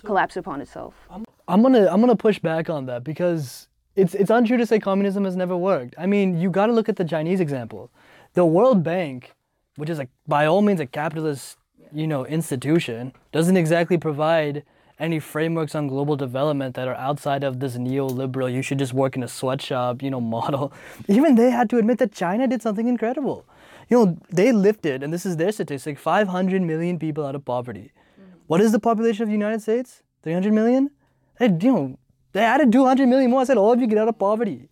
so, 0.00 0.06
collapse 0.06 0.36
upon 0.36 0.60
itself. 0.60 0.94
I'm, 1.10 1.24
I'm 1.48 1.62
gonna 1.62 1.88
I'm 1.88 2.00
gonna 2.00 2.16
push 2.16 2.38
back 2.38 2.70
on 2.70 2.86
that 2.86 3.02
because 3.02 3.68
it's 3.96 4.14
it's 4.14 4.30
untrue 4.30 4.56
to 4.56 4.66
say 4.66 4.78
communism 4.78 5.24
has 5.24 5.34
never 5.34 5.56
worked. 5.56 5.96
I 5.98 6.06
mean, 6.06 6.38
you 6.38 6.50
got 6.50 6.66
to 6.66 6.72
look 6.72 6.88
at 6.88 6.96
the 6.96 7.04
Chinese 7.04 7.40
example. 7.40 7.90
The 8.34 8.44
World 8.44 8.84
Bank, 8.84 9.32
which 9.76 9.90
is 9.90 9.98
like 9.98 10.10
by 10.28 10.46
all 10.46 10.62
means 10.62 10.78
a 10.78 10.86
capitalist, 10.86 11.58
you 11.92 12.06
know, 12.06 12.24
institution, 12.24 13.12
doesn't 13.32 13.56
exactly 13.56 13.98
provide 13.98 14.62
any 14.98 15.20
frameworks 15.20 15.74
on 15.74 15.86
global 15.86 16.16
development 16.16 16.74
that 16.74 16.88
are 16.88 16.94
outside 16.94 17.44
of 17.44 17.60
this 17.60 17.76
neoliberal, 17.76 18.52
you 18.52 18.62
should 18.62 18.78
just 18.78 18.92
work 18.92 19.16
in 19.16 19.22
a 19.22 19.28
sweatshop, 19.28 20.02
you 20.02 20.10
know, 20.10 20.20
model. 20.36 20.72
Even 21.08 21.34
they 21.34 21.50
had 21.50 21.70
to 21.70 21.78
admit 21.78 21.98
that 21.98 22.12
China 22.12 22.46
did 22.46 22.62
something 22.62 22.88
incredible. 22.88 23.46
You 23.88 24.04
know, 24.04 24.18
they 24.30 24.52
lifted, 24.52 25.02
and 25.02 25.12
this 25.12 25.24
is 25.24 25.36
their 25.36 25.52
statistic, 25.52 25.98
500 25.98 26.60
million 26.62 26.98
people 26.98 27.24
out 27.24 27.34
of 27.34 27.44
poverty. 27.44 27.92
Mm-hmm. 28.20 28.38
What 28.46 28.60
is 28.60 28.72
the 28.72 28.78
population 28.78 29.22
of 29.22 29.28
the 29.28 29.34
United 29.34 29.62
States? 29.62 30.02
300 30.24 30.52
million? 30.52 30.90
They, 31.38 31.46
you 31.46 31.72
know, 31.72 31.98
they 32.32 32.42
added 32.42 32.70
200 32.70 33.08
million 33.08 33.30
more. 33.30 33.40
I 33.40 33.44
said, 33.44 33.56
all 33.56 33.72
of 33.72 33.80
you 33.80 33.86
get 33.86 33.98
out 33.98 34.08
of 34.08 34.18
poverty. 34.18 34.68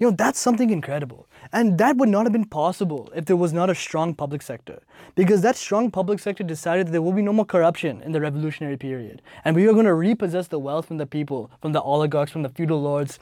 You 0.00 0.06
know, 0.06 0.16
that's 0.16 0.40
something 0.40 0.70
incredible. 0.70 1.28
And 1.52 1.76
that 1.76 1.98
would 1.98 2.08
not 2.08 2.24
have 2.24 2.32
been 2.32 2.46
possible 2.46 3.12
if 3.14 3.26
there 3.26 3.36
was 3.36 3.52
not 3.52 3.68
a 3.68 3.74
strong 3.74 4.14
public 4.14 4.40
sector. 4.40 4.82
Because 5.14 5.42
that 5.42 5.56
strong 5.56 5.90
public 5.90 6.20
sector 6.20 6.42
decided 6.42 6.86
that 6.86 6.92
there 6.92 7.02
will 7.02 7.12
be 7.12 7.20
no 7.20 7.34
more 7.34 7.44
corruption 7.44 8.00
in 8.00 8.12
the 8.12 8.20
revolutionary 8.20 8.78
period. 8.78 9.20
And 9.44 9.54
we 9.54 9.68
are 9.68 9.74
going 9.74 9.84
to 9.84 9.92
repossess 9.92 10.48
the 10.48 10.58
wealth 10.58 10.86
from 10.86 10.96
the 10.96 11.04
people, 11.04 11.50
from 11.60 11.72
the 11.72 11.82
oligarchs, 11.82 12.32
from 12.32 12.42
the 12.42 12.48
feudal 12.48 12.80
lords, 12.80 13.18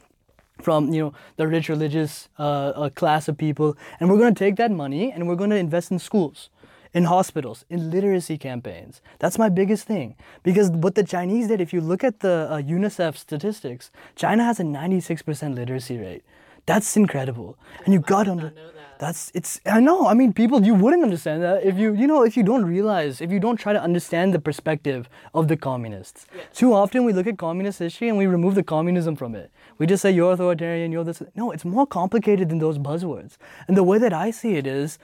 from 0.62 0.92
you 0.92 1.00
know 1.00 1.12
the 1.36 1.48
rich 1.48 1.68
religious 1.68 2.28
uh, 2.38 2.42
uh, 2.42 2.90
class 2.90 3.28
of 3.28 3.38
people 3.38 3.76
and 4.00 4.10
we're 4.10 4.18
going 4.18 4.34
to 4.34 4.38
take 4.38 4.56
that 4.56 4.70
money 4.70 5.12
and 5.12 5.28
we're 5.28 5.36
going 5.36 5.50
to 5.50 5.56
invest 5.56 5.92
in 5.92 6.00
schools 6.00 6.50
in 6.92 7.04
hospitals 7.04 7.64
in 7.70 7.92
literacy 7.92 8.36
campaigns 8.36 9.00
that's 9.20 9.38
my 9.38 9.48
biggest 9.48 9.86
thing 9.86 10.16
because 10.42 10.68
what 10.70 10.96
the 10.96 11.04
chinese 11.04 11.46
did 11.46 11.60
if 11.60 11.72
you 11.72 11.80
look 11.80 12.02
at 12.02 12.18
the 12.20 12.48
uh, 12.50 12.60
unicef 12.60 13.16
statistics 13.16 13.92
china 14.16 14.42
has 14.42 14.58
a 14.58 14.64
96% 14.64 15.54
literacy 15.54 15.96
rate 15.96 16.24
that's 16.68 16.96
incredible. 16.96 17.56
And 17.84 17.94
you 17.94 18.00
got 18.00 18.28
under 18.28 18.50
that. 18.50 18.74
that's 19.02 19.30
it's 19.34 19.60
I 19.64 19.80
know. 19.80 20.06
I 20.06 20.14
mean 20.20 20.32
people 20.40 20.64
you 20.70 20.74
wouldn't 20.74 21.02
understand 21.02 21.42
that 21.42 21.64
if 21.64 21.78
you 21.82 21.94
you 21.94 22.06
know 22.06 22.24
if 22.30 22.36
you 22.36 22.42
don't 22.50 22.66
realize 22.76 23.20
if 23.26 23.30
you 23.36 23.40
don't 23.44 23.56
try 23.64 23.72
to 23.78 23.82
understand 23.88 24.34
the 24.34 24.42
perspective 24.48 25.08
of 25.32 25.48
the 25.48 25.56
communists. 25.56 26.26
Yeah. 26.36 26.42
Too 26.60 26.74
often 26.74 27.04
we 27.04 27.14
look 27.18 27.26
at 27.32 27.38
communist 27.38 27.78
history 27.78 28.08
and 28.10 28.18
we 28.18 28.26
remove 28.26 28.54
the 28.54 28.66
communism 28.74 29.16
from 29.16 29.34
it. 29.34 29.50
We 29.78 29.86
just 29.86 30.02
say 30.02 30.10
you're 30.10 30.32
authoritarian, 30.32 30.92
you're 30.92 31.04
this 31.04 31.22
no, 31.34 31.50
it's 31.52 31.64
more 31.64 31.86
complicated 31.86 32.50
than 32.50 32.58
those 32.58 32.78
buzzwords. 32.90 33.38
And 33.66 33.76
the 33.76 33.86
way 33.90 33.98
that 33.98 34.12
I 34.12 34.30
see 34.30 34.56
it 34.56 34.66
is 34.66 34.98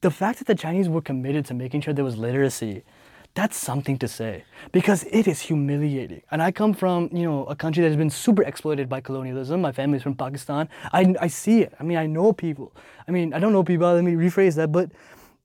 the 0.00 0.10
fact 0.10 0.38
that 0.40 0.48
the 0.48 0.58
Chinese 0.66 0.88
were 0.88 1.04
committed 1.12 1.46
to 1.46 1.54
making 1.54 1.82
sure 1.82 1.94
there 1.94 2.10
was 2.12 2.16
literacy 2.16 2.82
that's 3.36 3.56
something 3.56 3.98
to 3.98 4.08
say 4.08 4.44
because 4.72 5.04
it 5.04 5.28
is 5.28 5.40
humiliating. 5.40 6.22
And 6.30 6.42
I 6.42 6.50
come 6.50 6.72
from, 6.72 7.10
you 7.12 7.24
know, 7.24 7.44
a 7.44 7.54
country 7.54 7.82
that 7.82 7.88
has 7.88 7.96
been 7.96 8.08
super 8.08 8.42
exploited 8.42 8.88
by 8.88 9.02
colonialism. 9.02 9.60
My 9.60 9.72
family's 9.72 10.02
from 10.02 10.14
Pakistan. 10.14 10.70
I, 10.90 11.14
I 11.20 11.28
see 11.28 11.60
it. 11.60 11.74
I 11.78 11.82
mean, 11.82 11.98
I 11.98 12.06
know 12.06 12.32
people. 12.32 12.72
I 13.06 13.10
mean, 13.10 13.34
I 13.34 13.38
don't 13.38 13.52
know 13.52 13.62
people, 13.62 13.92
let 13.92 14.02
me 14.02 14.12
rephrase 14.12 14.56
that, 14.56 14.72
but 14.72 14.90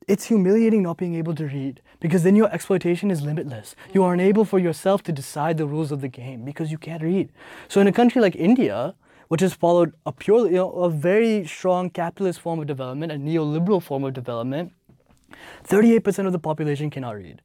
it's 0.08 0.26
humiliating 0.26 0.82
not 0.82 0.96
being 0.98 1.16
able 1.16 1.36
to 1.36 1.46
read 1.46 1.82
because 2.00 2.24
then 2.24 2.36
your 2.38 2.50
exploitation 2.54 3.12
is 3.12 3.22
limitless. 3.22 3.76
You 3.94 4.04
are 4.06 4.14
unable 4.14 4.46
for 4.46 4.58
yourself 4.58 5.04
to 5.04 5.12
decide 5.12 5.58
the 5.58 5.68
rules 5.68 5.92
of 5.92 6.00
the 6.00 6.08
game 6.08 6.46
because 6.46 6.72
you 6.72 6.78
can't 6.78 7.04
read. 7.04 7.30
So 7.68 7.82
in 7.82 7.88
a 7.88 7.92
country 7.92 8.22
like 8.22 8.38
India, 8.38 8.96
which 9.28 9.42
has 9.42 9.54
followed 9.54 9.94
a 10.06 10.14
purely, 10.14 10.52
you 10.52 10.56
know, 10.56 10.72
a 10.72 10.90
very 10.90 11.46
strong 11.46 11.90
capitalist 11.90 12.40
form 12.40 12.62
of 12.62 12.68
development, 12.68 13.12
a 13.12 13.16
neoliberal 13.16 13.84
form 13.84 14.06
of 14.06 14.14
development, 14.14 14.72
38% 15.68 16.26
of 16.26 16.32
the 16.32 16.40
population 16.40 16.90
cannot 16.90 17.18
read. 17.18 17.42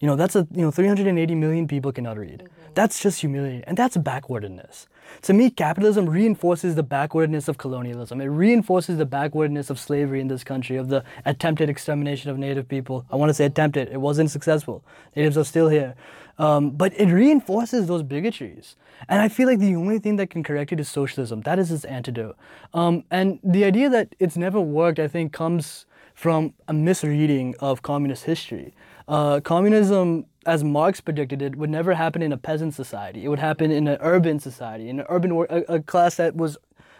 You 0.00 0.08
know, 0.08 0.16
that's 0.16 0.36
a 0.36 0.46
you 0.52 0.62
know 0.62 0.70
380 0.70 1.34
million 1.34 1.68
people 1.68 1.92
cannot 1.92 2.18
read. 2.18 2.48
That's 2.74 3.00
just 3.00 3.20
humiliating, 3.20 3.64
and 3.64 3.76
that's 3.76 3.96
backwardness. 3.96 4.88
To 5.22 5.32
me, 5.32 5.50
capitalism 5.50 6.08
reinforces 6.08 6.74
the 6.74 6.82
backwardness 6.82 7.46
of 7.46 7.56
colonialism. 7.56 8.20
It 8.20 8.26
reinforces 8.26 8.98
the 8.98 9.06
backwardness 9.06 9.70
of 9.70 9.78
slavery 9.78 10.20
in 10.20 10.28
this 10.28 10.42
country, 10.42 10.76
of 10.76 10.88
the 10.88 11.04
attempted 11.24 11.70
extermination 11.70 12.30
of 12.30 12.38
Native 12.38 12.68
people. 12.68 13.06
I 13.10 13.16
want 13.16 13.30
to 13.30 13.34
say 13.34 13.44
attempted. 13.44 13.88
It 13.88 14.00
wasn't 14.00 14.30
successful. 14.30 14.84
Natives 15.14 15.38
are 15.38 15.44
still 15.44 15.68
here, 15.68 15.94
um, 16.38 16.70
but 16.70 16.92
it 16.98 17.12
reinforces 17.12 17.86
those 17.86 18.02
bigotries. 18.02 18.74
And 19.08 19.20
I 19.20 19.28
feel 19.28 19.46
like 19.46 19.58
the 19.58 19.76
only 19.76 19.98
thing 19.98 20.16
that 20.16 20.30
can 20.30 20.42
correct 20.42 20.72
it 20.72 20.80
is 20.80 20.88
socialism. 20.88 21.42
That 21.42 21.58
is 21.58 21.70
its 21.70 21.84
antidote. 21.84 22.36
Um, 22.72 23.04
and 23.10 23.38
the 23.44 23.64
idea 23.64 23.88
that 23.90 24.14
it's 24.18 24.36
never 24.36 24.60
worked, 24.60 24.98
I 24.98 25.08
think, 25.08 25.32
comes 25.32 25.86
from 26.14 26.54
a 26.68 26.72
misreading 26.72 27.54
of 27.60 27.82
communist 27.82 28.24
history. 28.24 28.74
Uh, 29.06 29.40
communism, 29.40 30.26
as 30.46 30.64
Marx 30.64 31.00
predicted 31.00 31.42
it, 31.42 31.56
would 31.56 31.70
never 31.70 31.94
happen 31.94 32.22
in 32.22 32.32
a 32.32 32.38
peasant 32.38 32.74
society. 32.74 33.24
It 33.24 33.28
would 33.28 33.38
happen 33.38 33.70
in 33.70 33.86
an 33.86 33.98
urban 34.00 34.40
society, 34.40 34.88
in 34.88 35.00
an 35.00 35.06
urban 35.08 35.32
a, 35.50 35.74
a 35.74 35.80
class 35.80 36.16
that 36.16 36.36
was 36.36 36.56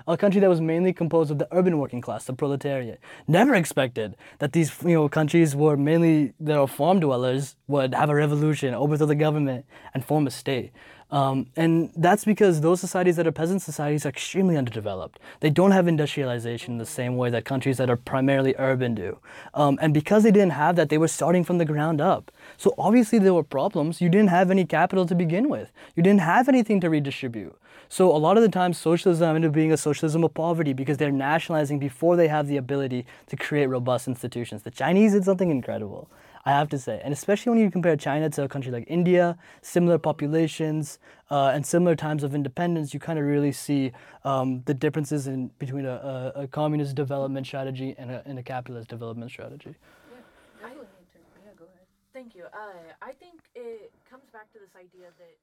a 0.07 0.17
country 0.19 0.41
that 0.41 0.51
was 0.51 0.61
mainly 0.61 0.93
composed 0.93 1.31
of 1.31 1.39
the 1.39 1.49
urban 1.51 1.79
working 1.79 2.03
class, 2.03 2.25
the 2.25 2.35
proletariat. 2.35 3.01
Never 3.27 3.55
expected 3.55 4.17
that 4.39 4.53
these 4.53 4.71
you 4.83 4.95
know 4.95 5.09
countries 5.09 5.57
were 5.57 5.77
mainly 5.77 6.35
their 6.39 6.67
farm 6.67 7.01
dwellers 7.01 7.57
would 7.69 7.95
have 7.95 8.11
a 8.11 8.15
revolution, 8.15 8.75
overthrow 8.75 9.07
the 9.07 9.15
government, 9.15 9.65
and 9.95 10.05
form 10.05 10.27
a 10.27 10.31
state. 10.31 10.73
Um, 11.11 11.47
and 11.57 11.91
that's 11.97 12.25
because 12.25 12.61
those 12.61 12.81
societies 12.81 13.17
that 13.17 13.27
are 13.27 13.33
peasant 13.33 13.63
societies 13.63 14.05
are 14.05 14.09
extremely 14.09 14.57
underdeveloped. 14.57 15.21
They 15.41 15.51
don't 15.51 15.71
have 15.71 15.87
industrialization 15.87 16.73
in 16.73 16.79
the 16.79 16.87
same 16.87 17.17
way 17.17 17.31
that 17.31 17.45
countries 17.45 17.77
that 17.77 17.91
are 17.91 17.97
primarily 17.97 18.55
urban 18.59 18.95
do. 18.95 19.19
Um, 19.55 19.79
and 19.81 19.95
because 19.95 20.23
they 20.23 20.33
didn't 20.33 20.53
have 20.53 20.77
that, 20.77 20.89
they 20.89 20.99
were 20.99 21.09
starting 21.09 21.45
from 21.45 21.59
the 21.59 21.65
ground 21.65 22.01
up. 22.01 22.31
So 22.57 22.75
obviously 22.79 23.19
there 23.19 23.35
were 23.35 23.45
problems. 23.45 24.01
You 24.01 24.09
didn't 24.09 24.31
have 24.31 24.51
any 24.51 24.65
capital 24.65 25.07
to 25.07 25.15
begin 25.15 25.49
with. 25.49 25.71
You 25.95 26.03
didn't 26.03 26.21
have 26.21 26.49
anything 26.49 26.81
to 26.81 26.91
redistribute. 26.91 27.57
So 27.89 28.11
a 28.11 28.19
lot 28.19 28.37
of 28.37 28.43
the 28.43 28.49
times 28.49 28.79
socialism 28.79 29.37
ended 29.37 29.51
up 29.51 29.55
being 29.55 29.73
a 29.73 29.77
socialism 29.77 30.25
of 30.25 30.35
poverty 30.35 30.73
because 30.73 30.97
they're 30.97 31.13
nationalizing 31.13 31.79
before 31.79 32.17
they 32.17 32.29
have 32.29 32.49
the 32.49 32.57
ability 32.57 33.07
to 33.29 33.37
create 33.37 33.67
robust 33.67 34.09
institutions. 34.09 34.63
The 34.63 34.71
Chinese 34.71 35.13
did 35.13 35.25
something 35.25 35.51
incredible. 35.51 36.09
I 36.47 36.51
have 36.51 36.69
to 36.71 36.79
say. 36.79 37.01
And 37.03 37.13
especially 37.13 37.51
when 37.51 37.59
you 37.59 37.71
compare 37.71 37.97
China 37.97 38.29
to 38.31 38.45
a 38.45 38.49
country 38.49 38.71
like 38.71 38.85
India, 38.87 39.39
similar 39.63 39.99
populations, 39.99 40.99
uh, 41.31 41.53
and 41.55 41.65
similar 41.65 41.97
times 41.97 42.23
of 42.23 42.35
independence, 42.35 42.93
you 42.93 43.01
kind 43.01 43.19
of 43.19 43.25
really 43.25 43.53
see 43.53 43.93
um, 44.25 44.63
the 44.67 44.75
differences 44.75 45.27
in 45.27 45.49
between 45.59 45.87
a, 45.87 46.33
a, 46.37 46.43
a 46.43 46.47
communist 46.47 46.95
development 46.95 47.47
strategy 47.47 47.95
and 47.97 48.11
a, 48.11 48.23
and 48.27 48.39
a 48.39 48.43
capitalist 48.43 48.89
development 48.89 49.31
strategy. 49.31 49.75
Thank 52.13 52.37
you. 52.37 52.45
Uh, 52.45 52.95
I 53.03 53.11
think 53.11 53.41
it 53.57 53.91
comes 54.09 54.23
back 54.33 54.53
to 54.53 54.61
this 54.61 54.71
idea 54.77 55.09
that 55.19 55.37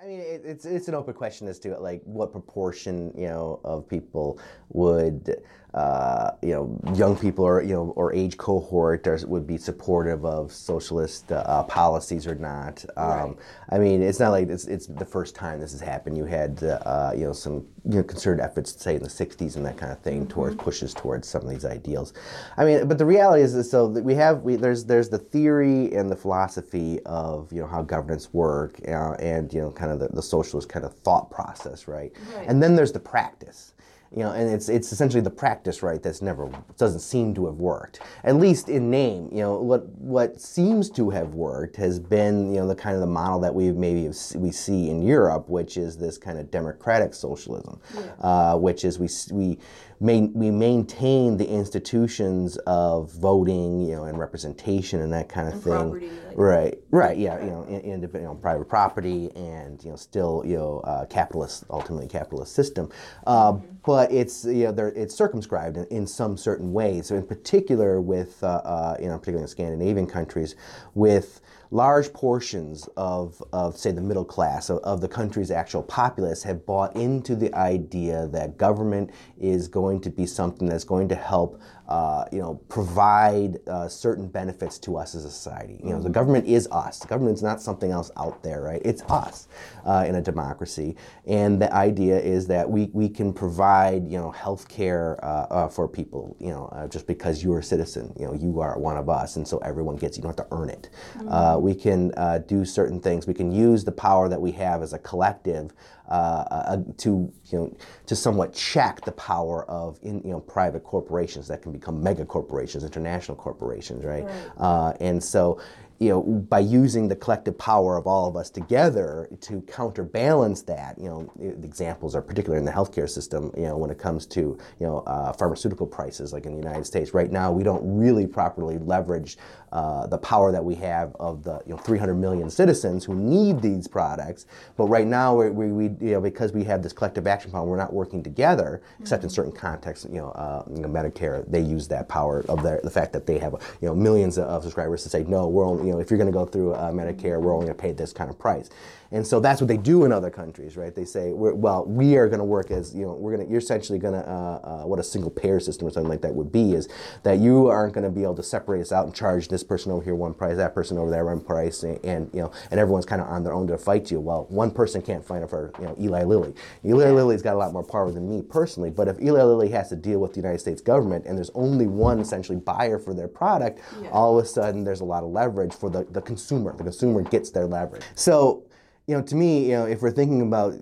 I 0.00 0.06
mean, 0.06 0.20
it, 0.20 0.42
it's 0.44 0.64
it's 0.64 0.88
an 0.88 0.94
open 0.94 1.14
question 1.14 1.48
as 1.48 1.58
to 1.60 1.76
like 1.78 2.02
what 2.04 2.32
proportion 2.32 3.12
you 3.16 3.28
know 3.28 3.60
of 3.64 3.88
people 3.88 4.38
would 4.70 5.42
uh, 5.76 6.30
you 6.40 6.52
know 6.52 6.94
young 6.94 7.14
people 7.14 7.44
or 7.44 7.62
you 7.62 7.74
know 7.74 7.92
or 7.96 8.10
age 8.14 8.38
cohort 8.38 9.06
are, 9.06 9.18
would 9.26 9.46
be 9.46 9.58
supportive 9.58 10.24
of 10.24 10.50
socialist 10.50 11.30
uh, 11.30 11.62
policies 11.64 12.26
or 12.26 12.34
not. 12.34 12.82
Um, 12.96 13.08
right. 13.08 13.36
I 13.68 13.78
mean, 13.78 14.00
it's 14.00 14.18
not 14.18 14.30
like 14.30 14.48
it's 14.48 14.64
it's 14.66 14.86
the 14.86 15.04
first 15.04 15.34
time 15.34 15.60
this 15.60 15.72
has 15.72 15.82
happened. 15.82 16.16
You 16.16 16.24
had 16.24 16.62
uh, 16.62 17.12
you 17.14 17.24
know 17.24 17.34
some 17.34 17.66
you 17.84 17.96
know 17.96 18.02
concerted 18.02 18.42
efforts, 18.42 18.82
say 18.82 18.94
in 18.94 19.02
the 19.02 19.10
'60s 19.10 19.56
and 19.56 19.66
that 19.66 19.76
kind 19.76 19.92
of 19.92 20.00
thing, 20.00 20.20
mm-hmm. 20.20 20.30
towards 20.30 20.56
pushes 20.56 20.94
towards 20.94 21.28
some 21.28 21.42
of 21.42 21.50
these 21.50 21.66
ideals. 21.66 22.14
I 22.56 22.64
mean, 22.64 22.88
but 22.88 22.96
the 22.96 23.04
reality 23.04 23.42
is, 23.42 23.54
is 23.54 23.70
so 23.70 23.86
we 23.86 24.14
have 24.14 24.42
we 24.42 24.56
there's 24.56 24.86
there's 24.86 25.10
the 25.10 25.18
theory 25.18 25.94
and 25.94 26.10
the 26.10 26.16
philosophy 26.16 27.00
of 27.04 27.52
you 27.52 27.60
know 27.60 27.66
how 27.66 27.82
governance 27.82 28.32
work 28.32 28.80
uh, 28.88 29.12
and 29.18 29.52
you 29.52 29.60
know 29.60 29.72
kind 29.72 29.92
of 29.92 29.98
the, 29.98 30.08
the 30.08 30.22
socialist 30.22 30.70
kind 30.70 30.86
of 30.86 30.94
thought 30.94 31.30
process, 31.30 31.86
right? 31.86 32.12
right? 32.34 32.48
And 32.48 32.62
then 32.62 32.76
there's 32.76 32.92
the 32.92 33.00
practice 33.00 33.74
you 34.12 34.22
know, 34.22 34.32
and 34.32 34.48
it's 34.48 34.68
it's 34.68 34.92
essentially 34.92 35.20
the 35.20 35.30
practice 35.30 35.82
right 35.82 36.02
that's 36.02 36.22
never 36.22 36.50
doesn't 36.78 37.00
seem 37.00 37.34
to 37.34 37.46
have 37.46 37.56
worked. 37.56 38.00
At 38.24 38.36
least 38.36 38.68
in 38.68 38.90
name, 38.90 39.28
you 39.32 39.38
know, 39.38 39.60
what 39.60 39.88
what 39.98 40.40
seems 40.40 40.90
to 40.90 41.10
have 41.10 41.34
worked 41.34 41.76
has 41.76 41.98
been 41.98 42.52
you 42.52 42.60
know 42.60 42.68
the 42.68 42.74
kind 42.74 42.94
of 42.94 43.00
the 43.00 43.06
model 43.06 43.40
that 43.40 43.54
we 43.54 43.72
maybe 43.72 44.10
we 44.34 44.52
see 44.52 44.90
in 44.90 45.02
Europe, 45.02 45.48
which 45.48 45.76
is 45.76 45.96
this 45.96 46.18
kind 46.18 46.38
of 46.38 46.50
democratic 46.50 47.14
socialism, 47.14 47.80
yeah. 47.94 48.00
uh, 48.20 48.56
which 48.56 48.84
is 48.84 48.98
we 48.98 49.08
we 49.32 49.58
main, 50.00 50.32
we 50.34 50.50
maintain 50.50 51.36
the 51.36 51.48
institutions 51.48 52.56
of 52.66 53.12
voting, 53.12 53.80
you 53.80 53.94
know, 53.94 54.04
and 54.04 54.18
representation 54.18 55.00
and 55.00 55.12
that 55.12 55.28
kind 55.28 55.48
of 55.48 55.54
and 55.54 55.62
thing. 55.62 55.72
Property, 55.72 56.08
like 56.08 56.36
right, 56.36 56.78
right, 56.90 57.18
yeah, 57.18 57.42
you 57.42 57.50
know, 57.50 57.62
in, 57.64 57.80
in, 57.80 58.02
you 58.02 58.20
know, 58.20 58.34
private 58.34 58.68
property 58.68 59.30
and 59.36 59.82
you 59.84 59.90
know, 59.90 59.96
still 59.96 60.42
you 60.44 60.56
know, 60.56 60.80
uh, 60.80 61.06
capitalist, 61.06 61.64
ultimately 61.70 62.08
capitalist 62.08 62.54
system. 62.54 62.90
Uh, 63.26 63.52
mm-hmm. 63.52 63.66
But 63.84 64.10
it's 64.10 64.44
you 64.44 64.72
know, 64.72 64.92
it's 64.96 65.14
circumscribed 65.14 65.76
in, 65.76 65.86
in, 65.86 66.06
some 66.06 66.36
certain 66.36 66.72
ways. 66.72 67.06
So 67.06 67.14
in 67.14 67.26
particular, 67.26 68.00
with 68.00 68.42
uh, 68.42 68.46
uh 68.64 68.96
you 69.00 69.06
know, 69.06 69.18
particularly 69.18 69.44
in 69.44 69.48
Scandinavian 69.48 70.06
countries, 70.06 70.56
with 70.94 71.40
large 71.70 72.12
portions 72.12 72.88
of, 72.96 73.42
of 73.52 73.76
say, 73.76 73.90
the 73.90 74.00
middle 74.00 74.24
class, 74.24 74.70
of, 74.70 74.78
of, 74.78 75.00
the 75.00 75.08
country's 75.08 75.50
actual 75.50 75.82
populace, 75.82 76.42
have 76.42 76.64
bought 76.66 76.94
into 76.96 77.34
the 77.34 77.52
idea 77.54 78.28
that 78.28 78.56
government 78.56 79.10
is 79.38 79.68
going 79.68 80.00
to 80.00 80.10
be 80.10 80.26
something 80.26 80.68
that's 80.68 80.84
going 80.84 81.08
to 81.08 81.14
help 81.14 81.60
uh, 81.88 82.24
you 82.32 82.40
know, 82.40 82.54
provide 82.68 83.58
uh, 83.68 83.86
certain 83.88 84.26
benefits 84.26 84.78
to 84.80 84.96
us 84.96 85.14
as 85.14 85.24
a 85.24 85.30
society. 85.30 85.80
You 85.84 85.90
know, 85.90 86.02
the 86.02 86.10
government 86.10 86.46
is 86.46 86.66
us. 86.72 86.98
The 86.98 87.06
government's 87.06 87.42
not 87.42 87.62
something 87.62 87.92
else 87.92 88.10
out 88.16 88.42
there, 88.42 88.60
right? 88.62 88.82
It's 88.84 89.02
us 89.02 89.46
uh, 89.84 90.04
in 90.06 90.16
a 90.16 90.22
democracy. 90.22 90.96
And 91.26 91.62
the 91.62 91.72
idea 91.72 92.18
is 92.18 92.48
that 92.48 92.68
we, 92.68 92.90
we 92.92 93.08
can 93.08 93.32
provide, 93.32 94.08
you 94.08 94.18
know, 94.18 94.32
health 94.32 94.68
care 94.68 95.24
uh, 95.24 95.46
uh, 95.48 95.68
for 95.68 95.86
people, 95.86 96.36
you 96.40 96.48
know, 96.48 96.66
uh, 96.72 96.88
just 96.88 97.06
because 97.06 97.44
you're 97.44 97.60
a 97.60 97.62
citizen. 97.62 98.12
You 98.18 98.26
know, 98.26 98.34
you 98.34 98.60
are 98.60 98.76
one 98.78 98.96
of 98.96 99.08
us, 99.08 99.36
and 99.36 99.46
so 99.46 99.58
everyone 99.58 99.96
gets, 99.96 100.16
you 100.16 100.22
don't 100.22 100.36
have 100.36 100.48
to 100.48 100.54
earn 100.54 100.70
it. 100.70 100.90
Mm-hmm. 101.18 101.62
we 101.62 101.74
can 101.74 102.12
do 102.46 102.64
certain 102.64 103.00
things. 103.00 103.26
We 103.26 103.34
can 103.34 103.52
use 103.52 103.84
the 103.84 103.92
power 103.92 104.28
that 104.28 104.40
we 104.40 104.52
have 104.52 104.82
as 104.82 104.92
a 104.92 104.98
collective 104.98 105.72
uh, 106.08 106.44
uh, 106.50 106.76
to 106.98 107.32
you 107.46 107.58
know 107.58 107.76
to 108.06 108.16
somewhat 108.16 108.52
check 108.52 109.04
the 109.04 109.12
power 109.12 109.68
of 109.70 109.98
in, 110.02 110.22
you 110.22 110.30
know 110.30 110.40
private 110.40 110.84
corporations 110.84 111.48
that 111.48 111.62
can 111.62 111.72
become 111.72 112.02
mega 112.02 112.24
corporations, 112.24 112.84
international 112.84 113.36
corporations, 113.36 114.04
right? 114.04 114.24
right. 114.24 114.50
Uh, 114.58 114.92
and 115.00 115.22
so 115.22 115.60
you 115.98 116.10
know, 116.10 116.22
by 116.22 116.58
using 116.58 117.08
the 117.08 117.16
collective 117.16 117.56
power 117.56 117.96
of 117.96 118.06
all 118.06 118.28
of 118.28 118.36
us 118.36 118.50
together 118.50 119.28
to 119.40 119.62
counterbalance 119.62 120.60
that, 120.62 120.98
you 120.98 121.08
know, 121.08 121.30
the 121.38 121.66
examples 121.66 122.14
are 122.14 122.20
particularly 122.20 122.58
in 122.58 122.66
the 122.66 122.72
healthcare 122.72 123.08
system, 123.08 123.50
you 123.56 123.62
know, 123.62 123.78
when 123.78 123.90
it 123.90 123.98
comes 123.98 124.26
to, 124.26 124.58
you 124.78 124.86
know, 124.86 124.98
uh, 125.06 125.32
pharmaceutical 125.32 125.86
prices, 125.86 126.34
like 126.34 126.44
in 126.44 126.52
the 126.52 126.58
United 126.58 126.84
States. 126.84 127.14
Right 127.14 127.30
now, 127.30 127.50
we 127.50 127.62
don't 127.62 127.98
really 127.98 128.26
properly 128.26 128.76
leverage 128.78 129.38
uh, 129.76 130.06
the 130.06 130.16
power 130.16 130.50
that 130.50 130.64
we 130.64 130.74
have 130.74 131.14
of 131.20 131.44
the, 131.44 131.60
you 131.66 131.74
know, 131.74 131.76
300 131.76 132.14
million 132.14 132.48
citizens 132.48 133.04
who 133.04 133.14
need 133.14 133.60
these 133.60 133.86
products. 133.86 134.46
But 134.74 134.86
right 134.86 135.06
now, 135.06 135.36
we, 135.36 135.50
we, 135.50 135.70
we 135.70 135.84
you 136.06 136.12
know, 136.14 136.20
because 136.22 136.54
we 136.54 136.64
have 136.64 136.82
this 136.82 136.94
collective 136.94 137.26
action 137.26 137.50
power, 137.50 137.66
we're 137.66 137.76
not 137.76 137.92
working 137.92 138.22
together, 138.22 138.80
except 138.98 139.20
mm-hmm. 139.20 139.26
in 139.26 139.30
certain 139.30 139.52
contexts, 139.52 140.06
you 140.10 140.16
know, 140.16 140.30
uh, 140.30 140.64
you 140.74 140.80
know, 140.80 140.88
Medicare, 140.88 141.44
they 141.46 141.60
use 141.60 141.88
that 141.88 142.08
power 142.08 142.42
of 142.48 142.62
their, 142.62 142.80
the 142.84 142.90
fact 142.90 143.12
that 143.12 143.26
they 143.26 143.36
have, 143.38 143.52
you 143.82 143.88
know, 143.88 143.94
millions 143.94 144.38
of 144.38 144.62
subscribers 144.62 145.02
to 145.02 145.10
say, 145.10 145.24
no, 145.24 145.46
we're 145.46 145.66
only, 145.66 145.88
you 145.88 145.92
know, 145.92 145.98
if 145.98 146.10
you're 146.10 146.16
going 146.16 146.32
to 146.32 146.32
go 146.32 146.46
through 146.46 146.72
uh, 146.72 146.90
Medicare, 146.90 147.38
we're 147.38 147.52
only 147.52 147.66
going 147.66 147.76
to 147.76 147.82
pay 147.82 147.92
this 147.92 148.14
kind 148.14 148.30
of 148.30 148.38
price. 148.38 148.70
And 149.12 149.26
so 149.26 149.40
that's 149.40 149.60
what 149.60 149.68
they 149.68 149.76
do 149.76 150.04
in 150.04 150.12
other 150.12 150.30
countries, 150.30 150.76
right? 150.76 150.94
They 150.94 151.04
say, 151.04 151.32
well, 151.32 151.84
we 151.84 152.16
are 152.16 152.28
going 152.28 152.38
to 152.38 152.44
work 152.44 152.70
as, 152.70 152.94
you 152.94 153.06
know, 153.06 153.14
we're 153.14 153.34
going 153.36 153.46
to, 153.46 153.50
you're 153.50 153.60
essentially 153.60 153.98
going 153.98 154.14
to, 154.14 154.28
uh, 154.28 154.60
uh, 154.82 154.86
what 154.86 154.98
a 154.98 155.04
single 155.04 155.30
payer 155.30 155.60
system 155.60 155.86
or 155.86 155.90
something 155.90 156.08
like 156.08 156.22
that 156.22 156.34
would 156.34 156.50
be 156.50 156.74
is 156.74 156.88
that 157.22 157.38
you 157.38 157.68
aren't 157.68 157.94
going 157.94 158.04
to 158.04 158.10
be 158.10 158.22
able 158.22 158.34
to 158.34 158.42
separate 158.42 158.80
us 158.80 158.92
out 158.92 159.06
and 159.06 159.14
charge 159.14 159.48
this 159.48 159.62
person 159.62 159.92
over 159.92 160.02
here 160.02 160.14
one 160.14 160.34
price, 160.34 160.56
that 160.56 160.74
person 160.74 160.98
over 160.98 161.10
there 161.10 161.24
one 161.24 161.40
price, 161.40 161.82
and, 161.82 162.04
and 162.04 162.30
you 162.32 162.40
know, 162.40 162.50
and 162.70 162.80
everyone's 162.80 163.06
kind 163.06 163.20
of 163.20 163.28
on 163.28 163.44
their 163.44 163.52
own 163.52 163.66
to 163.66 163.78
fight 163.78 164.10
you. 164.10 164.20
Well, 164.20 164.46
one 164.48 164.70
person 164.70 165.02
can't 165.02 165.24
fight 165.24 165.42
it 165.42 165.50
for, 165.50 165.72
you 165.78 165.84
know, 165.86 165.94
Eli 166.00 166.24
Lilly. 166.24 166.54
Eli 166.84 167.10
Lilly's 167.10 167.42
got 167.42 167.54
a 167.54 167.58
lot 167.58 167.72
more 167.72 167.84
power 167.84 168.10
than 168.10 168.28
me 168.28 168.42
personally, 168.42 168.90
but 168.90 169.08
if 169.08 169.20
Eli 169.20 169.42
Lilly 169.42 169.68
has 169.70 169.88
to 169.90 169.96
deal 169.96 170.18
with 170.18 170.32
the 170.32 170.40
United 170.40 170.58
States 170.58 170.80
government 170.80 171.26
and 171.26 171.36
there's 171.36 171.50
only 171.54 171.86
one 171.86 172.20
essentially 172.20 172.58
buyer 172.58 172.98
for 172.98 173.14
their 173.14 173.28
product, 173.28 173.80
yeah. 174.02 174.08
all 174.10 174.38
of 174.38 174.44
a 174.44 174.48
sudden 174.48 174.84
there's 174.84 175.00
a 175.00 175.04
lot 175.04 175.22
of 175.22 175.30
leverage 175.30 175.74
for 175.74 175.90
the, 175.90 176.04
the 176.10 176.20
consumer. 176.20 176.76
The 176.76 176.84
consumer 176.84 177.22
gets 177.22 177.50
their 177.50 177.66
leverage. 177.66 178.02
So 178.14 178.65
you 179.06 179.16
know, 179.16 179.22
to 179.22 179.34
me, 179.34 179.66
you 179.66 179.72
know, 179.72 179.86
if 179.86 180.02
we're 180.02 180.10
thinking 180.10 180.42
about 180.42 180.74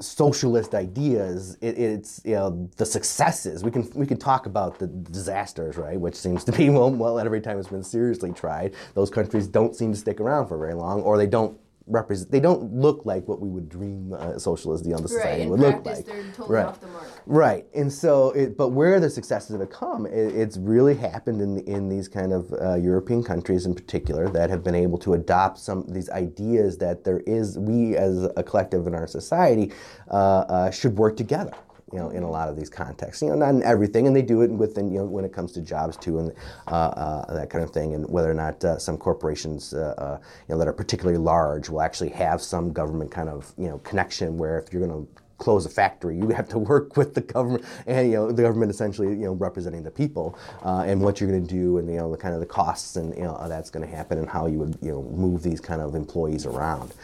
socialist 0.00 0.74
ideas, 0.74 1.56
it, 1.60 1.78
it's 1.78 2.20
you 2.24 2.34
know 2.34 2.68
the 2.76 2.86
successes. 2.86 3.64
We 3.64 3.70
can 3.70 3.90
we 3.94 4.06
can 4.06 4.16
talk 4.16 4.46
about 4.46 4.78
the 4.78 4.86
disasters, 4.86 5.76
right? 5.76 5.98
Which 5.98 6.14
seems 6.14 6.44
to 6.44 6.52
be 6.52 6.70
well, 6.70 6.90
well 6.90 7.18
every 7.18 7.40
time 7.40 7.58
it's 7.58 7.68
been 7.68 7.82
seriously 7.82 8.32
tried, 8.32 8.74
those 8.94 9.10
countries 9.10 9.46
don't 9.46 9.74
seem 9.74 9.92
to 9.92 9.98
stick 9.98 10.20
around 10.20 10.48
for 10.48 10.58
very 10.58 10.74
long, 10.74 11.02
or 11.02 11.16
they 11.16 11.26
don't 11.26 11.58
represent. 11.86 12.30
They 12.30 12.40
don't 12.40 12.72
look 12.72 13.04
like 13.04 13.28
what 13.28 13.40
we 13.40 13.48
would 13.48 13.68
dream 13.68 14.12
uh, 14.12 14.38
socialist, 14.38 14.84
the 14.84 14.92
Right. 14.92 15.00
society 15.00 15.42
In 15.42 15.50
would 15.50 15.60
look 15.60 15.84
like. 15.84 16.06
they're 16.06 16.22
totally 16.34 16.56
Right. 16.56 16.66
off 16.66 16.80
the 16.80 16.86
mark. 16.86 17.04
Right, 17.26 17.66
and 17.74 17.92
so, 17.92 18.30
it, 18.30 18.56
but 18.56 18.68
where 18.70 19.00
the 19.00 19.10
successes 19.10 19.58
have 19.58 19.70
come, 19.70 20.06
it, 20.06 20.12
it's 20.34 20.56
really 20.56 20.94
happened 20.94 21.40
in 21.40 21.58
in 21.58 21.88
these 21.88 22.08
kind 22.08 22.32
of 22.32 22.52
uh, 22.60 22.74
European 22.74 23.22
countries 23.22 23.66
in 23.66 23.74
particular 23.74 24.28
that 24.30 24.50
have 24.50 24.62
been 24.64 24.74
able 24.74 24.98
to 24.98 25.14
adopt 25.14 25.58
some 25.58 25.78
of 25.78 25.92
these 25.92 26.08
ideas 26.10 26.78
that 26.78 27.04
there 27.04 27.20
is 27.26 27.58
we 27.58 27.96
as 27.96 28.28
a 28.36 28.42
collective 28.42 28.86
in 28.86 28.94
our 28.94 29.06
society 29.06 29.72
uh, 30.10 30.14
uh, 30.48 30.70
should 30.70 30.96
work 30.96 31.16
together. 31.16 31.52
You 31.92 31.98
know, 31.98 32.10
in 32.10 32.22
a 32.22 32.30
lot 32.30 32.48
of 32.48 32.56
these 32.56 32.70
contexts, 32.70 33.22
you 33.22 33.28
know, 33.28 33.34
not 33.34 33.50
in 33.50 33.62
everything, 33.62 34.06
and 34.06 34.16
they 34.16 34.22
do 34.22 34.42
it 34.42 34.50
within, 34.50 34.90
you 34.90 34.98
know, 34.98 35.04
when 35.04 35.24
it 35.24 35.32
comes 35.32 35.52
to 35.52 35.60
jobs 35.60 35.96
too, 35.96 36.18
and 36.18 36.32
uh, 36.66 36.70
uh, 36.70 37.34
that 37.34 37.50
kind 37.50 37.62
of 37.62 37.70
thing, 37.70 37.94
and 37.94 38.08
whether 38.08 38.30
or 38.30 38.34
not 38.34 38.64
uh, 38.64 38.78
some 38.78 38.96
corporations, 38.96 39.74
uh, 39.74 39.94
uh, 39.98 40.18
you 40.48 40.54
know, 40.54 40.58
that 40.58 40.66
are 40.66 40.72
particularly 40.72 41.18
large 41.18 41.68
will 41.68 41.82
actually 41.82 42.10
have 42.10 42.40
some 42.40 42.72
government 42.72 43.10
kind 43.10 43.28
of, 43.28 43.52
you 43.58 43.68
know, 43.68 43.78
connection 43.78 44.38
where 44.38 44.58
if 44.58 44.72
you're 44.72 44.84
going 44.84 45.06
to 45.06 45.22
close 45.38 45.66
a 45.66 45.68
factory, 45.68 46.16
you 46.16 46.28
have 46.28 46.48
to 46.48 46.58
work 46.72 46.96
with 46.96 47.14
the 47.14 47.20
government, 47.20 47.64
and 47.86 48.10
you 48.10 48.14
know 48.14 48.32
the 48.32 48.42
government 48.42 48.70
essentially 48.70 49.08
you 49.08 49.26
know 49.26 49.32
representing 49.32 49.82
the 49.82 49.90
people, 49.90 50.38
uh, 50.64 50.84
and 50.86 51.00
what 51.00 51.20
you're 51.20 51.30
going 51.30 51.46
to 51.46 51.54
do, 51.54 51.78
and 51.78 51.88
you 51.88 51.96
know 51.96 52.10
the 52.10 52.16
kind 52.16 52.34
of 52.34 52.40
the 52.40 52.46
costs 52.46 52.96
and 52.96 53.14
you 53.16 53.22
know 53.24 53.38
that's 53.48 53.70
going 53.70 53.86
to 53.86 53.96
happen, 53.96 54.18
and 54.18 54.28
how 54.28 54.46
you 54.46 54.58
would 54.58 54.76
you 54.80 54.90
know 54.90 55.02
move 55.02 55.42
these 55.42 55.60
kind 55.60 55.80
of 55.80 55.94
employees 55.94 56.46
around. 56.46 56.94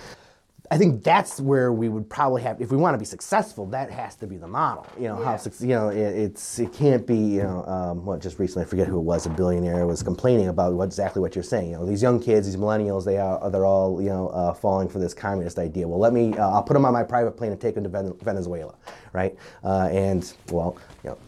I 0.72 0.78
think 0.78 1.02
that's 1.02 1.40
where 1.40 1.72
we 1.72 1.88
would 1.88 2.08
probably 2.08 2.42
have, 2.42 2.60
if 2.60 2.70
we 2.70 2.76
want 2.76 2.94
to 2.94 2.98
be 2.98 3.04
successful, 3.04 3.66
that 3.66 3.90
has 3.90 4.14
to 4.16 4.26
be 4.28 4.36
the 4.36 4.46
model. 4.46 4.86
You 4.96 5.08
know 5.08 5.16
how 5.16 5.36
suc- 5.36 5.60
you 5.60 5.74
know 5.74 5.88
it, 5.88 5.98
it's 5.98 6.60
it 6.60 6.72
can't 6.72 7.04
be 7.04 7.16
you 7.16 7.42
know 7.42 7.64
um, 7.64 8.04
what 8.06 8.20
just 8.20 8.38
recently 8.38 8.64
I 8.66 8.68
forget 8.68 8.86
who 8.86 8.98
it 8.98 9.02
was 9.02 9.26
a 9.26 9.30
billionaire 9.30 9.84
was 9.84 10.04
complaining 10.04 10.46
about 10.46 10.72
what, 10.74 10.84
exactly 10.84 11.20
what 11.20 11.34
you're 11.34 11.42
saying. 11.42 11.72
You 11.72 11.78
know 11.78 11.86
these 11.86 12.02
young 12.02 12.20
kids, 12.20 12.46
these 12.46 12.56
millennials, 12.56 13.04
they 13.04 13.18
are 13.18 13.50
they're 13.50 13.66
all 13.66 14.00
you 14.00 14.10
know 14.10 14.28
uh, 14.28 14.54
falling 14.54 14.88
for 14.88 15.00
this 15.00 15.12
communist 15.12 15.58
idea. 15.58 15.88
Well, 15.88 15.98
let 15.98 16.12
me 16.12 16.34
uh, 16.38 16.48
I'll 16.50 16.62
put 16.62 16.74
them 16.74 16.84
on 16.84 16.92
my 16.92 17.02
private 17.02 17.32
plane 17.32 17.50
and 17.50 17.60
take 17.60 17.74
them 17.74 17.82
to 17.82 18.14
Venezuela, 18.22 18.76
right? 19.12 19.34
Uh, 19.64 19.88
and 19.90 20.32
well, 20.50 20.76
you 21.04 21.10
know 21.10 21.18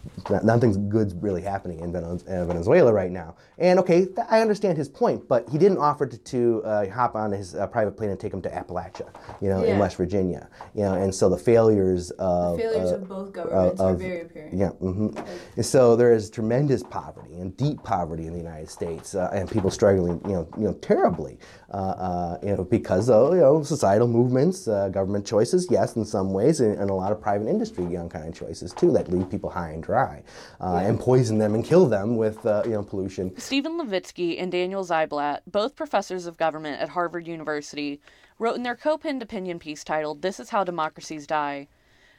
nothing's 0.42 0.76
good's 0.76 1.14
really 1.14 1.42
happening 1.42 1.80
in 1.80 1.94
uh, 1.94 2.44
Venezuela 2.44 2.92
right 2.92 3.10
now. 3.10 3.34
And 3.58 3.78
okay, 3.80 4.04
th- 4.06 4.18
I 4.30 4.40
understand 4.40 4.76
his 4.78 4.88
point, 4.88 5.26
but 5.28 5.48
he 5.48 5.58
didn't 5.58 5.78
offer 5.78 6.06
to, 6.06 6.18
to 6.18 6.62
uh, 6.64 6.90
hop 6.90 7.14
on 7.14 7.32
his 7.32 7.54
uh, 7.54 7.66
private 7.66 7.92
plane 7.96 8.10
and 8.10 8.18
take 8.20 8.32
him 8.32 8.42
to 8.42 8.50
Appalachia, 8.50 9.08
you 9.40 9.48
know, 9.48 9.64
in 9.64 9.78
West 9.78 9.96
Virginia, 9.96 10.48
you 10.74 10.82
know, 10.82 10.94
and 10.94 11.14
so 11.14 11.28
the 11.28 11.38
failures 11.38 12.10
of 12.12 12.56
the 12.56 12.68
Failures 12.68 12.92
uh, 12.92 12.96
of 12.96 13.08
both 13.08 13.32
governments 13.32 13.80
are 13.80 13.96
very 13.96 14.20
apparent. 14.20 14.54
yeah, 14.54 14.68
hmm 14.68 15.08
and 15.56 15.64
so 15.66 15.96
there 15.96 16.12
is 16.12 16.30
tremendous 16.30 16.82
poverty 16.82 17.34
and 17.34 17.56
deep 17.56 17.82
poverty 17.82 18.26
in 18.26 18.32
the 18.32 18.38
United 18.38 18.68
States, 18.70 19.14
uh, 19.14 19.30
and 19.32 19.50
people 19.50 19.70
struggling, 19.70 20.20
you 20.24 20.32
know, 20.32 20.48
you 20.56 20.64
know, 20.64 20.74
terribly, 20.74 21.38
you 22.42 22.56
know, 22.56 22.66
because 22.70 23.08
of 23.08 23.34
you 23.34 23.40
know 23.40 23.62
societal 23.62 24.08
movements, 24.08 24.68
uh, 24.68 24.88
government 24.88 25.26
choices, 25.26 25.66
yes, 25.70 25.96
in 25.96 26.04
some 26.04 26.32
ways, 26.32 26.60
and, 26.60 26.78
and 26.78 26.90
a 26.90 26.94
lot 26.94 27.12
of 27.12 27.20
private 27.20 27.48
industry, 27.48 27.84
young 27.84 28.08
kind 28.08 28.28
of 28.28 28.34
choices 28.34 28.72
too, 28.72 28.92
that 28.92 29.10
leave 29.10 29.30
people 29.30 29.50
high 29.50 29.70
and 29.70 29.82
dry, 29.82 30.22
uh, 30.60 30.76
and 30.76 31.00
poison 31.00 31.38
them 31.38 31.54
and 31.54 31.64
kill 31.64 31.86
them 31.86 32.16
with 32.16 32.44
uh, 32.46 32.62
you 32.64 32.72
know 32.72 32.82
pollution. 32.82 33.36
Stephen 33.38 33.78
Levitsky 33.78 34.40
and 34.40 34.52
Daniel 34.52 34.84
Ziblatt, 34.84 35.40
both 35.46 35.76
professors 35.76 36.26
of 36.26 36.36
government 36.36 36.80
at 36.80 36.90
Harvard 36.90 37.26
University, 37.26 38.00
wrote 38.38 38.56
in 38.56 38.62
their 38.62 38.76
co 38.76 38.98
penned 38.98 39.22
opinion 39.22 39.58
piece 39.58 39.84
titled 39.84 40.22
This 40.22 40.40
is 40.40 40.50
How 40.50 40.64
Democracies 40.64 41.26
Die. 41.26 41.68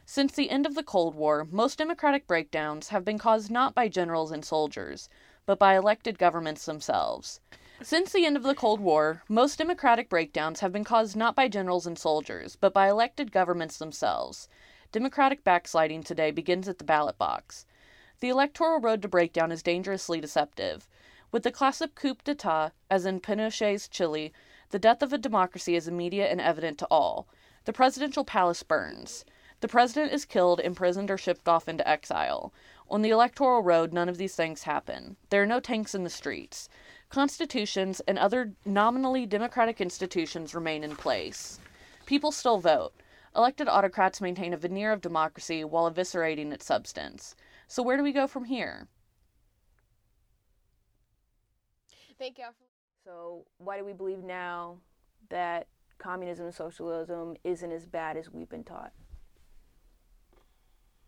Since 0.05 0.33
the 0.33 0.49
end 0.49 0.65
of 0.65 0.75
the 0.75 0.83
Cold 0.83 1.15
War, 1.15 1.47
most 1.49 1.77
democratic 1.77 2.27
breakdowns 2.27 2.89
have 2.89 3.05
been 3.05 3.17
caused 3.17 3.49
not 3.49 3.73
by 3.73 3.87
generals 3.87 4.31
and 4.31 4.43
soldiers, 4.43 5.07
but 5.45 5.57
by 5.57 5.77
elected 5.77 6.17
governments 6.17 6.65
themselves. 6.65 7.39
Since 7.83 8.13
the 8.13 8.25
end 8.25 8.37
of 8.37 8.43
the 8.43 8.55
Cold 8.55 8.79
War, 8.79 9.23
most 9.27 9.57
democratic 9.57 10.07
breakdowns 10.07 10.61
have 10.61 10.71
been 10.71 10.85
caused 10.85 11.17
not 11.17 11.35
by 11.35 11.49
generals 11.49 11.85
and 11.85 11.99
soldiers, 11.99 12.55
but 12.55 12.73
by 12.73 12.87
elected 12.87 13.29
governments 13.29 13.77
themselves. 13.77 14.47
Democratic 14.93 15.43
backsliding 15.43 16.01
today 16.03 16.31
begins 16.31 16.69
at 16.69 16.77
the 16.77 16.85
ballot 16.85 17.17
box. 17.17 17.65
The 18.21 18.29
electoral 18.29 18.79
road 18.79 19.01
to 19.01 19.09
breakdown 19.09 19.51
is 19.51 19.61
dangerously 19.61 20.21
deceptive. 20.21 20.87
With 21.29 21.43
the 21.43 21.51
classic 21.51 21.93
coup 21.93 22.15
d'etat, 22.23 22.71
as 22.89 23.05
in 23.05 23.19
Pinochet's 23.19 23.89
Chile, 23.89 24.31
the 24.69 24.79
death 24.79 25.01
of 25.01 25.11
a 25.11 25.17
democracy 25.17 25.75
is 25.75 25.85
immediate 25.85 26.31
and 26.31 26.39
evident 26.39 26.77
to 26.77 26.87
all. 26.89 27.27
The 27.65 27.73
presidential 27.73 28.23
palace 28.23 28.63
burns. 28.63 29.25
The 29.59 29.67
president 29.67 30.13
is 30.13 30.23
killed, 30.23 30.61
imprisoned, 30.61 31.11
or 31.11 31.17
shipped 31.17 31.49
off 31.49 31.67
into 31.67 31.85
exile. 31.85 32.53
On 32.89 33.01
the 33.01 33.09
electoral 33.09 33.61
road, 33.61 33.91
none 33.91 34.07
of 34.07 34.17
these 34.17 34.35
things 34.35 34.63
happen. 34.63 35.17
There 35.29 35.41
are 35.41 35.45
no 35.45 35.59
tanks 35.59 35.93
in 35.93 36.05
the 36.05 36.09
streets. 36.09 36.69
Constitutions 37.13 38.01
and 38.07 38.17
other 38.17 38.53
nominally 38.65 39.27
democratic 39.27 39.79
institutions 39.79 40.55
remain 40.55 40.83
in 40.83 40.95
place. 40.95 41.59
People 42.07 42.31
still 42.31 42.57
vote. 42.57 42.91
Elected 43.35 43.67
autocrats 43.67 44.19
maintain 44.19 44.51
a 44.51 44.57
veneer 44.57 44.91
of 44.91 44.99
democracy 44.99 45.63
while 45.63 45.91
eviscerating 45.91 46.51
its 46.51 46.65
substance. 46.65 47.35
So, 47.67 47.83
where 47.83 47.97
do 47.97 48.03
we 48.03 48.13
go 48.13 48.25
from 48.25 48.45
here? 48.45 48.87
Thank 52.17 52.39
y'all 52.39 52.49
So 53.05 53.45
why 53.59 53.77
do 53.77 53.85
we 53.85 53.93
believe 53.93 54.23
now 54.23 54.77
that 55.29 55.67
communism 55.99 56.47
and 56.47 56.55
socialism 56.55 57.35
isn't 57.43 57.71
as 57.71 57.85
bad 57.85 58.17
as 58.17 58.31
we've 58.31 58.49
been 58.49 58.63
taught? 58.63 58.91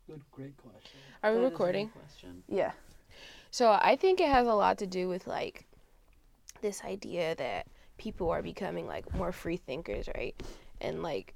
Good, 0.06 0.22
great 0.30 0.56
question. 0.56 1.00
Are 1.24 1.34
we 1.34 1.40
recording? 1.40 1.88
Question. 1.88 2.44
Yeah. 2.46 2.70
So 3.50 3.72
I 3.72 3.96
think 3.96 4.20
it 4.20 4.28
has 4.28 4.46
a 4.46 4.54
lot 4.54 4.78
to 4.78 4.86
do 4.86 5.08
with 5.08 5.26
like 5.26 5.66
this 6.60 6.82
idea 6.84 7.34
that 7.36 7.66
people 7.98 8.30
are 8.30 8.42
becoming 8.42 8.86
like 8.86 9.12
more 9.14 9.32
free 9.32 9.56
thinkers, 9.56 10.08
right? 10.14 10.34
And 10.80 11.02
like, 11.02 11.34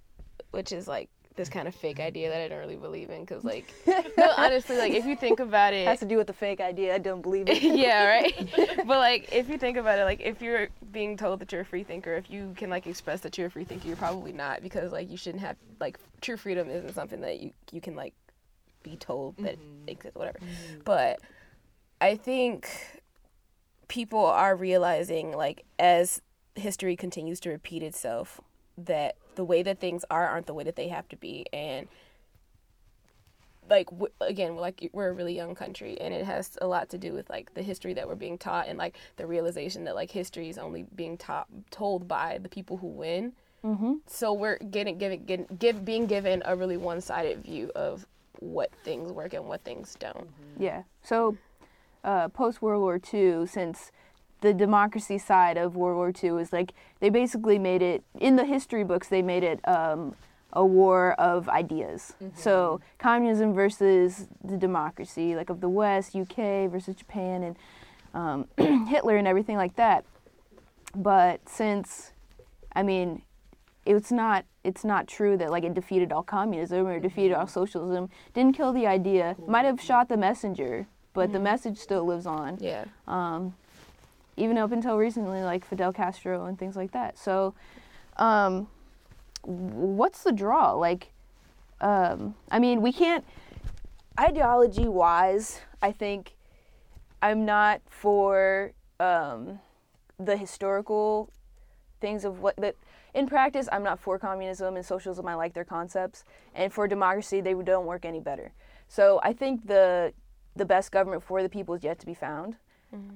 which 0.50 0.72
is 0.72 0.86
like 0.86 1.08
this 1.36 1.48
kind 1.48 1.66
of 1.68 1.74
fake 1.74 2.00
idea 2.00 2.28
that 2.28 2.40
I 2.42 2.48
don't 2.48 2.58
really 2.58 2.76
believe 2.76 3.08
in, 3.10 3.20
because 3.20 3.44
like, 3.44 3.72
no, 3.86 4.02
honestly, 4.36 4.76
like 4.76 4.92
if 4.92 5.06
you 5.06 5.16
think 5.16 5.40
about 5.40 5.72
it, 5.72 5.78
it, 5.78 5.86
has 5.86 6.00
to 6.00 6.06
do 6.06 6.16
with 6.16 6.26
the 6.26 6.32
fake 6.32 6.60
idea. 6.60 6.94
I 6.94 6.98
don't 6.98 7.22
believe 7.22 7.48
it. 7.48 7.62
yeah, 7.62 8.06
right. 8.06 8.50
but 8.76 8.98
like, 8.98 9.32
if 9.32 9.48
you 9.48 9.56
think 9.56 9.76
about 9.76 9.98
it, 9.98 10.04
like 10.04 10.20
if 10.20 10.42
you're 10.42 10.68
being 10.92 11.16
told 11.16 11.40
that 11.40 11.52
you're 11.52 11.62
a 11.62 11.64
free 11.64 11.84
thinker, 11.84 12.14
if 12.14 12.30
you 12.30 12.52
can 12.56 12.68
like 12.68 12.86
express 12.86 13.20
that 13.20 13.38
you're 13.38 13.46
a 13.46 13.50
free 13.50 13.64
thinker, 13.64 13.86
you're 13.86 13.96
probably 13.96 14.32
not, 14.32 14.62
because 14.62 14.92
like 14.92 15.10
you 15.10 15.16
shouldn't 15.16 15.42
have 15.42 15.56
like 15.80 15.98
true 16.20 16.36
freedom 16.36 16.68
isn't 16.68 16.94
something 16.94 17.20
that 17.22 17.40
you 17.40 17.52
you 17.72 17.80
can 17.80 17.96
like 17.96 18.14
be 18.82 18.96
told 18.96 19.36
that 19.38 19.58
mm-hmm. 19.58 19.88
exists, 19.88 20.16
whatever. 20.16 20.38
Mm-hmm. 20.38 20.80
But 20.84 21.20
I 22.00 22.16
think 22.16 22.99
people 23.91 24.24
are 24.24 24.55
realizing 24.55 25.32
like 25.32 25.64
as 25.76 26.22
history 26.55 26.95
continues 26.95 27.41
to 27.41 27.51
repeat 27.51 27.82
itself 27.82 28.41
that 28.78 29.16
the 29.34 29.45
way 29.45 29.64
that 29.64 29.80
things 29.80 30.05
are 30.09 30.28
aren't 30.28 30.47
the 30.47 30.55
way 30.55 30.62
that 30.62 30.76
they 30.76 30.86
have 30.86 31.09
to 31.09 31.16
be 31.16 31.45
and 31.53 31.88
like 33.68 33.91
w- 33.91 34.12
again 34.20 34.55
like 34.55 34.88
we're 34.93 35.09
a 35.09 35.12
really 35.12 35.34
young 35.34 35.57
country 35.57 36.01
and 36.01 36.14
it 36.14 36.24
has 36.24 36.57
a 36.62 36.66
lot 36.68 36.88
to 36.88 36.99
do 36.99 37.12
with 37.12 37.28
like 37.28 37.53
the 37.55 37.62
history 37.62 37.93
that 37.93 38.07
we're 38.07 38.14
being 38.14 38.38
taught 38.38 38.68
and 38.68 38.78
like 38.78 38.97
the 39.16 39.26
realization 39.26 39.82
that 39.82 39.97
like 39.97 40.12
history 40.12 40.49
is 40.49 40.57
only 40.57 40.84
being 40.95 41.18
taught 41.18 41.49
told 41.72 42.07
by 42.07 42.38
the 42.41 42.49
people 42.49 42.76
who 42.76 42.86
win 42.86 43.32
mm-hmm. 43.64 43.95
so 44.07 44.32
we're 44.32 44.59
getting 44.59 44.99
given 44.99 45.24
getting, 45.24 45.47
give, 45.59 45.84
being 45.84 46.07
given 46.07 46.45
a 46.47 46.55
really 46.55 46.76
one-sided 46.76 47.43
view 47.43 47.72
of 47.74 48.07
what 48.38 48.70
things 48.84 49.11
work 49.12 49.34
and 49.34 49.47
what 49.47 49.62
things 49.64 49.97
don't 49.99 50.28
Yeah. 50.59 50.82
So, 51.03 51.36
uh, 52.05 52.28
post 52.28 52.62
World 52.62 52.82
War 52.82 53.01
II, 53.12 53.46
since 53.46 53.92
the 54.40 54.55
democracy 54.55 55.18
side 55.18 55.57
of 55.57 55.76
World 55.76 55.96
War 55.96 56.12
II 56.12 56.40
is 56.40 56.53
like 56.53 56.72
they 57.01 57.11
basically 57.11 57.59
made 57.59 57.82
it 57.82 58.03
in 58.18 58.36
the 58.36 58.44
history 58.44 58.84
books. 58.84 59.09
They 59.09 59.22
made 59.22 59.42
it 59.42 59.66
um, 59.68 60.14
a 60.53 60.64
war 60.64 61.12
of 61.12 61.48
ideas. 61.48 62.14
So 62.34 62.80
communism 62.98 63.53
versus 63.53 64.28
the 64.42 64.57
democracy, 64.57 65.36
like 65.36 65.51
of 65.51 65.61
the 65.61 65.68
West, 65.68 66.16
UK 66.16 66.70
versus 66.70 66.96
Japan, 66.96 67.42
and 67.42 67.57
um, 68.14 68.86
Hitler 68.88 69.16
and 69.16 69.28
everything 69.28 69.57
like 69.57 69.76
that. 69.76 70.05
But 70.94 71.48
since, 71.48 72.12
I 72.74 72.82
mean, 72.82 73.22
it's 73.86 74.12
not 74.12 74.44
it's 74.62 74.84
not 74.84 75.07
true 75.07 75.36
that 75.36 75.51
like 75.51 75.64
it 75.64 75.74
defeated 75.74 76.12
all 76.12 76.22
communism 76.22 76.86
or 76.86 76.98
defeated 76.98 77.34
all 77.34 77.46
socialism. 77.46 78.11
Didn't 78.34 78.57
kill 78.57 78.72
the 78.72 78.86
idea. 78.86 79.36
Might 79.46 79.64
have 79.64 79.80
shot 79.80 80.09
the 80.09 80.16
messenger, 80.16 80.86
but 81.20 81.32
the 81.32 81.38
message 81.40 81.76
still 81.76 82.04
lives 82.04 82.26
on. 82.26 82.56
yeah 82.60 82.84
Even 84.36 84.56
up 84.56 84.72
until 84.72 84.96
recently, 84.96 85.42
like 85.42 85.66
Fidel 85.66 85.92
Castro 85.92 86.46
and 86.46 86.58
things 86.58 86.76
like 86.76 86.92
that. 86.92 87.18
So, 87.18 87.54
um, 88.16 88.68
what's 89.42 90.22
the 90.22 90.32
draw? 90.32 90.72
Like, 90.72 91.12
um, 91.82 92.34
I 92.50 92.58
mean, 92.58 92.80
we 92.80 92.92
can't. 92.92 93.24
Ideology 94.18 94.88
wise, 94.88 95.60
I 95.82 95.92
think 95.92 96.36
I'm 97.20 97.44
not 97.44 97.82
for 97.88 98.72
um, 98.98 99.60
the 100.18 100.36
historical 100.36 101.30
things 102.00 102.24
of 102.24 102.40
what 102.40 102.56
that 102.56 102.76
in 103.12 103.26
practice 103.26 103.68
i'm 103.72 103.82
not 103.82 103.98
for 103.98 104.18
communism 104.18 104.76
and 104.76 104.86
socialism 104.86 105.26
i 105.26 105.34
like 105.34 105.52
their 105.52 105.64
concepts 105.64 106.24
and 106.54 106.72
for 106.72 106.88
democracy 106.88 107.42
they 107.42 107.52
don't 107.52 107.84
work 107.84 108.06
any 108.06 108.20
better 108.20 108.52
so 108.88 109.20
i 109.22 109.32
think 109.34 109.66
the 109.66 110.12
the 110.61 110.66
best 110.66 110.92
government 110.92 111.22
for 111.22 111.42
the 111.42 111.48
people 111.48 111.74
is 111.74 111.82
yet 111.82 111.98
to 111.98 112.04
be 112.04 112.12
found 112.12 112.54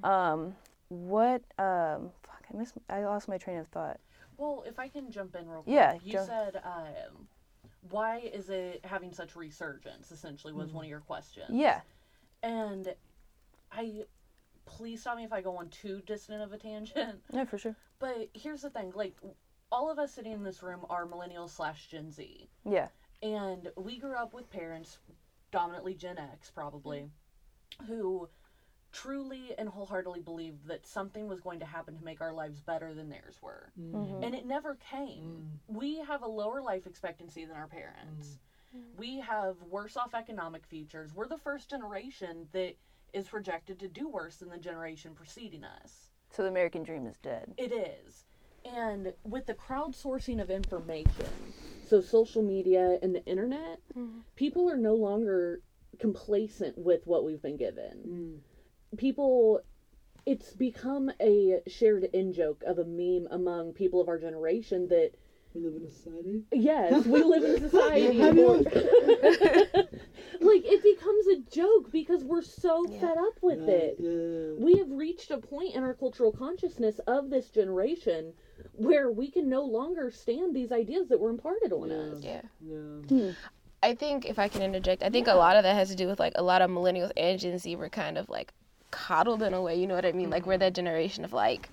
um, 0.03 0.55
what 0.89 1.43
um, 1.59 2.09
fuck 2.23 2.43
I 2.51 2.57
missed. 2.57 2.73
I 2.89 3.03
lost 3.03 3.27
my 3.27 3.37
train 3.37 3.57
of 3.57 3.67
thought. 3.67 3.99
Well, 4.37 4.63
if 4.65 4.79
I 4.79 4.87
can 4.87 5.11
jump 5.11 5.35
in 5.35 5.47
real 5.47 5.61
quick. 5.61 5.75
Yeah, 5.75 5.93
You 6.03 6.13
jump- 6.13 6.25
said, 6.27 6.55
um, 6.65 7.27
why 7.91 8.17
is 8.33 8.49
it 8.49 8.81
having 8.83 9.13
such 9.13 9.35
resurgence, 9.35 10.11
essentially, 10.11 10.53
was 10.53 10.73
one 10.73 10.85
of 10.85 10.89
your 10.89 11.01
questions. 11.01 11.51
Yeah. 11.51 11.81
And 12.41 12.95
I, 13.71 14.05
please 14.65 15.01
stop 15.01 15.17
me 15.17 15.23
if 15.23 15.31
I 15.31 15.41
go 15.41 15.55
on 15.55 15.69
too 15.69 16.01
distant 16.07 16.41
of 16.41 16.51
a 16.51 16.57
tangent. 16.57 17.19
Yeah, 17.31 17.45
for 17.45 17.59
sure. 17.59 17.75
But 17.99 18.29
here's 18.33 18.63
the 18.63 18.71
thing 18.71 18.91
like, 18.95 19.15
all 19.71 19.91
of 19.91 19.99
us 19.99 20.13
sitting 20.13 20.31
in 20.31 20.43
this 20.43 20.63
room 20.63 20.81
are 20.89 21.05
millennials 21.05 21.51
slash 21.51 21.89
Gen 21.89 22.11
Z. 22.11 22.49
Yeah. 22.67 22.87
And 23.21 23.69
we 23.77 23.99
grew 23.99 24.15
up 24.15 24.33
with 24.33 24.49
parents, 24.49 24.97
dominantly 25.51 25.93
Gen 25.93 26.17
X 26.17 26.49
probably, 26.49 27.11
who 27.87 28.29
truly 28.91 29.53
and 29.57 29.67
wholeheartedly 29.67 30.21
believed 30.21 30.67
that 30.67 30.87
something 30.87 31.27
was 31.27 31.41
going 31.41 31.59
to 31.59 31.65
happen 31.65 31.97
to 31.97 32.03
make 32.03 32.21
our 32.21 32.31
lives 32.31 32.61
better 32.61 32.93
than 32.93 33.09
theirs 33.09 33.37
were. 33.41 33.71
Mm. 33.79 33.91
Mm-hmm. 33.91 34.23
And 34.23 34.33
it 34.35 34.45
never 34.45 34.75
came. 34.75 35.49
Mm. 35.69 35.77
We 35.77 35.99
have 35.99 36.21
a 36.21 36.27
lower 36.27 36.61
life 36.61 36.87
expectancy 36.87 37.43
than 37.45 37.57
our 37.57 37.67
parents. 37.67 38.39
Mm. 38.75 38.97
We 38.97 39.19
have 39.19 39.57
worse 39.69 39.97
off 39.97 40.13
economic 40.13 40.65
futures. 40.65 41.13
We're 41.13 41.27
the 41.27 41.37
first 41.37 41.69
generation 41.69 42.47
that 42.53 42.75
is 43.13 43.27
projected 43.27 43.79
to 43.79 43.89
do 43.89 44.07
worse 44.07 44.37
than 44.37 44.49
the 44.49 44.57
generation 44.57 45.13
preceding 45.13 45.65
us. 45.65 46.11
So 46.31 46.43
the 46.43 46.49
American 46.49 46.83
dream 46.83 47.05
is 47.05 47.17
dead. 47.17 47.53
It 47.57 47.73
is. 47.73 48.23
And 48.63 49.13
with 49.23 49.45
the 49.45 49.53
crowdsourcing 49.53 50.41
of 50.41 50.49
information, 50.49 51.29
so 51.85 52.01
social 52.01 52.41
media 52.41 52.97
and 53.01 53.13
the 53.13 53.23
internet, 53.25 53.79
mm-hmm. 53.95 54.19
people 54.35 54.69
are 54.69 54.77
no 54.77 54.95
longer 54.95 55.61
complacent 55.99 56.77
with 56.77 57.05
what 57.05 57.23
we've 57.23 57.41
been 57.41 57.57
given. 57.57 58.41
Mm. 58.93 58.97
People, 58.97 59.61
it's 60.25 60.53
become 60.53 61.11
a 61.21 61.61
shared 61.67 62.05
in 62.13 62.33
joke 62.33 62.63
of 62.65 62.77
a 62.79 62.85
meme 62.85 63.27
among 63.31 63.73
people 63.73 64.01
of 64.01 64.07
our 64.07 64.19
generation 64.19 64.87
that. 64.89 65.11
We 65.53 65.61
live 65.61 65.75
in 65.75 65.87
a 65.87 65.89
society. 65.89 66.43
Yes, 66.51 67.05
we 67.05 67.23
live 67.23 67.43
in 67.43 67.63
a 67.63 67.69
society. 67.69 68.19
like 70.41 70.65
it 70.65 70.83
becomes 70.83 71.27
a 71.27 71.37
joke 71.49 71.91
because 71.91 72.25
we're 72.25 72.41
so 72.41 72.85
fed 72.87 73.17
up 73.17 73.41
with 73.41 73.59
it. 73.69 73.95
We 74.59 74.77
have 74.79 74.91
reached 74.91 75.31
a 75.31 75.37
point 75.37 75.75
in 75.75 75.83
our 75.83 75.93
cultural 75.93 76.33
consciousness 76.33 76.99
of 77.07 77.29
this 77.29 77.49
generation 77.49 78.33
where 78.73 79.09
we 79.11 79.29
can 79.31 79.49
no 79.49 79.63
longer 79.63 80.11
stand 80.11 80.55
these 80.55 80.71
ideas 80.71 81.07
that 81.07 81.19
were 81.19 81.29
imparted 81.29 81.71
on 81.71 81.91
us. 81.91 82.21
Yeah. 82.23 82.41
Yeah. 82.61 82.75
Hmm. 83.07 83.29
I 83.85 83.93
think 83.93 84.25
if 84.25 84.39
I 84.39 84.47
can 84.47 84.63
interject, 84.63 85.03
I 85.03 85.11
think 85.11 85.27
a 85.27 85.35
lot 85.35 85.57
of 85.57 85.63
that 85.63 85.75
has 85.75 85.89
to 85.89 85.95
do 85.95 86.07
with 86.07 86.19
like 86.19 86.33
a 86.35 86.41
lot 86.41 86.63
of 86.63 86.71
millennials 86.71 87.11
and 87.15 87.39
Gen 87.39 87.59
Z 87.59 87.75
were 87.75 87.87
kind 87.87 88.17
of 88.17 88.27
like 88.29 88.51
coddled 88.89 89.43
in 89.43 89.53
a 89.53 89.61
way. 89.61 89.75
You 89.75 89.85
know 89.85 89.93
what 89.93 90.07
I 90.07 90.11
mean? 90.11 90.31
Like 90.31 90.47
we're 90.47 90.53
mm-hmm. 90.53 90.61
that 90.61 90.73
generation 90.73 91.23
of 91.23 91.33
like, 91.33 91.69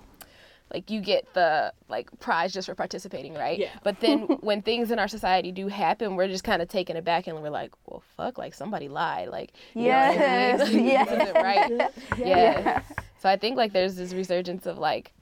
like 0.74 0.90
you 0.90 1.00
get 1.00 1.32
the 1.32 1.72
like 1.88 2.10
prize 2.20 2.52
just 2.52 2.68
for 2.68 2.74
participating, 2.74 3.32
right? 3.32 3.58
Yeah. 3.58 3.70
But 3.82 4.00
then 4.00 4.18
when 4.42 4.60
things 4.60 4.90
in 4.90 4.98
our 4.98 5.08
society 5.08 5.52
do 5.52 5.68
happen, 5.68 6.14
we're 6.14 6.28
just 6.28 6.44
kind 6.44 6.60
of 6.60 6.68
taken 6.68 6.98
aback 6.98 7.26
and 7.28 7.42
we're 7.42 7.48
like, 7.48 7.72
well, 7.86 8.02
fuck, 8.14 8.36
like 8.36 8.52
somebody 8.52 8.88
lied, 8.88 9.28
like 9.28 9.54
you 9.72 9.84
know 9.84 9.96
I 9.96 10.10
mean? 10.10 10.18
Yes, 10.18 10.60
Like, 10.72 10.84
yes. 10.84 11.34
right. 11.34 11.90
Yeah. 12.18 12.82
So 13.20 13.28
I 13.30 13.36
think 13.36 13.56
like 13.56 13.72
there's 13.72 13.96
this 13.96 14.12
resurgence 14.12 14.66
of 14.66 14.76
like, 14.76 15.14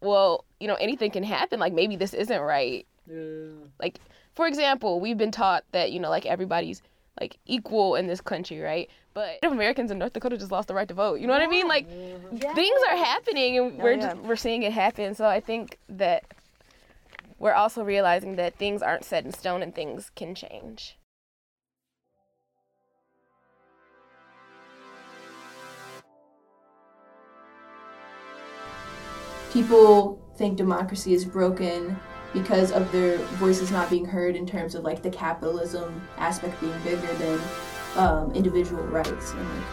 well, 0.00 0.44
you 0.60 0.68
know, 0.68 0.76
anything 0.76 1.10
can 1.10 1.24
happen. 1.24 1.58
Like 1.58 1.72
maybe 1.72 1.96
this 1.96 2.14
isn't 2.14 2.40
right 2.40 2.86
Yeah. 3.08 3.48
like 3.80 3.98
for 4.34 4.46
example 4.46 5.00
we've 5.00 5.18
been 5.18 5.30
taught 5.30 5.64
that 5.72 5.92
you 5.92 6.00
know 6.00 6.10
like 6.10 6.26
everybody's 6.26 6.82
like 7.20 7.38
equal 7.46 7.96
in 7.96 8.06
this 8.06 8.20
country 8.20 8.60
right? 8.60 8.88
But 9.12 9.38
Native 9.42 9.52
americans 9.52 9.90
in 9.90 9.98
north 9.98 10.12
dakota 10.12 10.38
just 10.38 10.52
lost 10.52 10.68
the 10.68 10.74
right 10.74 10.88
to 10.88 10.94
vote. 10.94 11.20
You 11.20 11.26
know 11.26 11.32
what 11.32 11.42
i 11.42 11.46
mean? 11.46 11.68
Like 11.68 11.88
things 11.88 12.80
are 12.90 12.96
happening 12.96 13.58
and 13.58 13.78
we're 13.78 13.92
yeah. 13.92 14.12
just 14.12 14.16
we're 14.18 14.36
seeing 14.36 14.62
it 14.62 14.72
happen. 14.72 15.14
So 15.14 15.26
i 15.26 15.40
think 15.40 15.78
that 15.88 16.24
we're 17.40 17.54
also 17.54 17.82
realizing 17.82 18.36
that 18.36 18.56
things 18.56 18.82
aren't 18.82 19.04
set 19.04 19.24
in 19.24 19.32
stone 19.32 19.62
and 19.62 19.74
things 19.74 20.10
can 20.14 20.34
change. 20.34 20.98
People 29.52 30.22
think 30.36 30.56
democracy 30.56 31.14
is 31.14 31.24
broken 31.24 31.98
because 32.32 32.72
of 32.72 32.90
their 32.92 33.18
voices 33.38 33.70
not 33.70 33.90
being 33.90 34.04
heard 34.04 34.36
in 34.36 34.46
terms 34.46 34.74
of 34.74 34.84
like 34.84 35.02
the 35.02 35.10
capitalism 35.10 36.00
aspect 36.16 36.60
being 36.60 36.78
bigger 36.84 37.12
than 37.14 37.40
um, 37.96 38.32
individual 38.32 38.82
rights 38.84 39.32
and 39.32 39.48
like 39.48 39.66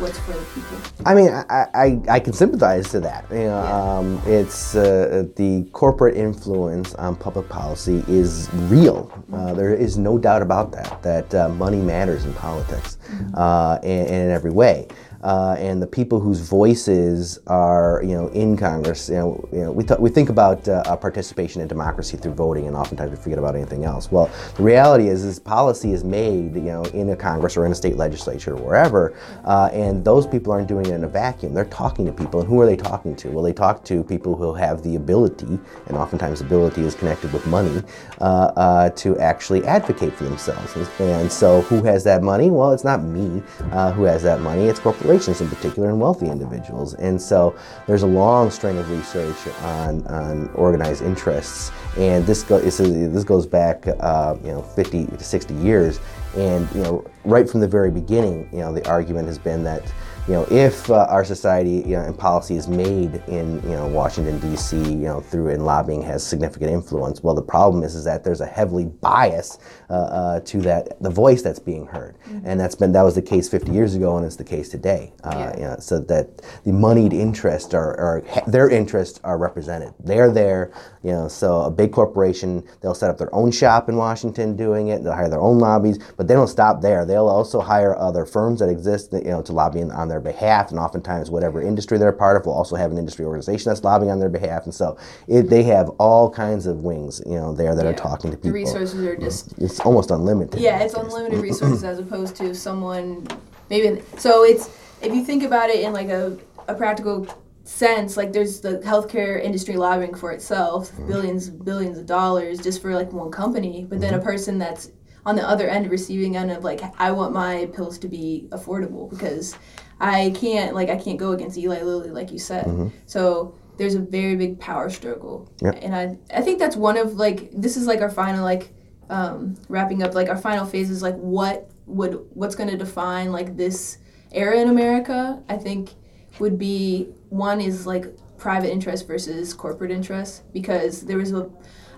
what's 0.00 0.18
for 0.20 0.32
the 0.32 0.44
people. 0.54 0.78
I 1.04 1.14
mean, 1.14 1.28
I, 1.30 1.66
I, 1.74 2.00
I 2.08 2.20
can 2.20 2.32
sympathize 2.32 2.88
to 2.90 3.00
that. 3.00 3.26
You 3.30 3.44
know, 3.44 3.58
um, 3.58 4.22
it's 4.24 4.74
uh, 4.74 5.24
the 5.36 5.68
corporate 5.72 6.16
influence 6.16 6.94
on 6.94 7.16
public 7.16 7.48
policy 7.48 8.02
is 8.08 8.48
real. 8.54 9.12
Uh, 9.32 9.52
there 9.52 9.74
is 9.74 9.98
no 9.98 10.18
doubt 10.18 10.42
about 10.42 10.72
that. 10.72 11.02
That 11.02 11.34
uh, 11.34 11.48
money 11.50 11.78
matters 11.78 12.24
in 12.24 12.32
politics, 12.34 12.98
uh, 13.34 13.78
and, 13.82 14.08
and 14.08 14.24
in 14.24 14.30
every 14.30 14.50
way. 14.50 14.88
Uh, 15.22 15.54
and 15.58 15.82
the 15.82 15.86
people 15.86 16.18
whose 16.18 16.40
voices 16.40 17.38
are, 17.46 18.00
you 18.02 18.14
know, 18.14 18.28
in 18.28 18.56
Congress, 18.56 19.08
you 19.08 19.16
know, 19.16 19.48
you 19.52 19.58
know 19.60 19.72
we, 19.72 19.84
th- 19.84 20.00
we 20.00 20.08
think 20.08 20.30
about 20.30 20.66
uh, 20.68 20.96
participation 20.96 21.60
in 21.60 21.68
democracy 21.68 22.16
through 22.16 22.32
voting, 22.32 22.66
and 22.66 22.76
oftentimes 22.76 23.10
we 23.10 23.16
forget 23.16 23.38
about 23.38 23.54
anything 23.54 23.84
else. 23.84 24.10
Well, 24.10 24.30
the 24.56 24.62
reality 24.62 25.08
is, 25.08 25.24
is 25.24 25.38
policy 25.38 25.92
is 25.92 26.04
made, 26.04 26.54
you 26.54 26.62
know, 26.62 26.84
in 26.84 27.10
a 27.10 27.16
Congress 27.16 27.56
or 27.56 27.66
in 27.66 27.72
a 27.72 27.74
state 27.74 27.96
legislature 27.96 28.54
or 28.54 28.62
wherever, 28.62 29.14
uh, 29.44 29.68
and 29.72 30.04
those 30.04 30.26
people 30.26 30.52
aren't 30.52 30.68
doing 30.68 30.86
it 30.86 30.94
in 30.94 31.04
a 31.04 31.08
vacuum. 31.08 31.52
They're 31.52 31.64
talking 31.66 32.06
to 32.06 32.12
people, 32.12 32.40
and 32.40 32.48
who 32.48 32.60
are 32.60 32.66
they 32.66 32.76
talking 32.76 33.14
to? 33.16 33.28
Well, 33.30 33.44
they 33.44 33.52
talk 33.52 33.84
to 33.84 34.02
people 34.04 34.36
who 34.36 34.54
have 34.54 34.82
the 34.82 34.96
ability, 34.96 35.58
and 35.86 35.96
oftentimes 35.96 36.40
ability 36.40 36.82
is 36.82 36.94
connected 36.94 37.32
with 37.32 37.46
money, 37.46 37.82
uh, 38.20 38.52
uh, 38.56 38.90
to 38.90 39.18
actually 39.18 39.64
advocate 39.66 40.14
for 40.14 40.24
themselves. 40.24 40.74
And, 40.98 41.30
so, 41.30 41.60
who 41.62 41.82
has 41.84 42.04
that 42.04 42.22
money? 42.22 42.50
Well, 42.50 42.72
it's 42.72 42.84
not 42.84 43.02
me 43.02 43.42
uh, 43.72 43.92
who 43.92 44.04
has 44.04 44.22
that 44.22 44.40
money. 44.40 44.64
It's 44.64 44.80
corporations 45.10 45.40
in 45.40 45.48
particular 45.48 45.88
and 45.88 46.00
wealthy 46.00 46.26
individuals. 46.26 46.94
And 46.94 47.20
so, 47.20 47.56
there's 47.86 48.02
a 48.02 48.06
long 48.06 48.50
string 48.50 48.78
of 48.78 48.88
research 48.90 49.36
on, 49.62 50.06
on 50.06 50.48
organized 50.54 51.02
interests, 51.02 51.72
and 51.96 52.24
this 52.26 52.44
go, 52.44 52.60
this, 52.60 52.78
is, 52.78 53.12
this 53.12 53.24
goes 53.24 53.46
back, 53.46 53.86
uh, 53.88 54.36
you 54.44 54.52
know, 54.52 54.62
50 54.62 55.06
to 55.06 55.24
60 55.24 55.54
years. 55.54 55.98
And 56.36 56.68
you 56.72 56.82
know, 56.82 57.04
right 57.24 57.50
from 57.50 57.60
the 57.60 57.66
very 57.66 57.90
beginning, 57.90 58.48
you 58.52 58.60
know, 58.60 58.72
the 58.72 58.88
argument 58.88 59.26
has 59.26 59.38
been 59.38 59.64
that 59.64 59.82
you 60.28 60.34
know, 60.34 60.46
if 60.50 60.90
uh, 60.90 61.06
our 61.08 61.24
society 61.24 61.82
you 61.86 61.96
know, 61.96 62.02
and 62.02 62.16
policy 62.16 62.56
is 62.56 62.68
made 62.68 63.14
in 63.26 63.60
you 63.62 63.70
know 63.70 63.88
Washington 63.88 64.38
D.C. 64.38 64.76
you 64.76 64.94
know 64.94 65.20
through 65.20 65.48
and 65.48 65.64
lobbying 65.64 66.02
has 66.02 66.24
significant 66.24 66.70
influence. 66.70 67.22
Well, 67.22 67.34
the 67.34 67.42
problem 67.42 67.82
is 67.82 67.94
is 67.94 68.04
that 68.04 68.22
there's 68.22 68.40
a 68.40 68.46
heavily 68.46 68.84
bias 68.84 69.58
uh, 69.88 69.94
uh, 69.94 70.40
to 70.40 70.60
that 70.60 71.02
the 71.02 71.10
voice 71.10 71.42
that's 71.42 71.58
being 71.58 71.86
heard, 71.86 72.16
and 72.44 72.60
that's 72.60 72.74
been 72.74 72.92
that 72.92 73.02
was 73.02 73.14
the 73.14 73.22
case 73.22 73.48
50 73.48 73.72
years 73.72 73.94
ago, 73.94 74.16
and 74.16 74.26
it's 74.26 74.36
the 74.36 74.44
case 74.44 74.68
today. 74.68 75.12
Uh, 75.24 75.52
you 75.56 75.62
know, 75.62 75.76
so 75.78 75.98
that 75.98 76.42
the 76.64 76.72
moneyed 76.72 77.12
interests 77.12 77.72
are, 77.72 77.98
are 77.98 78.22
their 78.46 78.68
interests 78.68 79.20
are 79.24 79.38
represented. 79.38 79.94
They're 79.98 80.30
there. 80.30 80.72
You 81.02 81.12
know, 81.12 81.28
so 81.28 81.62
a 81.62 81.70
big 81.70 81.92
corporation 81.92 82.62
they'll 82.82 82.94
set 82.94 83.10
up 83.10 83.16
their 83.16 83.34
own 83.34 83.50
shop 83.50 83.88
in 83.88 83.96
Washington 83.96 84.54
doing 84.54 84.88
it. 84.88 85.02
They'll 85.02 85.14
hire 85.14 85.30
their 85.30 85.40
own 85.40 85.58
lobbies, 85.58 85.98
but 86.16 86.28
they 86.28 86.34
don't 86.34 86.46
stop 86.46 86.82
there. 86.82 87.06
They'll 87.06 87.28
also 87.28 87.60
hire 87.60 87.96
other 87.96 88.26
firms 88.26 88.60
that 88.60 88.68
exist, 88.68 89.12
you 89.12 89.22
know, 89.22 89.40
to 89.42 89.52
lobby 89.52 89.82
on 89.82 90.09
their 90.10 90.20
behalf. 90.20 90.70
And 90.70 90.78
oftentimes, 90.78 91.30
whatever 91.30 91.62
industry 91.62 91.96
they're 91.96 92.08
a 92.08 92.12
part 92.12 92.36
of 92.36 92.44
will 92.44 92.52
also 92.52 92.76
have 92.76 92.90
an 92.90 92.98
industry 92.98 93.24
organization 93.24 93.70
that's 93.70 93.82
lobbying 93.82 94.10
on 94.10 94.18
their 94.18 94.28
behalf. 94.28 94.64
And 94.64 94.74
so 94.74 94.98
it, 95.28 95.44
they 95.44 95.62
have 95.64 95.88
all 95.98 96.28
kinds 96.30 96.66
of 96.66 96.84
wings, 96.84 97.22
you 97.26 97.36
know, 97.36 97.54
there 97.54 97.74
that 97.74 97.86
are 97.86 97.94
talking 97.94 98.30
to 98.30 98.36
The 98.36 98.42
people. 98.42 98.54
resources 98.54 99.02
are 99.02 99.16
just 99.16 99.58
It's 99.58 99.80
almost 99.80 100.10
unlimited. 100.10 100.60
yeah, 100.60 100.80
it's 100.80 100.94
unlimited 100.94 101.40
resources 101.40 101.84
as 101.84 101.98
opposed 101.98 102.36
to 102.36 102.54
someone 102.54 103.26
maybe. 103.70 104.02
So 104.18 104.44
it's 104.44 104.68
if 105.00 105.14
you 105.14 105.24
think 105.24 105.42
about 105.42 105.70
it 105.70 105.80
in 105.80 105.92
like 105.92 106.08
a 106.08 106.36
a 106.68 106.74
practical 106.74 107.26
sense, 107.64 108.16
like 108.16 108.32
there's 108.32 108.60
the 108.60 108.78
healthcare 108.78 109.42
industry 109.42 109.76
lobbying 109.76 110.14
for 110.14 110.32
itself, 110.32 110.90
mm-hmm. 110.90 111.08
billions 111.08 111.48
billions 111.48 111.98
of 111.98 112.06
dollars 112.06 112.60
just 112.60 112.82
for 112.82 112.94
like 112.94 113.12
one 113.12 113.30
company, 113.30 113.86
but 113.88 114.00
then 114.00 114.14
a 114.14 114.16
mm-hmm. 114.18 114.26
person 114.26 114.58
that's 114.58 114.90
on 115.26 115.36
the 115.36 115.46
other 115.46 115.68
end 115.68 115.90
receiving 115.90 116.36
end 116.36 116.50
of 116.50 116.64
like 116.64 116.80
I 116.98 117.12
want 117.12 117.32
my 117.32 117.68
pills 117.74 117.98
to 118.00 118.08
be 118.08 118.48
affordable 118.50 119.08
because 119.08 119.56
I 120.00 120.32
can't 120.34 120.74
like 120.74 120.88
I 120.88 120.96
can't 120.96 121.18
go 121.18 121.32
against 121.32 121.58
Eli 121.58 121.82
Lilly 121.82 122.10
like 122.10 122.32
you 122.32 122.38
said. 122.38 122.92
So 123.06 123.54
there's 123.76 123.94
a 123.94 124.00
very 124.00 124.36
big 124.36 124.60
power 124.60 124.90
struggle. 124.90 125.50
Yep. 125.62 125.78
And 125.82 125.94
I 125.94 126.18
I 126.34 126.42
think 126.42 126.58
that's 126.58 126.76
one 126.76 126.96
of 126.96 127.14
like 127.14 127.50
this 127.52 127.76
is 127.76 127.86
like 127.86 128.00
our 128.00 128.10
final 128.10 128.44
like 128.44 128.72
um, 129.10 129.56
wrapping 129.68 130.02
up 130.02 130.14
like 130.14 130.28
our 130.28 130.36
final 130.36 130.64
phase 130.64 130.88
is 130.90 131.02
like 131.02 131.16
what 131.16 131.70
would 131.86 132.26
what's 132.34 132.54
going 132.54 132.70
to 132.70 132.76
define 132.76 133.32
like 133.32 133.56
this 133.56 133.98
era 134.32 134.56
in 134.56 134.68
America 134.68 135.42
I 135.48 135.56
think 135.56 135.94
would 136.38 136.58
be 136.58 137.08
one 137.28 137.60
is 137.60 137.86
like 137.86 138.06
private 138.38 138.70
interest 138.70 139.06
versus 139.06 139.52
corporate 139.52 139.90
interest 139.90 140.50
because 140.52 141.02
there 141.02 141.18
was 141.18 141.32
a 141.32 141.50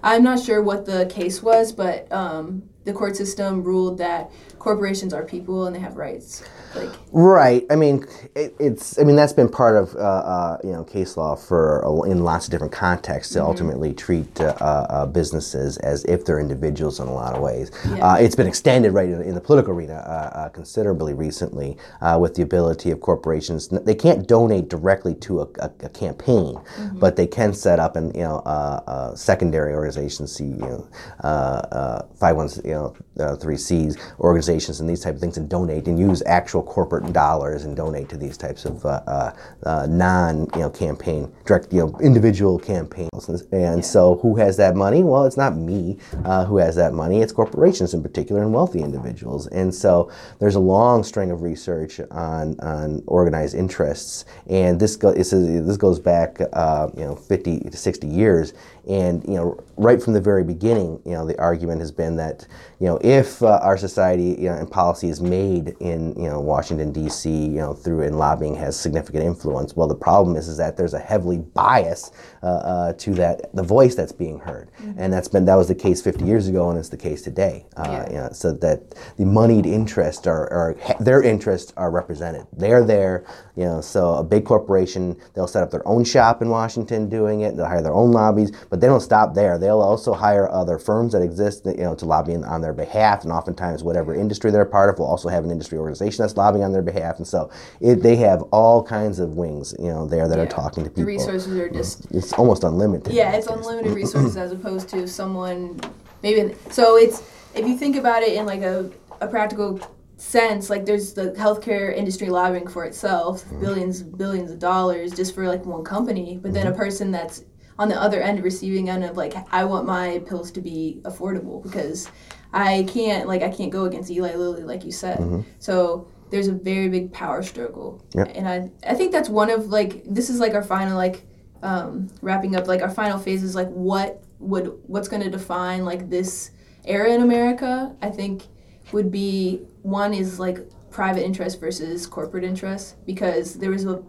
I'm 0.02 0.24
not 0.24 0.40
sure 0.40 0.62
what 0.62 0.86
the 0.86 1.06
case 1.06 1.42
was 1.42 1.72
but 1.72 2.10
um, 2.10 2.62
the 2.84 2.92
court 2.92 3.16
system 3.16 3.62
ruled 3.62 3.98
that 3.98 4.30
corporations 4.66 5.12
are 5.12 5.24
people 5.24 5.66
and 5.66 5.74
they 5.74 5.80
have 5.80 5.96
rights. 5.96 6.42
Like 6.76 6.88
Right. 7.10 7.66
I 7.68 7.76
mean, 7.76 8.06
it, 8.34 8.54
it's. 8.58 8.98
I 8.98 9.02
mean, 9.04 9.16
that's 9.16 9.34
been 9.34 9.48
part 9.48 9.76
of 9.76 9.94
uh, 9.96 9.98
uh, 9.98 10.58
you 10.64 10.70
know 10.72 10.84
case 10.84 11.16
law 11.18 11.34
for 11.36 11.80
a- 11.80 12.02
in 12.10 12.24
lots 12.24 12.46
of 12.46 12.52
different 12.52 12.72
contexts 12.72 13.32
to 13.34 13.40
Mm-hmm. 13.40 13.48
ultimately 13.48 13.92
treat 13.92 14.40
uh, 14.40 14.54
uh, 14.88 15.04
businesses 15.06 15.76
as 15.78 16.04
if 16.04 16.24
they're 16.24 16.38
individuals 16.40 17.00
in 17.00 17.08
a 17.08 17.12
lot 17.12 17.34
of 17.34 17.42
ways. 17.42 17.70
Uh, 18.00 18.16
it's 18.20 18.34
been 18.36 18.46
extended 18.46 18.92
right 18.92 19.08
in, 19.10 19.20
in 19.22 19.34
the 19.34 19.40
political 19.40 19.74
arena 19.74 19.94
uh, 19.96 20.38
uh, 20.38 20.48
considerably 20.50 21.12
recently 21.12 21.76
uh, 22.00 22.16
with 22.18 22.34
the 22.36 22.42
ability 22.42 22.90
of 22.90 23.00
corporations. 23.00 23.68
They 23.68 23.94
can't 23.96 24.26
donate 24.26 24.68
directly 24.70 25.14
to 25.26 25.40
a, 25.42 25.46
a, 25.58 25.70
a 25.80 25.88
campaign, 25.90 26.54
Mm-hmm. 26.54 26.98
but 27.00 27.16
they 27.16 27.26
can 27.26 27.52
set 27.52 27.78
up 27.80 27.96
an 27.96 28.06
you 28.14 28.22
know 28.22 28.38
uh, 28.46 28.80
uh, 28.86 29.14
secondary 29.14 29.74
organizations, 29.74 30.32
see 30.34 30.44
you 30.44 30.56
know 30.72 30.88
uh, 31.24 31.26
uh, 31.26 32.02
five 32.14 32.36
ones 32.36 32.58
you 32.64 32.70
know 32.72 32.94
uh, 33.18 33.36
three 33.36 33.56
C's 33.56 33.96
organizations 34.20 34.80
and 34.80 34.88
these 34.88 35.00
type 35.00 35.14
of 35.14 35.20
things 35.20 35.36
and 35.36 35.48
donate 35.48 35.86
and 35.86 35.98
use 35.98 36.22
actual 36.26 36.62
corporate 36.62 37.12
dollars 37.12 37.64
and 37.64 37.76
donate 37.76 38.08
to 38.08 38.16
these 38.16 38.36
types 38.36 38.64
of 38.64 38.84
uh, 38.84 39.02
uh, 39.06 39.32
uh, 39.64 39.86
non 39.86 40.48
you 40.54 40.60
know 40.60 40.70
campaign 40.70 41.32
direct 41.44 41.72
you 41.72 41.80
know 41.80 41.98
individual 42.00 42.58
campaigns. 42.58 43.28
And, 43.28 43.42
and 43.52 43.84
so 43.84 44.16
who 44.16 44.36
has 44.36 44.56
that 44.56 44.76
money? 44.76 45.02
Well 45.02 45.24
it's 45.24 45.36
not 45.36 45.56
me 45.56 45.98
uh, 46.24 46.44
who 46.44 46.58
has 46.58 46.76
that 46.76 46.92
money. 46.92 47.20
It's 47.20 47.32
corporations 47.32 47.94
in 47.94 48.02
particular 48.02 48.42
and 48.42 48.52
wealthy 48.52 48.80
individuals. 48.80 49.46
And 49.48 49.74
so 49.74 50.10
there's 50.38 50.54
a 50.54 50.60
long 50.60 51.04
string 51.04 51.30
of 51.30 51.42
research 51.42 52.00
on 52.10 52.58
on 52.60 53.02
organized 53.06 53.54
interests. 53.54 54.24
And 54.48 54.80
this 54.80 54.96
go, 54.96 55.12
this, 55.12 55.32
is, 55.32 55.66
this 55.66 55.76
goes 55.76 55.98
back 55.98 56.40
uh, 56.52 56.88
you 56.96 57.04
know 57.04 57.16
50 57.16 57.60
to 57.60 57.76
60 57.76 58.06
years 58.06 58.54
and 58.88 59.22
you 59.24 59.34
know 59.34 59.62
right 59.76 60.02
from 60.02 60.12
the 60.12 60.20
very 60.20 60.44
beginning 60.44 61.00
you 61.04 61.12
know 61.12 61.26
the 61.26 61.38
argument 61.38 61.80
has 61.80 61.92
been 61.92 62.16
that 62.16 62.46
you 62.80 62.86
know 62.86 62.98
if 63.02 63.42
uh, 63.42 63.60
our 63.62 63.76
society 63.76 64.36
you 64.38 64.48
know, 64.48 64.54
and 64.54 64.70
policy 64.70 65.08
is 65.08 65.20
made 65.20 65.76
in 65.80 66.14
you 66.16 66.28
know 66.28 66.40
Washington 66.40 66.92
D.C. 66.92 67.30
you 67.30 67.60
know 67.60 67.72
through 67.72 68.02
and 68.02 68.18
lobbying 68.18 68.54
has 68.56 68.78
significant 68.78 69.24
influence. 69.24 69.76
Well, 69.76 69.88
the 69.88 69.94
problem 69.94 70.36
is 70.36 70.48
is 70.48 70.56
that 70.56 70.76
there's 70.76 70.94
a 70.94 70.98
heavily 70.98 71.38
bias 71.38 72.10
uh, 72.42 72.46
uh, 72.46 72.92
to 72.94 73.14
that 73.14 73.54
the 73.54 73.62
voice 73.62 73.94
that's 73.94 74.12
being 74.12 74.38
heard, 74.38 74.70
and 74.96 75.12
that's 75.12 75.28
been 75.28 75.44
that 75.44 75.54
was 75.54 75.68
the 75.68 75.74
case 75.74 76.02
50 76.02 76.24
years 76.24 76.48
ago, 76.48 76.70
and 76.70 76.78
it's 76.78 76.88
the 76.88 76.96
case 76.96 77.22
today. 77.22 77.66
Uh, 77.76 78.04
you 78.08 78.16
know, 78.16 78.28
so 78.32 78.52
that 78.52 78.94
the 79.16 79.24
moneyed 79.24 79.66
interests 79.66 80.26
are, 80.26 80.52
are 80.52 80.76
their 81.00 81.22
interests 81.22 81.72
are 81.76 81.90
represented. 81.90 82.46
They're 82.52 82.84
there. 82.84 83.24
You 83.56 83.64
know, 83.64 83.80
so 83.80 84.14
a 84.14 84.24
big 84.24 84.44
corporation 84.44 85.16
they'll 85.34 85.46
set 85.46 85.62
up 85.62 85.70
their 85.70 85.86
own 85.86 86.04
shop 86.04 86.42
in 86.42 86.48
Washington 86.48 87.08
doing 87.08 87.42
it. 87.42 87.56
They'll 87.56 87.66
hire 87.66 87.82
their 87.82 87.94
own 87.94 88.10
lobbies, 88.12 88.50
but 88.72 88.80
they 88.80 88.86
don't 88.86 89.02
stop 89.02 89.34
there. 89.34 89.58
They'll 89.58 89.82
also 89.82 90.14
hire 90.14 90.50
other 90.50 90.78
firms 90.78 91.12
that 91.12 91.20
exist, 91.20 91.66
you 91.66 91.76
know, 91.76 91.94
to 91.94 92.06
lobby 92.06 92.36
on 92.36 92.62
their 92.62 92.72
behalf, 92.72 93.22
and 93.22 93.30
oftentimes 93.30 93.84
whatever 93.84 94.14
industry 94.14 94.50
they're 94.50 94.62
a 94.62 94.66
part 94.66 94.88
of 94.88 94.98
will 94.98 95.04
also 95.04 95.28
have 95.28 95.44
an 95.44 95.50
industry 95.50 95.76
organization 95.76 96.22
that's 96.22 96.38
lobbying 96.38 96.64
on 96.64 96.72
their 96.72 96.80
behalf, 96.80 97.18
and 97.18 97.26
so 97.28 97.50
it, 97.82 97.96
they 97.96 98.16
have 98.16 98.40
all 98.50 98.82
kinds 98.82 99.18
of 99.18 99.36
wings, 99.36 99.74
you 99.78 99.88
know, 99.88 100.06
there 100.06 100.26
that 100.26 100.38
are 100.38 100.46
talking 100.46 100.84
to 100.84 100.88
people. 100.88 101.04
the 101.04 101.12
people. 101.12 101.26
resources 101.26 101.54
are 101.58 101.68
just 101.68 102.10
It's 102.12 102.32
almost 102.32 102.64
unlimited. 102.64 103.12
Yeah, 103.12 103.36
it's 103.36 103.46
unlimited 103.46 103.92
resources 103.94 104.38
as 104.38 104.52
opposed 104.52 104.88
to 104.88 105.06
someone 105.06 105.78
maybe. 106.22 106.54
So 106.70 106.96
it's 106.96 107.20
if 107.54 107.66
you 107.66 107.76
think 107.76 107.96
about 107.96 108.22
it 108.22 108.32
in 108.32 108.46
like 108.46 108.62
a, 108.62 108.90
a 109.20 109.28
practical 109.28 109.80
sense, 110.16 110.70
like 110.70 110.86
there's 110.86 111.12
the 111.12 111.32
healthcare 111.32 111.94
industry 111.94 112.30
lobbying 112.30 112.68
for 112.68 112.86
itself, 112.86 113.44
mm-hmm. 113.44 113.60
billions 113.60 114.02
billions 114.02 114.50
of 114.50 114.58
dollars 114.58 115.12
just 115.12 115.34
for 115.34 115.46
like 115.46 115.66
one 115.66 115.84
company, 115.84 116.38
but 116.40 116.54
then 116.54 116.66
a 116.66 116.70
mm-hmm. 116.70 116.78
person 116.78 117.10
that's 117.10 117.44
on 117.82 117.88
the 117.88 118.00
other 118.00 118.20
end 118.22 118.42
receiving 118.44 118.88
end 118.88 119.02
of 119.02 119.16
like 119.16 119.34
I 119.52 119.64
want 119.64 119.86
my 119.86 120.20
pills 120.28 120.52
to 120.52 120.60
be 120.60 121.00
affordable 121.02 121.60
because 121.62 122.08
I 122.52 122.86
can't 122.88 123.26
like 123.26 123.42
I 123.42 123.50
can't 123.50 123.72
go 123.72 123.84
against 123.86 124.08
Eli 124.10 124.34
Lilly 124.36 124.62
like 124.62 124.84
you 124.84 124.92
said. 124.92 125.44
So 125.58 126.06
there's 126.30 126.46
a 126.48 126.52
very 126.52 126.88
big 126.88 127.12
power 127.12 127.42
struggle, 127.42 128.02
Yep. 128.14 128.30
and 128.36 128.48
I 128.48 128.70
I 128.88 128.94
think 128.94 129.10
that's 129.12 129.28
one 129.28 129.50
of 129.50 129.66
like 129.66 130.04
this 130.06 130.30
is 130.30 130.38
like 130.38 130.54
our 130.54 130.62
final 130.62 130.96
like 130.96 131.26
um, 131.62 132.08
wrapping 132.22 132.54
up 132.56 132.66
like 132.68 132.82
our 132.82 132.90
final 132.90 133.18
phase 133.18 133.42
is 133.42 133.54
like 133.54 133.68
what 133.68 134.22
would 134.38 134.66
what's 134.86 135.08
going 135.08 135.22
to 135.22 135.30
define 135.30 135.84
like 135.84 136.08
this 136.08 136.52
era 136.84 137.10
in 137.12 137.20
America. 137.22 137.94
I 138.00 138.10
think 138.10 138.46
would 138.92 139.10
be 139.10 139.62
one 139.82 140.14
is 140.14 140.38
like 140.38 140.58
private 140.90 141.24
interest 141.24 141.58
versus 141.60 142.06
corporate 142.06 142.44
interest 142.44 143.04
because 143.06 143.54
there 143.54 143.70
was 143.70 143.84
a 143.86 144.02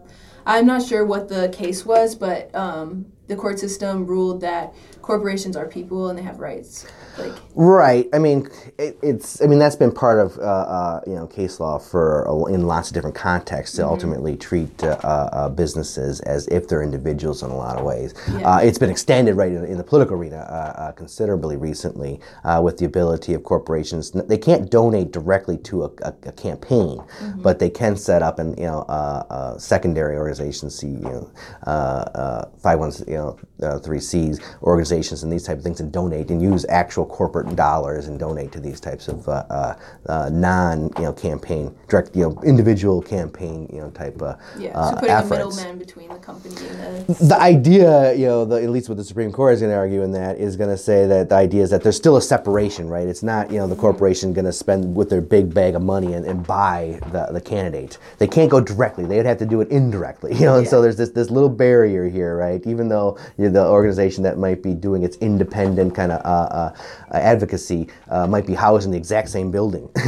I'm 0.46 0.66
not 0.66 0.82
sure 0.82 1.04
what 1.06 1.28
the 1.28 1.48
case 1.50 1.86
was, 1.86 2.14
but 2.14 2.54
um, 2.54 3.06
the 3.26 3.36
court 3.36 3.58
system 3.58 4.06
ruled 4.06 4.40
that 4.42 4.74
corporations 5.02 5.56
are 5.56 5.66
people 5.66 6.08
and 6.08 6.18
they 6.18 6.22
have 6.22 6.38
rights. 6.40 6.86
Like 7.18 7.32
Right. 7.54 8.08
I 8.12 8.18
mean, 8.18 8.48
it, 8.78 8.98
it's. 9.02 9.40
I 9.40 9.46
mean, 9.46 9.58
that's 9.58 9.76
been 9.76 9.92
part 9.92 10.18
of 10.18 10.36
uh, 10.38 10.42
uh, 10.42 11.00
you 11.06 11.14
know 11.14 11.26
case 11.26 11.60
law 11.60 11.78
for 11.78 12.24
a, 12.24 12.46
in 12.52 12.66
lots 12.66 12.88
of 12.90 12.94
different 12.94 13.16
contexts 13.16 13.76
to 13.76 13.82
Mm-hmm. 13.82 13.90
ultimately 13.90 14.36
treat 14.36 14.82
uh, 14.82 14.98
uh, 15.04 15.48
businesses 15.50 16.20
as 16.22 16.48
if 16.48 16.66
they're 16.68 16.82
individuals 16.82 17.42
in 17.42 17.50
a 17.50 17.56
lot 17.56 17.76
of 17.78 17.84
ways. 17.84 18.14
Yeah. 18.30 18.54
Uh, 18.56 18.58
it's 18.58 18.78
been 18.78 18.90
extended 18.90 19.34
right 19.36 19.52
in, 19.52 19.64
in 19.64 19.76
the 19.78 19.84
political 19.84 20.16
arena 20.16 20.38
uh, 20.38 20.80
uh, 20.82 20.92
considerably 20.92 21.56
recently 21.56 22.20
uh, 22.44 22.60
with 22.64 22.78
the 22.78 22.84
ability 22.86 23.34
of 23.34 23.44
corporations. 23.44 24.10
They 24.10 24.38
can't 24.38 24.70
donate 24.70 25.12
directly 25.12 25.56
to 25.58 25.84
a, 25.84 25.90
a, 26.02 26.14
a 26.24 26.32
campaign, 26.32 26.98
Mm-hmm. 26.98 27.42
but 27.42 27.58
they 27.60 27.70
can 27.70 27.96
set 27.96 28.22
up 28.22 28.38
an 28.38 28.56
you 28.58 28.64
know 28.66 28.80
uh, 28.88 29.24
uh, 29.30 29.58
secondary 29.58 30.16
organizations, 30.16 30.74
see 30.76 30.88
you 30.88 31.00
know 31.00 31.30
uh, 31.66 31.70
uh, 31.70 32.48
five 32.58 32.78
ones 32.80 33.02
you 33.14 33.20
know 33.20 33.38
uh, 33.62 33.78
three 33.78 34.00
C's 34.00 34.40
organizations 34.62 35.22
and 35.22 35.32
these 35.32 35.44
type 35.44 35.58
of 35.58 35.64
things, 35.64 35.80
and 35.80 35.92
donate 35.92 36.30
and 36.30 36.42
use 36.42 36.66
actual 36.68 37.06
corporate 37.06 37.54
dollars 37.56 38.08
and 38.08 38.18
donate 38.18 38.52
to 38.52 38.60
these 38.60 38.80
types 38.80 39.08
of 39.08 39.28
uh, 39.28 39.44
uh, 39.50 39.74
uh, 40.06 40.28
non 40.32 40.90
you 40.98 41.04
know 41.04 41.12
campaign 41.12 41.74
direct 41.88 42.14
you 42.16 42.22
know 42.22 42.42
individual 42.42 43.00
campaign 43.00 43.68
you 43.72 43.80
know 43.80 43.90
type 43.90 44.20
uh, 44.20 44.34
yeah, 44.58 44.70
uh, 44.78 44.90
so 44.90 44.96
putting 44.96 45.10
a 45.10 45.18
efforts. 45.18 45.56
middleman 45.56 45.78
between 45.78 46.08
the 46.08 46.18
company 46.18 46.54
and 46.56 47.06
the 47.06 47.24
The 47.24 47.40
idea, 47.40 48.14
you 48.14 48.26
know, 48.26 48.44
the, 48.44 48.62
at 48.62 48.70
least 48.70 48.88
what 48.88 48.98
the 48.98 49.04
Supreme 49.04 49.32
Court 49.32 49.54
is 49.54 49.60
going 49.60 49.72
to 49.72 49.76
argue 49.76 50.02
in 50.02 50.12
that 50.12 50.38
is 50.38 50.56
going 50.56 50.70
to 50.70 50.76
say 50.76 51.06
that 51.06 51.28
the 51.28 51.34
idea 51.34 51.62
is 51.62 51.70
that 51.70 51.82
there's 51.82 51.96
still 51.96 52.16
a 52.16 52.22
separation, 52.22 52.88
right? 52.88 53.06
It's 53.06 53.22
not, 53.22 53.50
you 53.50 53.58
know, 53.58 53.66
the 53.66 53.76
corporation 53.76 54.32
going 54.32 54.44
to 54.44 54.52
spend 54.52 54.94
with 54.94 55.10
their 55.10 55.20
big 55.20 55.52
bag 55.52 55.74
of 55.74 55.82
money 55.82 56.14
and, 56.14 56.24
and 56.26 56.46
buy 56.46 56.98
the, 57.12 57.28
the 57.32 57.40
candidate. 57.40 57.98
They 58.18 58.26
can't 58.26 58.50
go 58.50 58.60
directly. 58.60 59.04
They 59.04 59.16
would 59.16 59.26
have 59.26 59.38
to 59.38 59.46
do 59.46 59.60
it 59.60 59.68
indirectly, 59.68 60.34
you 60.38 60.46
know. 60.46 60.56
And 60.58 60.68
so 60.68 60.80
there's 60.82 60.96
this 60.96 61.10
this 61.10 61.30
little 61.30 61.48
barrier 61.48 62.08
here, 62.08 62.36
right? 62.36 62.64
Even 62.66 62.88
though 62.88 63.03
you're 63.38 63.50
the 63.50 63.66
organization 63.66 64.22
that 64.24 64.38
might 64.38 64.62
be 64.62 64.74
doing 64.74 65.02
its 65.02 65.16
independent 65.18 65.94
kind 65.94 66.12
of 66.12 66.20
uh, 66.24 66.54
uh, 66.54 66.72
advocacy 67.12 67.88
uh, 68.08 68.26
might 68.26 68.46
be 68.46 68.54
housed 68.54 68.86
in 68.86 68.92
the 68.92 68.98
exact 68.98 69.28
same 69.28 69.50
building, 69.50 69.88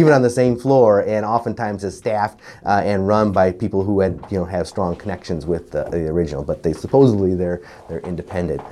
even 0.00 0.12
on 0.12 0.22
the 0.22 0.30
same 0.30 0.58
floor, 0.58 1.00
and 1.06 1.24
oftentimes 1.24 1.84
is 1.84 1.96
staffed 1.96 2.40
uh, 2.66 2.82
and 2.84 3.08
run 3.08 3.32
by 3.32 3.52
people 3.52 3.84
who 3.84 4.00
had 4.00 4.18
you 4.30 4.38
know 4.38 4.44
have 4.44 4.66
strong 4.66 4.96
connections 4.96 5.46
with 5.46 5.70
the, 5.70 5.84
the 5.84 6.08
original, 6.08 6.44
but 6.44 6.62
they 6.62 6.72
supposedly 6.72 7.34
they're 7.34 7.60
they're 7.88 8.00
independent. 8.00 8.62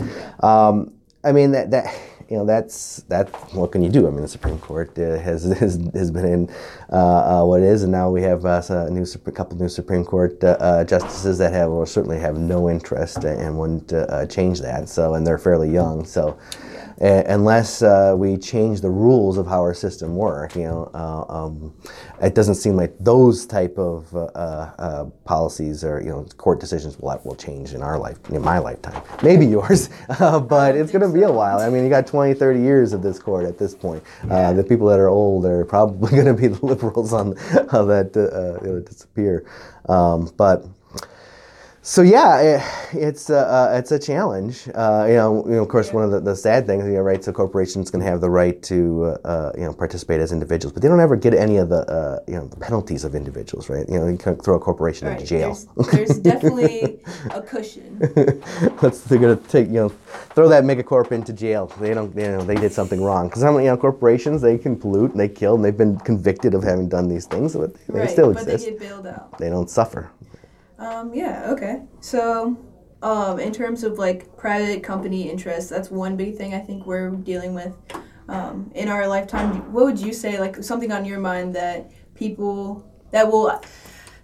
Um, 0.42 0.92
I 1.24 1.32
mean 1.32 1.52
that 1.52 1.70
that 1.70 1.86
you 2.32 2.38
know 2.38 2.46
that's 2.46 3.02
that. 3.08 3.28
What 3.52 3.72
can 3.72 3.82
you 3.82 3.90
do? 3.90 4.06
I 4.06 4.10
mean 4.10 4.22
the 4.22 4.28
Supreme 4.28 4.58
Court 4.58 4.98
uh, 4.98 5.18
has, 5.18 5.42
has 5.60 5.78
has 5.92 6.10
been 6.10 6.24
in 6.24 6.50
uh, 6.90 7.40
uh, 7.40 7.44
what 7.44 7.60
it 7.60 7.66
is, 7.66 7.82
and 7.82 7.92
now 7.92 8.08
we 8.08 8.22
have 8.22 8.46
uh, 8.46 8.62
a 8.70 8.88
new 8.88 9.04
couple 9.34 9.58
new 9.58 9.68
Supreme 9.68 10.02
Court 10.02 10.42
uh, 10.42 10.56
uh, 10.58 10.84
justices 10.84 11.36
that 11.36 11.52
have 11.52 11.68
or 11.68 11.86
certainly 11.86 12.18
have 12.18 12.38
no 12.38 12.70
interest 12.70 13.24
and 13.24 13.58
wouldn't 13.58 13.90
change 14.30 14.60
that. 14.60 14.88
So 14.88 15.12
and 15.12 15.26
they're 15.26 15.36
fairly 15.36 15.70
young, 15.70 16.06
so. 16.06 16.38
Uh, 17.00 17.22
unless 17.26 17.82
uh, 17.82 18.14
we 18.16 18.36
change 18.36 18.80
the 18.80 18.90
rules 18.90 19.38
of 19.38 19.46
how 19.46 19.60
our 19.60 19.74
system 19.74 20.14
work, 20.14 20.54
you 20.54 20.62
know, 20.62 20.90
uh, 20.94 21.24
um, 21.28 21.74
it 22.20 22.34
doesn't 22.34 22.54
seem 22.56 22.76
like 22.76 22.94
those 23.00 23.46
type 23.46 23.76
of 23.78 24.14
uh, 24.14 24.26
uh, 24.78 25.04
policies 25.24 25.84
or 25.84 26.00
you 26.00 26.10
know 26.10 26.24
court 26.36 26.60
decisions 26.60 26.98
will 26.98 27.20
will 27.24 27.34
change 27.34 27.74
in 27.74 27.82
our 27.82 27.98
life, 27.98 28.18
in 28.30 28.42
my 28.42 28.58
lifetime, 28.58 29.02
maybe 29.22 29.46
yours, 29.46 29.88
uh, 30.20 30.38
but 30.38 30.76
it's 30.76 30.92
going 30.92 31.06
to 31.06 31.12
be 31.12 31.22
a 31.22 31.32
while. 31.32 31.58
I 31.58 31.68
mean, 31.70 31.82
you 31.82 31.90
got 31.90 32.06
20, 32.06 32.34
30 32.34 32.60
years 32.60 32.92
of 32.92 33.02
this 33.02 33.18
court 33.18 33.46
at 33.46 33.58
this 33.58 33.74
point. 33.74 34.02
Uh, 34.30 34.52
the 34.52 34.64
people 34.64 34.86
that 34.88 34.98
are 34.98 35.08
old 35.08 35.46
are 35.46 35.64
probably 35.64 36.10
going 36.22 36.26
to 36.26 36.34
be 36.34 36.48
the 36.48 36.64
liberals 36.64 37.12
on 37.12 37.30
that 37.30 38.84
disappear, 38.86 39.44
um, 39.88 40.30
but. 40.36 40.64
So 41.84 42.02
yeah, 42.02 42.40
it, 42.40 42.62
it's 42.92 43.28
a, 43.28 43.38
uh, 43.38 43.74
it's 43.76 43.90
a 43.90 43.98
challenge. 43.98 44.68
Uh, 44.72 45.04
you 45.08 45.14
know, 45.14 45.44
you 45.44 45.54
know, 45.54 45.62
of 45.62 45.68
course, 45.68 45.92
one 45.92 46.04
of 46.04 46.12
the, 46.12 46.20
the 46.20 46.36
sad 46.36 46.64
things, 46.64 46.84
you 46.84 46.92
know, 46.92 47.00
right? 47.00 47.22
So 47.24 47.32
corporations 47.32 47.90
can 47.90 48.00
have 48.00 48.20
the 48.20 48.30
right 48.30 48.62
to, 48.62 49.16
uh, 49.24 49.28
uh, 49.28 49.52
you 49.56 49.64
know, 49.64 49.72
participate 49.72 50.20
as 50.20 50.30
individuals, 50.30 50.72
but 50.72 50.80
they 50.80 50.86
don't 50.86 51.00
ever 51.00 51.16
get 51.16 51.34
any 51.34 51.56
of 51.56 51.70
the, 51.70 51.80
uh, 51.90 52.20
you 52.28 52.34
know, 52.34 52.46
the 52.46 52.56
penalties 52.56 53.02
of 53.02 53.16
individuals, 53.16 53.68
right? 53.68 53.84
You 53.88 53.98
know, 53.98 54.06
you 54.06 54.16
can 54.16 54.36
throw 54.36 54.54
a 54.54 54.60
corporation 54.60 55.08
into 55.08 55.26
jail. 55.26 55.58
There's, 55.76 55.90
there's 55.90 56.18
definitely 56.20 57.00
a 57.32 57.42
cushion. 57.42 57.98
Let's, 58.80 59.00
they're 59.00 59.18
gonna 59.18 59.34
take, 59.34 59.66
you 59.66 59.72
know, 59.72 59.88
throw 60.36 60.48
that 60.50 60.62
megacorp 60.62 61.10
into 61.10 61.32
jail. 61.32 61.66
They 61.80 61.94
don't, 61.94 62.14
you 62.14 62.28
know, 62.28 62.42
they 62.42 62.54
did 62.54 62.72
something 62.72 63.02
wrong. 63.02 63.26
Because 63.28 63.42
you 63.42 63.62
know, 63.62 63.76
corporations 63.76 64.40
they 64.40 64.56
can 64.56 64.76
pollute 64.76 65.10
and 65.10 65.18
they 65.18 65.28
kill, 65.28 65.56
and 65.56 65.64
they've 65.64 65.76
been 65.76 65.98
convicted 65.98 66.54
of 66.54 66.62
having 66.62 66.88
done 66.88 67.08
these 67.08 67.26
things, 67.26 67.56
but 67.56 67.74
they, 67.88 67.98
right, 68.00 68.10
still 68.10 68.32
but 68.32 68.44
exist. 68.44 68.66
they 68.66 68.70
get 68.70 68.80
bailed 68.80 69.08
out. 69.08 69.36
they 69.38 69.50
don't 69.50 69.68
suffer. 69.68 70.12
Um, 70.82 71.14
yeah, 71.14 71.46
okay. 71.50 71.82
So, 72.00 72.56
um, 73.02 73.38
in 73.38 73.52
terms 73.52 73.84
of 73.84 73.98
like 73.98 74.36
private 74.36 74.82
company 74.82 75.30
interests, 75.30 75.70
that's 75.70 75.90
one 75.92 76.16
big 76.16 76.36
thing 76.36 76.54
I 76.54 76.58
think 76.58 76.86
we're 76.86 77.10
dealing 77.10 77.54
with. 77.54 77.72
um, 78.28 78.70
in 78.74 78.88
our 78.88 79.06
lifetime, 79.06 79.72
what 79.72 79.84
would 79.84 79.98
you 79.98 80.12
say, 80.12 80.40
like 80.40 80.56
something 80.62 80.90
on 80.90 81.04
your 81.04 81.20
mind 81.20 81.54
that 81.54 81.90
people 82.14 82.84
that 83.12 83.30
will 83.30 83.60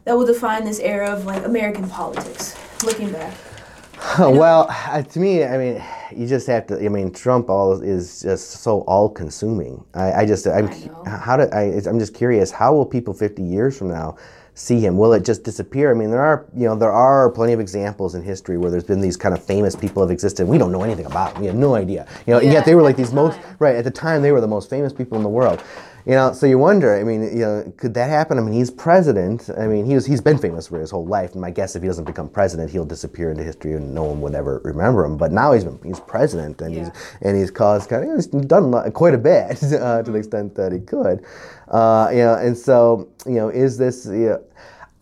that 0.05 0.17
will 0.17 0.27
define 0.27 0.65
this 0.65 0.81
era 0.81 1.11
of 1.11 1.27
like 1.27 1.45
American 1.45 1.89
politics, 1.89 2.57
looking 2.85 3.13
back? 3.13 3.35
well, 4.19 4.67
to 5.11 5.21
me, 5.21 5.45
I 5.45 5.59
mean, 5.59 5.85
you 6.17 6.27
just 6.27 6.47
have 6.47 6.67
to. 6.69 6.85
I 6.85 6.89
mean, 6.89 7.13
Trump 7.13 7.51
all 7.51 7.83
is 7.83 8.23
just 8.23 8.63
so 8.63 8.81
all-consuming. 8.83 9.85
I, 9.95 10.13
I 10.13 10.27
just, 10.27 10.47
I'm, 10.47 10.69
how 11.05 11.37
do 11.37 11.45
I? 11.53 11.81
I'm 11.87 11.99
just 11.99 12.15
curious. 12.15 12.51
How 12.51 12.73
will 12.73 12.87
people 12.87 13.13
50 13.13 13.43
years 13.43 13.77
from 13.77 13.89
now 13.89 14.17
see 14.59 14.81
him? 14.81 14.99
Will 14.99 15.13
it 15.13 15.25
just 15.25 15.45
disappear? 15.45 15.91
I 15.91 15.95
mean, 15.95 16.11
there 16.11 16.21
are, 16.21 16.47
you 16.55 16.67
know, 16.67 16.75
there 16.75 16.93
are 16.93 17.31
plenty 17.31 17.53
of 17.53 17.61
examples 17.61 18.15
in 18.15 18.23
history 18.23 18.59
where 18.59 18.71
there's 18.71 18.85
been 18.85 19.01
these 19.01 19.17
kind 19.17 19.35
of 19.35 19.43
famous 19.43 19.77
people 19.77 20.03
have 20.03 20.11
existed. 20.11 20.47
We 20.47 20.59
don't 20.59 20.73
know 20.73 20.83
anything 20.83 21.07
about 21.07 21.35
them. 21.35 21.43
We 21.43 21.47
have 21.47 21.57
no 21.57 21.75
idea. 21.75 22.07
You 22.27 22.35
know, 22.35 22.41
and 22.41 22.53
yet 22.53 22.65
they 22.65 22.75
were 22.75 22.83
like 22.83 22.97
these 22.97 23.13
most 23.13 23.39
right 23.61 23.77
at 23.77 23.85
the 23.85 23.91
time. 23.91 24.21
They 24.21 24.33
were 24.33 24.41
the 24.41 24.49
most 24.49 24.69
famous 24.69 24.93
people 24.93 25.17
in 25.17 25.23
the 25.23 25.29
world. 25.29 25.63
You 26.09 26.15
know, 26.15 26.33
so 26.33 26.47
you 26.47 26.57
wonder. 26.57 26.97
I 26.97 27.05
mean, 27.05 27.23
you 27.23 27.45
know, 27.45 27.73
could 27.77 27.93
that 27.93 28.09
happen? 28.09 28.39
I 28.39 28.41
mean, 28.41 28.55
he's 28.55 28.71
president. 28.71 29.51
I 29.59 29.67
mean, 29.67 29.85
he's 29.85 30.07
he's 30.07 30.23
been 30.23 30.39
famous 30.39 30.67
for 30.67 30.81
his 30.81 30.91
whole 30.91 31.05
life. 31.05 31.33
And 31.33 31.43
my 31.43 31.51
guess, 31.51 31.77
if 31.77 31.83
he 31.83 31.89
doesn't 31.89 32.07
become 32.07 32.31
president, 32.31 32.71
he'll 32.71 32.87
disappear 32.87 33.31
into 33.31 33.45
history 33.45 33.75
and 33.75 33.95
no 33.95 34.05
one 34.05 34.23
would 34.23 34.35
ever 34.35 34.63
remember 34.65 35.05
him. 35.05 35.19
But 35.19 35.33
now 35.33 35.53
he's 35.53 35.65
been 35.65 35.79
he's 35.85 36.01
president 36.01 36.63
and 36.63 36.75
yeah. 36.75 36.85
he's 36.85 36.91
and 37.21 37.37
he's 37.37 37.51
caused 37.51 37.91
kind 37.91 38.09
of 38.09 38.17
he's 38.17 38.27
done 38.27 38.91
quite 38.93 39.13
a 39.13 39.19
bit 39.19 39.63
uh, 39.75 40.03
to 40.03 40.11
the 40.11 40.17
extent 40.17 40.55
that 40.55 40.73
he 40.73 40.81
could. 40.81 41.27
Uh, 41.69 42.09
you 42.11 42.21
know, 42.21 42.37
and 42.37 42.57
so 42.57 43.07
you 43.27 43.35
know, 43.35 43.51
is 43.51 43.77
this 43.77 44.07
you 44.07 44.31
know, 44.31 44.45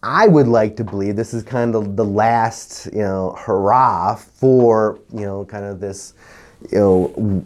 I 0.02 0.26
would 0.26 0.48
like 0.48 0.74
to 0.78 0.84
believe 0.84 1.14
this 1.14 1.32
is 1.32 1.44
kind 1.44 1.76
of 1.76 1.94
the 1.94 2.04
last, 2.04 2.86
you 2.86 2.98
know, 2.98 3.36
hurrah 3.38 4.16
for, 4.16 4.98
you 5.12 5.20
know, 5.20 5.44
kind 5.44 5.64
of 5.64 5.78
this, 5.78 6.14
you 6.72 6.78
know, 6.78 7.44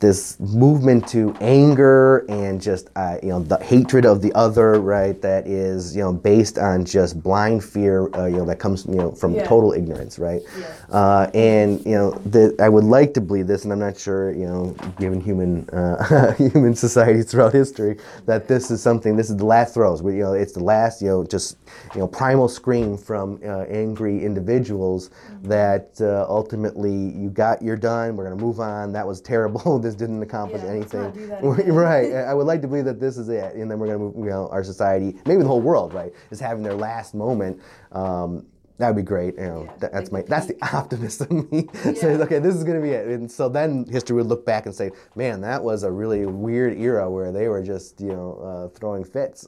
this 0.00 0.38
movement 0.40 1.06
to 1.08 1.34
anger 1.40 2.18
and 2.28 2.60
just 2.60 2.90
uh, 2.96 3.18
you 3.22 3.28
know 3.28 3.40
the 3.40 3.58
hatred 3.58 4.04
of 4.04 4.22
the 4.22 4.32
other, 4.34 4.80
right? 4.80 5.20
That 5.20 5.46
is 5.46 5.94
you 5.94 6.02
know 6.02 6.12
based 6.12 6.58
on 6.58 6.84
just 6.84 7.22
blind 7.22 7.64
fear, 7.64 8.14
uh, 8.16 8.26
you 8.26 8.36
know 8.36 8.46
that 8.46 8.58
comes 8.58 8.86
you 8.86 8.96
know 8.96 9.12
from 9.12 9.34
yeah. 9.34 9.44
total 9.44 9.72
ignorance, 9.72 10.18
right? 10.18 10.42
Yeah. 10.58 10.74
Uh, 10.90 11.30
and 11.34 11.84
you 11.84 11.92
know 11.92 12.12
the, 12.26 12.54
I 12.58 12.68
would 12.68 12.84
like 12.84 13.14
to 13.14 13.20
believe 13.20 13.46
this, 13.46 13.64
and 13.64 13.72
I'm 13.72 13.78
not 13.78 13.98
sure 13.98 14.32
you 14.32 14.46
know 14.46 14.76
given 14.98 15.20
human 15.20 15.68
uh, 15.70 16.32
human 16.34 16.74
societies 16.74 17.30
throughout 17.30 17.52
history 17.52 17.98
that 18.26 18.48
this 18.48 18.70
is 18.70 18.82
something. 18.82 19.16
This 19.16 19.30
is 19.30 19.36
the 19.36 19.46
last 19.46 19.74
throes. 19.74 20.02
Where, 20.02 20.14
you 20.14 20.22
know 20.22 20.34
it's 20.34 20.52
the 20.52 20.64
last 20.64 21.02
you 21.02 21.08
know 21.08 21.24
just 21.24 21.58
you 21.94 22.00
know 22.00 22.08
primal 22.08 22.48
scream 22.48 22.96
from 22.96 23.40
uh, 23.44 23.62
angry 23.62 24.24
individuals 24.24 25.08
mm-hmm. 25.08 25.48
that 25.48 25.90
uh, 26.00 26.26
ultimately 26.28 26.94
you 26.94 27.30
got 27.30 27.62
you're 27.62 27.76
done. 27.76 28.16
We're 28.16 28.24
gonna 28.24 28.42
move 28.42 28.60
on. 28.60 28.92
That 28.92 29.06
was 29.06 29.20
terrible. 29.20 29.78
this 29.84 29.94
didn't 29.94 30.22
accomplish 30.22 30.62
yeah, 30.62 30.70
anything. 30.70 31.28
right. 31.72 32.12
I 32.12 32.34
would 32.34 32.46
like 32.46 32.60
to 32.62 32.68
believe 32.68 32.86
that 32.86 32.98
this 32.98 33.16
is 33.16 33.28
it, 33.28 33.54
and 33.54 33.70
then 33.70 33.78
we're 33.78 33.86
gonna 33.86 33.98
move. 33.98 34.16
You 34.16 34.30
know, 34.30 34.48
our 34.48 34.64
society, 34.64 35.16
maybe 35.26 35.42
the 35.42 35.48
whole 35.48 35.60
world, 35.60 35.94
right, 35.94 36.12
is 36.30 36.40
having 36.40 36.62
their 36.62 36.74
last 36.74 37.14
moment. 37.14 37.60
Um, 37.92 38.46
that 38.78 38.88
would 38.88 38.96
be 38.96 39.02
great. 39.02 39.36
You 39.36 39.46
know, 39.46 39.64
yeah, 39.64 39.76
that, 39.78 39.92
that's 39.92 40.10
my 40.10 40.22
that's 40.22 40.46
the 40.46 40.56
optimist 40.74 41.20
in 41.22 41.48
me. 41.50 41.68
Yeah. 41.84 41.94
Says, 41.94 42.20
okay, 42.22 42.38
this 42.38 42.54
is 42.54 42.64
gonna 42.64 42.80
be 42.80 42.90
it. 42.90 43.06
And 43.06 43.30
so 43.30 43.48
then 43.48 43.86
history 43.88 44.16
would 44.16 44.26
look 44.26 44.44
back 44.44 44.66
and 44.66 44.74
say, 44.74 44.90
man, 45.14 45.40
that 45.42 45.62
was 45.62 45.84
a 45.84 45.90
really 45.90 46.26
weird 46.26 46.76
era 46.76 47.08
where 47.08 47.30
they 47.30 47.48
were 47.48 47.62
just 47.62 48.00
you 48.00 48.12
know 48.12 48.70
uh, 48.72 48.78
throwing 48.78 49.04
fits. 49.04 49.46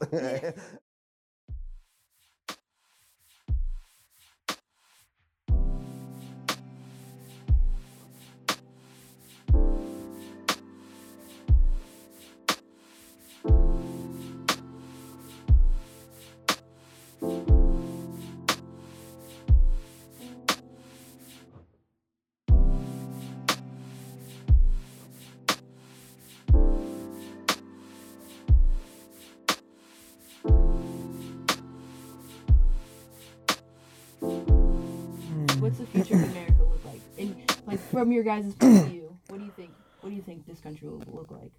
From 37.97 38.13
your 38.13 38.23
guys' 38.23 38.55
point 38.55 38.79
of 38.79 38.89
view, 38.89 39.17
what 39.29 39.39
do 39.39 39.45
you 39.45 39.53
think? 39.57 39.71
What 40.01 40.11
do 40.11 40.17
you 40.17 40.23
think 40.23 40.47
this 40.47 40.61
country 40.61 40.87
will 40.89 41.03
look 41.13 41.31
like? 41.31 41.51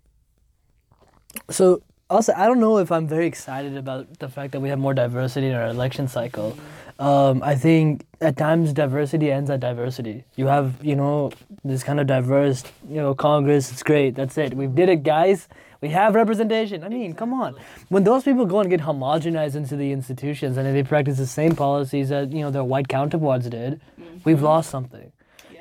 So 1.49 1.81
also, 2.09 2.33
I 2.35 2.45
don't 2.45 2.59
know 2.59 2.77
if 2.77 2.91
I'm 2.91 3.07
very 3.07 3.27
excited 3.27 3.75
about 3.75 4.19
the 4.19 4.29
fact 4.29 4.53
that 4.53 4.59
we 4.59 4.69
have 4.69 4.79
more 4.79 4.93
diversity 4.93 5.47
in 5.47 5.55
our 5.55 5.67
election 5.67 6.07
cycle. 6.07 6.57
Um, 6.99 7.43
I 7.43 7.55
think 7.55 8.05
at 8.21 8.37
times 8.37 8.73
diversity 8.73 9.31
ends 9.31 9.49
at 9.49 9.59
diversity. 9.59 10.23
You 10.35 10.47
have, 10.47 10.83
you 10.83 10.95
know, 10.95 11.31
this 11.63 11.83
kind 11.83 11.99
of 11.99 12.07
diverse, 12.07 12.63
you 12.89 12.95
know, 12.95 13.13
Congress. 13.13 13.71
It's 13.71 13.83
great. 13.83 14.15
That's 14.15 14.37
it. 14.37 14.53
We 14.53 14.67
did 14.67 14.89
it, 14.89 15.03
guys. 15.03 15.47
We 15.81 15.89
have 15.89 16.15
representation. 16.15 16.83
I 16.83 16.89
mean, 16.89 17.13
come 17.13 17.33
on. 17.33 17.55
When 17.89 18.03
those 18.03 18.23
people 18.23 18.45
go 18.45 18.61
and 18.61 18.69
get 18.69 18.81
homogenized 18.81 19.55
into 19.55 19.75
the 19.75 19.91
institutions 19.91 20.57
and 20.57 20.75
they 20.75 20.83
practice 20.83 21.17
the 21.17 21.27
same 21.27 21.55
policies 21.55 22.09
that 22.09 22.31
you 22.31 22.41
know 22.41 22.49
their 22.49 22.63
white 22.63 22.87
counterparts 22.87 23.47
did, 23.47 23.79
mm-hmm. 23.99 24.17
we've 24.23 24.41
lost 24.41 24.69
something 24.69 25.11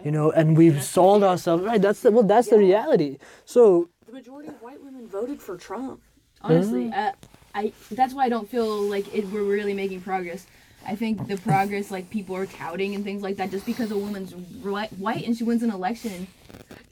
you 0.04 0.12
know, 0.12 0.30
and 0.30 0.56
we've 0.56 0.84
sold 0.84 1.24
ourselves. 1.24 1.64
Right, 1.64 1.82
that's 1.82 2.00
the 2.00 2.12
well, 2.12 2.22
that's 2.22 2.46
yeah. 2.46 2.54
the 2.54 2.58
reality. 2.60 3.18
So 3.44 3.88
the 4.06 4.12
majority 4.12 4.48
of 4.48 4.62
white 4.62 4.80
women 4.80 5.08
voted 5.08 5.42
for 5.42 5.56
Trump. 5.56 6.00
Honestly, 6.42 6.84
mm-hmm. 6.84 6.98
uh, 6.98 7.12
I 7.54 7.72
that's 7.90 8.14
why 8.14 8.24
I 8.24 8.28
don't 8.28 8.48
feel 8.48 8.82
like 8.82 9.12
it, 9.14 9.26
we're 9.30 9.42
really 9.42 9.74
making 9.74 10.02
progress. 10.02 10.46
I 10.86 10.94
think 10.94 11.26
the 11.26 11.36
progress, 11.36 11.90
like 11.90 12.10
people 12.10 12.36
are 12.36 12.46
touting 12.46 12.94
and 12.94 13.02
things 13.02 13.22
like 13.22 13.36
that, 13.38 13.50
just 13.50 13.66
because 13.66 13.90
a 13.90 13.96
woman's 13.98 14.32
white 14.34 15.26
and 15.26 15.36
she 15.36 15.42
wins 15.42 15.62
an 15.62 15.70
election, 15.70 16.28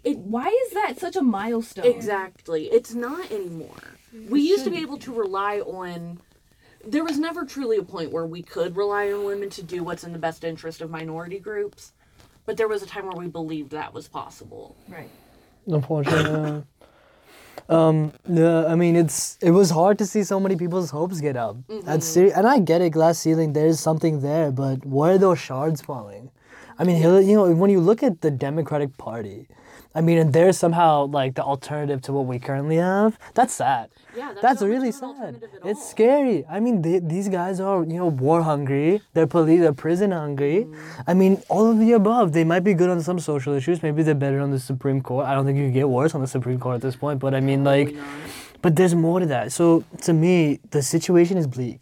it 0.02 0.18
why 0.18 0.46
is 0.46 0.72
that 0.72 0.98
such 0.98 1.16
a 1.16 1.22
milestone? 1.22 1.86
Exactly, 1.86 2.66
it's 2.66 2.94
not 2.94 3.30
anymore. 3.30 3.76
It 4.12 4.30
we 4.30 4.40
used 4.40 4.64
to 4.64 4.70
be 4.70 4.78
able 4.78 4.98
to 4.98 5.12
rely 5.12 5.60
on. 5.60 6.20
There 6.86 7.04
was 7.04 7.18
never 7.18 7.46
truly 7.46 7.78
a 7.78 7.82
point 7.82 8.10
where 8.10 8.26
we 8.26 8.42
could 8.42 8.76
rely 8.76 9.10
on 9.10 9.24
women 9.24 9.48
to 9.50 9.62
do 9.62 9.82
what's 9.82 10.04
in 10.04 10.12
the 10.12 10.18
best 10.18 10.44
interest 10.44 10.82
of 10.82 10.90
minority 10.90 11.38
groups. 11.38 11.92
But 12.46 12.58
there 12.58 12.68
was 12.68 12.82
a 12.82 12.86
time 12.86 13.06
where 13.06 13.16
we 13.16 13.26
believed 13.26 13.70
that 13.70 13.94
was 13.94 14.06
possible. 14.06 14.76
Right. 14.88 15.08
Unfortunately. 15.66 16.62
Um 17.68 18.12
i 18.28 18.74
mean 18.74 18.96
it's 18.96 19.38
it 19.40 19.50
was 19.50 19.70
hard 19.70 19.98
to 19.98 20.06
see 20.06 20.22
so 20.22 20.38
many 20.38 20.56
people's 20.56 20.90
hopes 20.90 21.20
get 21.20 21.36
up 21.36 21.56
mm-hmm. 21.56 21.86
that's 21.86 22.06
ser- 22.06 22.32
and 22.34 22.46
i 22.46 22.58
get 22.58 22.82
it 22.82 22.90
glass 22.90 23.18
ceiling 23.18 23.52
there's 23.52 23.80
something 23.80 24.20
there 24.20 24.50
but 24.50 24.84
where 24.84 25.12
are 25.12 25.18
those 25.18 25.38
shards 25.38 25.80
falling 25.80 26.30
i 26.78 26.84
mean 26.84 27.00
you 27.02 27.34
know 27.34 27.50
when 27.52 27.70
you 27.70 27.80
look 27.80 28.02
at 28.02 28.20
the 28.20 28.30
democratic 28.30 28.96
party 28.98 29.46
I 29.96 30.00
mean, 30.00 30.18
and 30.18 30.32
they're 30.32 30.52
somehow 30.52 31.06
like 31.06 31.34
the 31.36 31.42
alternative 31.42 32.02
to 32.02 32.12
what 32.12 32.26
we 32.26 32.40
currently 32.40 32.76
have. 32.76 33.18
That's 33.34 33.54
sad. 33.54 33.90
Yeah, 34.16 34.28
that's, 34.28 34.42
that's 34.42 34.62
really 34.62 34.90
sad. 34.90 35.42
It's 35.64 35.80
all. 35.80 35.86
scary. 35.86 36.44
I 36.50 36.58
mean, 36.58 36.82
they, 36.82 36.98
these 36.98 37.28
guys 37.28 37.60
are 37.60 37.84
you 37.84 37.98
know 37.98 38.08
war 38.08 38.42
hungry. 38.42 39.02
They're 39.12 39.28
police. 39.28 39.60
They're 39.60 39.72
prison 39.72 40.10
hungry. 40.10 40.64
Mm. 40.64 41.04
I 41.06 41.14
mean, 41.14 41.42
all 41.48 41.70
of 41.70 41.78
the 41.78 41.92
above. 41.92 42.32
They 42.32 42.44
might 42.44 42.64
be 42.64 42.74
good 42.74 42.90
on 42.90 43.00
some 43.02 43.20
social 43.20 43.54
issues. 43.54 43.82
Maybe 43.82 44.02
they're 44.02 44.14
better 44.14 44.40
on 44.40 44.50
the 44.50 44.58
Supreme 44.58 45.00
Court. 45.00 45.26
I 45.26 45.34
don't 45.34 45.46
think 45.46 45.58
you 45.58 45.64
can 45.64 45.72
get 45.72 45.88
worse 45.88 46.14
on 46.14 46.20
the 46.20 46.26
Supreme 46.26 46.58
Court 46.58 46.76
at 46.76 46.82
this 46.82 46.96
point. 46.96 47.20
But 47.20 47.34
I 47.34 47.40
mean, 47.40 47.62
like, 47.62 47.94
but 48.62 48.74
there's 48.74 48.94
more 48.96 49.20
to 49.20 49.26
that. 49.26 49.52
So 49.52 49.84
to 50.02 50.12
me, 50.12 50.58
the 50.70 50.82
situation 50.82 51.38
is 51.38 51.46
bleak. 51.46 51.80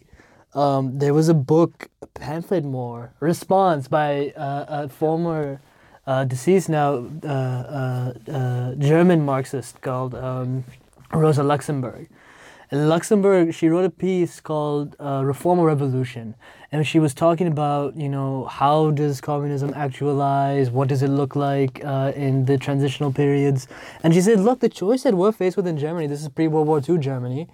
Um, 0.53 0.99
there 0.99 1.15
was 1.15 1.29
a 1.29 1.33
book, 1.33 1.89
pamphlet 2.13 2.63
more 2.63 3.11
response 3.19 3.87
by 3.87 4.33
uh, 4.37 4.65
a 4.67 4.89
former 4.89 5.59
uh, 6.05 6.23
deceased 6.25 6.69
now 6.69 7.05
uh, 7.23 7.27
uh, 7.27 8.13
uh, 8.31 8.75
German 8.75 9.23
Marxist 9.25 9.81
called 9.81 10.15
um, 10.15 10.63
Rosa 11.13 11.43
Luxemburg. 11.43 12.09
In 12.71 12.89
Luxemburg, 12.89 13.53
she 13.53 13.69
wrote 13.69 13.85
a 13.85 13.89
piece 13.89 14.39
called 14.39 14.95
uh, 14.99 15.21
"Reform 15.23 15.59
or 15.59 15.67
Revolution," 15.67 16.35
and 16.73 16.87
she 16.87 16.97
was 16.97 17.13
talking 17.13 17.45
about, 17.45 17.95
you 17.95 18.09
know, 18.09 18.45
how 18.45 18.89
does 18.89 19.21
communism 19.21 19.71
actualize? 19.75 20.71
What 20.71 20.87
does 20.87 21.03
it 21.03 21.09
look 21.09 21.35
like 21.35 21.85
uh, 21.85 22.13
in 22.15 22.45
the 22.45 22.57
transitional 22.57 23.13
periods? 23.13 23.67
And 24.01 24.11
she 24.11 24.21
said, 24.21 24.39
look, 24.39 24.59
the 24.59 24.69
choice 24.69 25.03
that 25.03 25.13
we're 25.13 25.31
faced 25.31 25.55
with 25.55 25.67
in 25.67 25.77
Germany, 25.77 26.07
this 26.07 26.23
is 26.23 26.29
pre-World 26.29 26.67
War 26.67 26.81
II 26.81 26.97
Germany, 26.97 27.47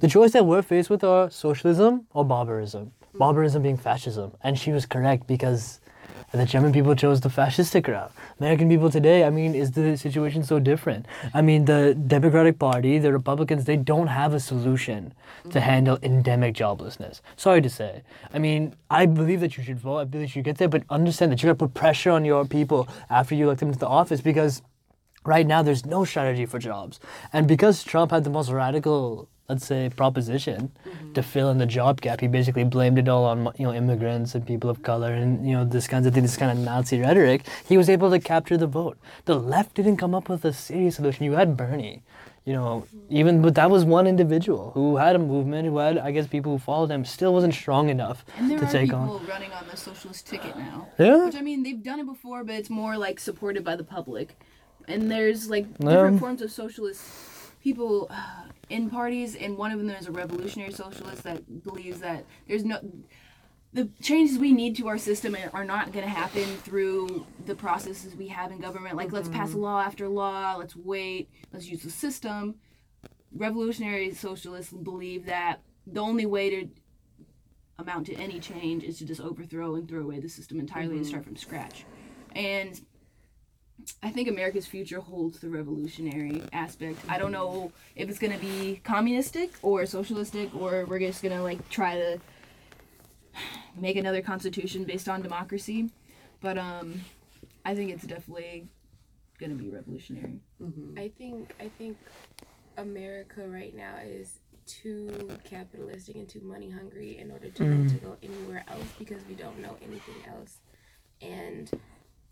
the 0.00 0.08
choice 0.08 0.32
that 0.32 0.44
we're 0.44 0.60
faced 0.60 0.90
with 0.90 1.02
are 1.02 1.30
socialism 1.30 2.06
or 2.12 2.22
barbarism. 2.26 2.92
Barbarism 3.14 3.62
being 3.62 3.78
fascism, 3.78 4.32
and 4.42 4.58
she 4.58 4.72
was 4.72 4.84
correct 4.84 5.26
because 5.26 5.80
the 6.32 6.44
German 6.44 6.72
people 6.72 6.94
chose 6.94 7.20
the 7.20 7.28
fascistic 7.28 7.88
route. 7.88 8.12
American 8.40 8.68
people 8.68 8.90
today, 8.90 9.24
I 9.24 9.30
mean, 9.30 9.54
is 9.54 9.72
the 9.72 9.96
situation 9.96 10.42
so 10.42 10.58
different? 10.58 11.06
I 11.32 11.42
mean, 11.42 11.64
the 11.64 11.94
Democratic 11.94 12.58
Party, 12.58 12.98
the 12.98 13.12
Republicans, 13.12 13.64
they 13.64 13.76
don't 13.76 14.08
have 14.08 14.34
a 14.34 14.40
solution 14.40 15.14
to 15.50 15.60
handle 15.60 15.98
endemic 16.02 16.54
joblessness. 16.54 17.20
Sorry 17.36 17.62
to 17.62 17.70
say. 17.70 18.02
I 18.34 18.38
mean, 18.38 18.74
I 18.90 19.06
believe 19.06 19.40
that 19.40 19.56
you 19.56 19.62
should 19.62 19.78
vote. 19.78 19.98
I 19.98 20.04
believe 20.04 20.28
you 20.28 20.32
should 20.32 20.44
get 20.44 20.58
there, 20.58 20.68
but 20.68 20.82
understand 20.90 21.32
that 21.32 21.42
you 21.42 21.46
got 21.46 21.58
to 21.58 21.66
put 21.66 21.74
pressure 21.74 22.10
on 22.10 22.24
your 22.24 22.44
people 22.44 22.88
after 23.08 23.34
you 23.34 23.46
elect 23.46 23.60
them 23.60 23.72
to 23.72 23.78
the 23.78 23.88
office 23.88 24.20
because 24.20 24.62
Right 25.26 25.46
now, 25.46 25.60
there's 25.60 25.84
no 25.84 26.04
strategy 26.04 26.46
for 26.46 26.60
jobs. 26.60 27.00
And 27.32 27.48
because 27.48 27.82
Trump 27.82 28.12
had 28.12 28.22
the 28.22 28.30
most 28.30 28.48
radical, 28.48 29.28
let's 29.48 29.64
say, 29.66 29.88
proposition 29.88 30.72
to 31.14 31.22
fill 31.22 31.50
in 31.50 31.58
the 31.58 31.66
job 31.66 32.00
gap, 32.00 32.20
he 32.20 32.28
basically 32.28 32.64
blamed 32.64 32.98
it 32.98 33.08
all 33.08 33.24
on 33.24 33.48
you 33.58 33.66
know 33.66 33.72
immigrants 33.72 34.34
and 34.34 34.46
people 34.46 34.68
of 34.70 34.82
color 34.82 35.12
and 35.12 35.46
you 35.48 35.52
know 35.52 35.64
this 35.64 35.86
kinds 35.86 36.06
of 36.06 36.14
thing, 36.14 36.22
this 36.22 36.36
kind 36.36 36.56
of 36.56 36.64
Nazi 36.64 37.00
rhetoric. 37.00 37.46
He 37.68 37.76
was 37.76 37.88
able 37.88 38.10
to 38.10 38.18
capture 38.18 38.56
the 38.56 38.66
vote. 38.66 38.98
The 39.24 39.38
left 39.38 39.74
didn't 39.74 39.96
come 39.98 40.14
up 40.14 40.28
with 40.28 40.44
a 40.44 40.52
serious 40.52 40.96
solution. 40.96 41.24
You 41.24 41.32
had 41.32 41.56
Bernie, 41.56 42.02
you 42.44 42.52
know, 42.52 42.86
even 43.08 43.40
but 43.42 43.54
that 43.54 43.70
was 43.70 43.84
one 43.84 44.06
individual 44.06 44.72
who 44.74 44.96
had 44.96 45.14
a 45.14 45.18
movement, 45.20 45.68
who 45.68 45.78
had 45.78 45.98
I 45.98 46.10
guess 46.10 46.26
people 46.26 46.52
who 46.52 46.58
followed 46.58 46.90
him, 46.90 47.04
still 47.04 47.32
wasn't 47.32 47.54
strong 47.54 47.88
enough 47.88 48.24
And 48.38 48.50
there 48.50 48.58
to 48.58 48.66
are 48.66 48.70
take 48.72 48.86
people 48.90 49.20
on. 49.20 49.26
running 49.26 49.52
on 49.52 49.64
the 49.70 49.76
socialist 49.76 50.26
ticket 50.26 50.56
now. 50.56 50.88
Yeah. 50.98 51.26
Which 51.26 51.36
I 51.36 51.40
mean, 51.42 51.62
they've 51.62 51.82
done 51.82 52.00
it 52.00 52.06
before, 52.06 52.42
but 52.42 52.56
it's 52.56 52.70
more 52.70 52.96
like 52.96 53.20
supported 53.20 53.62
by 53.64 53.76
the 53.76 53.84
public. 53.84 54.36
And 54.88 55.10
there's 55.10 55.50
like 55.50 55.66
different 55.78 56.20
forms 56.20 56.42
of 56.42 56.50
socialist 56.52 57.02
people 57.60 58.06
uh, 58.10 58.45
in 58.68 58.90
parties, 58.90 59.36
and 59.36 59.56
one 59.56 59.70
of 59.70 59.78
them 59.78 59.90
is 59.90 60.06
a 60.06 60.12
revolutionary 60.12 60.72
socialist 60.72 61.22
that 61.22 61.62
believes 61.62 62.00
that 62.00 62.24
there's 62.48 62.64
no. 62.64 62.78
The 63.72 63.90
changes 64.00 64.38
we 64.38 64.52
need 64.52 64.76
to 64.76 64.88
our 64.88 64.96
system 64.96 65.36
are- 65.52 65.64
not 65.64 65.92
going 65.92 66.04
to 66.04 66.10
happen 66.10 66.44
through 66.58 67.26
the 67.44 67.54
processes 67.54 68.14
we 68.14 68.28
have 68.28 68.50
in 68.50 68.58
government. 68.58 68.96
Like, 68.96 69.12
let's 69.12 69.28
pass 69.28 69.52
a 69.52 69.58
law 69.58 69.80
after 69.82 70.08
law, 70.08 70.56
let's 70.56 70.74
wait, 70.74 71.28
let's 71.52 71.66
use 71.68 71.82
the 71.82 71.90
system. 71.90 72.54
Revolutionary 73.34 74.14
socialists 74.14 74.72
believe 74.72 75.26
that 75.26 75.60
the 75.86 76.00
only 76.00 76.24
way 76.24 76.48
to 76.48 76.68
amount 77.78 78.06
to 78.06 78.14
any 78.14 78.40
change 78.40 78.82
is 78.82 78.98
to 78.98 79.04
just 79.04 79.20
overthrow 79.20 79.74
and 79.74 79.86
throw 79.86 80.02
away 80.02 80.20
the 80.20 80.28
system 80.28 80.58
entirely 80.58 80.96
and 80.96 81.06
start 81.06 81.22
mm-hmm. 81.22 81.32
from 81.32 81.36
scratch. 81.36 81.84
And 82.34 82.80
I 84.02 84.10
think 84.10 84.28
America's 84.28 84.66
future 84.66 85.00
holds 85.00 85.38
the 85.38 85.48
revolutionary 85.48 86.42
aspect. 86.52 86.98
I 87.08 87.18
don't 87.18 87.32
know 87.32 87.72
if 87.94 88.08
it's 88.08 88.18
gonna 88.18 88.38
be 88.38 88.80
communistic 88.84 89.52
or 89.62 89.84
socialistic 89.86 90.54
or 90.54 90.86
we're 90.86 90.98
just 90.98 91.22
gonna 91.22 91.42
like 91.42 91.68
try 91.68 91.94
to 91.94 92.18
make 93.76 93.96
another 93.96 94.22
constitution 94.22 94.84
based 94.84 95.08
on 95.08 95.22
democracy. 95.22 95.90
But 96.40 96.58
um 96.58 97.02
I 97.64 97.74
think 97.74 97.90
it's 97.90 98.04
definitely 98.04 98.66
gonna 99.38 99.54
be 99.54 99.68
revolutionary. 99.68 100.40
I 100.96 101.08
think 101.08 101.54
I 101.60 101.68
think 101.68 101.98
America 102.78 103.46
right 103.46 103.74
now 103.74 103.96
is 104.04 104.38
too 104.66 105.30
capitalistic 105.44 106.16
and 106.16 106.28
too 106.28 106.40
money 106.40 106.70
hungry 106.70 107.18
in 107.18 107.30
order 107.30 107.50
to 107.50 107.62
want 107.64 107.90
to 107.90 107.96
go 107.96 108.16
anywhere 108.22 108.64
else 108.68 108.86
because 108.98 109.22
we 109.28 109.34
don't 109.34 109.58
know 109.60 109.76
anything 109.82 110.16
else. 110.28 110.58
And 111.20 111.70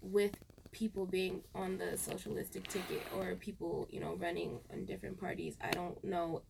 with 0.03 0.36
people 0.75 1.07
being 1.07 1.41
on 1.55 1.79
the 1.79 1.97
socialistic 1.97 2.68
ticket 2.68 3.03
or 3.16 3.35
people, 3.37 3.89
you 3.91 4.01
know, 4.01 4.14
running 4.16 4.59
on 4.70 4.85
different 4.85 5.18
parties, 5.18 5.57
I 5.62 5.70
don't 5.70 6.03
know 6.05 6.43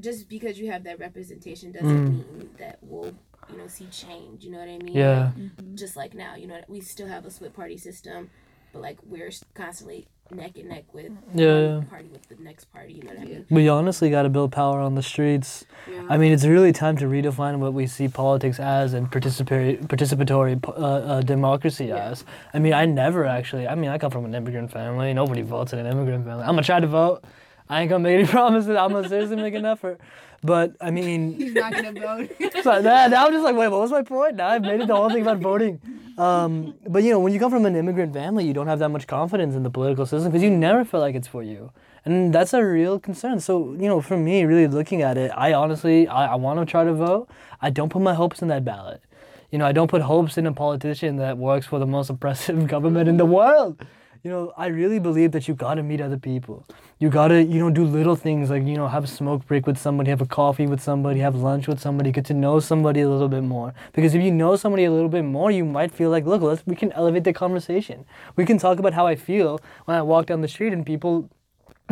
just 0.00 0.28
because 0.28 0.58
you 0.58 0.70
have 0.70 0.84
that 0.84 0.98
representation 0.98 1.72
doesn't 1.72 1.88
mm. 1.88 2.10
mean 2.10 2.50
that 2.58 2.78
we'll, 2.82 3.14
you 3.50 3.58
know, 3.58 3.66
see 3.66 3.86
change. 3.86 4.44
You 4.44 4.52
know 4.52 4.58
what 4.58 4.68
I 4.68 4.78
mean? 4.78 4.94
Yeah. 4.94 5.32
Like, 5.36 5.74
just 5.74 5.96
like 5.96 6.14
now, 6.14 6.34
you 6.36 6.46
know, 6.46 6.60
we 6.68 6.80
still 6.80 7.08
have 7.08 7.24
a 7.24 7.30
split 7.30 7.54
party 7.54 7.78
system, 7.78 8.30
but 8.76 8.82
like 8.82 8.98
we're 9.04 9.30
constantly 9.54 10.06
neck 10.30 10.52
and 10.56 10.68
neck 10.68 10.84
with 10.92 11.10
Yeah, 11.34 11.46
one 11.46 11.82
yeah. 11.82 11.88
party 11.88 12.08
with 12.12 12.28
the 12.28 12.36
next 12.42 12.64
party. 12.72 12.94
You 12.94 13.02
know 13.04 13.10
what 13.10 13.20
I 13.20 13.24
mean? 13.24 13.46
We 13.48 13.68
honestly 13.68 14.10
got 14.10 14.22
to 14.22 14.28
build 14.28 14.52
power 14.52 14.80
on 14.80 14.94
the 14.94 15.02
streets. 15.02 15.64
I 16.08 16.16
mean, 16.18 16.32
it's 16.32 16.44
really 16.44 16.72
time 16.72 16.96
to 16.98 17.06
redefine 17.06 17.58
what 17.58 17.72
we 17.72 17.86
see 17.86 18.08
politics 18.08 18.58
as 18.60 18.92
and 18.92 19.10
participatory, 19.10 19.80
participatory 19.86 20.62
uh, 20.68 20.72
uh, 20.72 21.20
democracy 21.22 21.90
as. 21.92 22.24
I 22.52 22.58
mean, 22.58 22.72
I 22.74 22.84
never 22.86 23.24
actually. 23.24 23.66
I 23.66 23.74
mean, 23.76 23.90
I 23.90 23.98
come 23.98 24.10
from 24.10 24.24
an 24.24 24.34
immigrant 24.34 24.70
family. 24.70 25.14
Nobody 25.14 25.42
votes 25.42 25.72
in 25.72 25.78
an 25.78 25.86
immigrant 25.86 26.24
family. 26.24 26.42
I'm 26.42 26.50
gonna 26.50 26.62
try 26.62 26.80
to 26.80 26.86
vote. 26.86 27.24
I 27.68 27.80
ain't 27.82 27.90
gonna 27.90 28.02
make 28.02 28.18
any 28.18 28.26
promises. 28.36 28.70
I'm 28.70 28.92
gonna 28.92 29.08
seriously 29.08 29.36
make 29.36 29.54
an 29.54 29.64
effort. 29.64 30.00
But 30.42 30.76
I 30.80 30.90
mean, 30.90 31.34
He's 31.38 31.54
not 31.54 31.72
gonna 31.72 31.92
vote. 31.92 32.30
so 32.62 32.82
that, 32.82 33.10
now 33.10 33.26
I'm 33.26 33.32
just 33.32 33.44
like, 33.44 33.56
wait, 33.56 33.68
what 33.68 33.80
was 33.80 33.90
my 33.90 34.02
point? 34.02 34.36
Now 34.36 34.48
I've 34.48 34.62
made 34.62 34.80
it 34.80 34.86
the 34.86 34.94
whole 34.94 35.10
thing 35.10 35.22
about 35.22 35.38
voting. 35.38 35.80
Um, 36.18 36.74
but 36.86 37.02
you 37.02 37.10
know, 37.10 37.20
when 37.20 37.32
you 37.32 37.40
come 37.40 37.50
from 37.50 37.66
an 37.66 37.76
immigrant 37.76 38.12
family, 38.14 38.46
you 38.46 38.54
don't 38.54 38.68
have 38.68 38.78
that 38.78 38.90
much 38.90 39.06
confidence 39.06 39.54
in 39.54 39.62
the 39.62 39.70
political 39.70 40.06
system 40.06 40.30
because 40.30 40.42
you 40.42 40.50
never 40.50 40.84
feel 40.84 41.00
like 41.00 41.14
it's 41.14 41.28
for 41.28 41.42
you, 41.42 41.72
and 42.04 42.34
that's 42.34 42.54
a 42.54 42.64
real 42.64 42.98
concern. 42.98 43.40
So 43.40 43.72
you 43.72 43.88
know, 43.88 44.00
for 44.00 44.16
me, 44.16 44.44
really 44.44 44.66
looking 44.66 45.02
at 45.02 45.18
it, 45.18 45.30
I 45.36 45.52
honestly, 45.52 46.06
I, 46.08 46.32
I 46.32 46.34
want 46.36 46.60
to 46.60 46.66
try 46.66 46.84
to 46.84 46.92
vote. 46.94 47.28
I 47.60 47.70
don't 47.70 47.90
put 47.90 48.02
my 48.02 48.14
hopes 48.14 48.40
in 48.40 48.48
that 48.48 48.64
ballot. 48.64 49.02
You 49.50 49.58
know, 49.58 49.66
I 49.66 49.72
don't 49.72 49.88
put 49.88 50.02
hopes 50.02 50.38
in 50.38 50.46
a 50.46 50.52
politician 50.52 51.16
that 51.16 51.38
works 51.38 51.66
for 51.66 51.78
the 51.78 51.86
most 51.86 52.10
oppressive 52.10 52.66
government 52.74 53.08
in 53.08 53.16
the 53.16 53.26
world. 53.26 53.84
You 54.26 54.32
know, 54.32 54.52
I 54.56 54.66
really 54.66 54.98
believe 54.98 55.30
that 55.30 55.46
you 55.46 55.54
gotta 55.54 55.84
meet 55.84 56.00
other 56.00 56.18
people. 56.18 56.66
You 56.98 57.10
gotta, 57.10 57.44
you 57.44 57.60
know, 57.60 57.70
do 57.70 57.84
little 57.84 58.16
things 58.16 58.50
like, 58.50 58.64
you 58.64 58.74
know, 58.74 58.88
have 58.88 59.04
a 59.04 59.06
smoke 59.06 59.46
break 59.46 59.68
with 59.68 59.78
somebody, 59.78 60.10
have 60.10 60.20
a 60.20 60.26
coffee 60.26 60.66
with 60.66 60.80
somebody, 60.80 61.20
have 61.20 61.36
lunch 61.36 61.68
with 61.68 61.78
somebody, 61.78 62.10
get 62.10 62.24
to 62.24 62.34
know 62.34 62.58
somebody 62.58 63.02
a 63.02 63.08
little 63.08 63.28
bit 63.28 63.44
more. 63.44 63.72
Because 63.92 64.16
if 64.16 64.24
you 64.24 64.32
know 64.32 64.56
somebody 64.56 64.82
a 64.82 64.90
little 64.90 65.08
bit 65.08 65.22
more, 65.22 65.52
you 65.52 65.64
might 65.64 65.92
feel 65.92 66.10
like, 66.10 66.26
look, 66.26 66.42
let's 66.42 66.66
we 66.66 66.74
can 66.74 66.90
elevate 66.94 67.22
the 67.22 67.32
conversation. 67.32 68.04
We 68.34 68.44
can 68.44 68.58
talk 68.58 68.80
about 68.80 68.94
how 68.94 69.06
I 69.06 69.14
feel 69.14 69.60
when 69.84 69.96
I 69.96 70.02
walk 70.02 70.26
down 70.26 70.40
the 70.40 70.48
street 70.48 70.72
and 70.72 70.84
people 70.84 71.30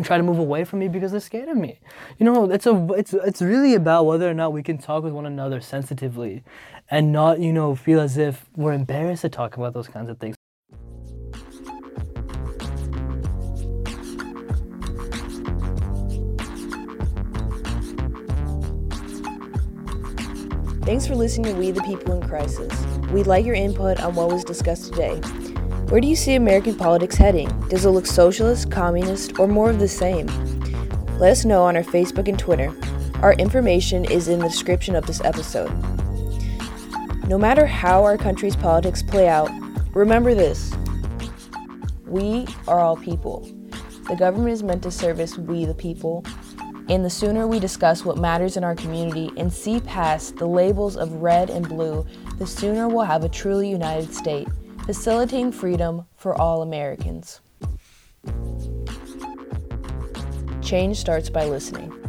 try 0.02 0.16
to 0.16 0.24
move 0.24 0.40
away 0.40 0.64
from 0.64 0.80
me 0.80 0.88
because 0.88 1.12
they're 1.12 1.20
scared 1.20 1.48
of 1.48 1.56
me. 1.56 1.78
You 2.18 2.26
know, 2.26 2.50
it's 2.50 2.66
a 2.66 2.74
it's 2.94 3.14
it's 3.14 3.42
really 3.42 3.76
about 3.76 4.06
whether 4.06 4.28
or 4.28 4.34
not 4.34 4.52
we 4.52 4.64
can 4.64 4.78
talk 4.78 5.04
with 5.04 5.12
one 5.12 5.26
another 5.26 5.60
sensitively 5.60 6.42
and 6.90 7.12
not, 7.12 7.38
you 7.38 7.52
know, 7.52 7.76
feel 7.76 8.00
as 8.00 8.16
if 8.18 8.46
we're 8.56 8.72
embarrassed 8.72 9.22
to 9.22 9.28
talk 9.28 9.56
about 9.56 9.72
those 9.72 9.86
kinds 9.86 10.10
of 10.10 10.18
things. 10.18 10.34
Thanks 20.84 21.06
for 21.06 21.14
listening 21.14 21.54
to 21.54 21.58
We 21.58 21.70
the 21.70 21.80
People 21.80 22.20
in 22.20 22.28
Crisis. 22.28 22.70
We'd 23.10 23.26
like 23.26 23.46
your 23.46 23.54
input 23.54 24.00
on 24.00 24.14
what 24.14 24.28
was 24.28 24.44
discussed 24.44 24.92
today. 24.92 25.16
Where 25.88 25.98
do 25.98 26.06
you 26.06 26.14
see 26.14 26.34
American 26.34 26.74
politics 26.74 27.16
heading? 27.16 27.48
Does 27.70 27.86
it 27.86 27.88
look 27.88 28.04
socialist, 28.04 28.70
communist, 28.70 29.38
or 29.38 29.48
more 29.48 29.70
of 29.70 29.78
the 29.78 29.88
same? 29.88 30.26
Let 31.18 31.32
us 31.32 31.46
know 31.46 31.62
on 31.62 31.74
our 31.74 31.82
Facebook 31.82 32.28
and 32.28 32.38
Twitter. 32.38 32.70
Our 33.22 33.32
information 33.34 34.04
is 34.04 34.28
in 34.28 34.40
the 34.40 34.48
description 34.48 34.94
of 34.94 35.06
this 35.06 35.22
episode. 35.22 35.72
No 37.28 37.38
matter 37.38 37.64
how 37.64 38.04
our 38.04 38.18
country's 38.18 38.54
politics 38.54 39.02
play 39.02 39.26
out, 39.26 39.50
remember 39.94 40.34
this 40.34 40.70
we 42.06 42.46
are 42.68 42.80
all 42.80 42.98
people. 42.98 43.50
The 44.06 44.16
government 44.16 44.52
is 44.52 44.62
meant 44.62 44.82
to 44.82 44.90
service 44.90 45.38
we 45.38 45.64
the 45.64 45.72
people, 45.72 46.26
and 46.88 47.04
the 47.04 47.10
sooner 47.10 47.46
we 47.46 47.58
discuss 47.58 48.04
what 48.04 48.18
matters 48.18 48.56
in 48.56 48.64
our 48.64 48.74
community 48.74 49.30
and 49.36 49.52
see 49.52 49.80
past 49.80 50.36
the 50.36 50.46
labels 50.46 50.96
of 50.96 51.12
red 51.22 51.48
and 51.48 51.68
blue, 51.68 52.06
the 52.38 52.46
sooner 52.46 52.88
we'll 52.88 53.04
have 53.04 53.24
a 53.24 53.28
truly 53.28 53.68
united 53.68 54.12
state, 54.12 54.48
facilitating 54.84 55.50
freedom 55.50 56.06
for 56.16 56.34
all 56.38 56.62
Americans. 56.62 57.40
Change 60.60 60.98
starts 60.98 61.30
by 61.30 61.44
listening. 61.44 62.03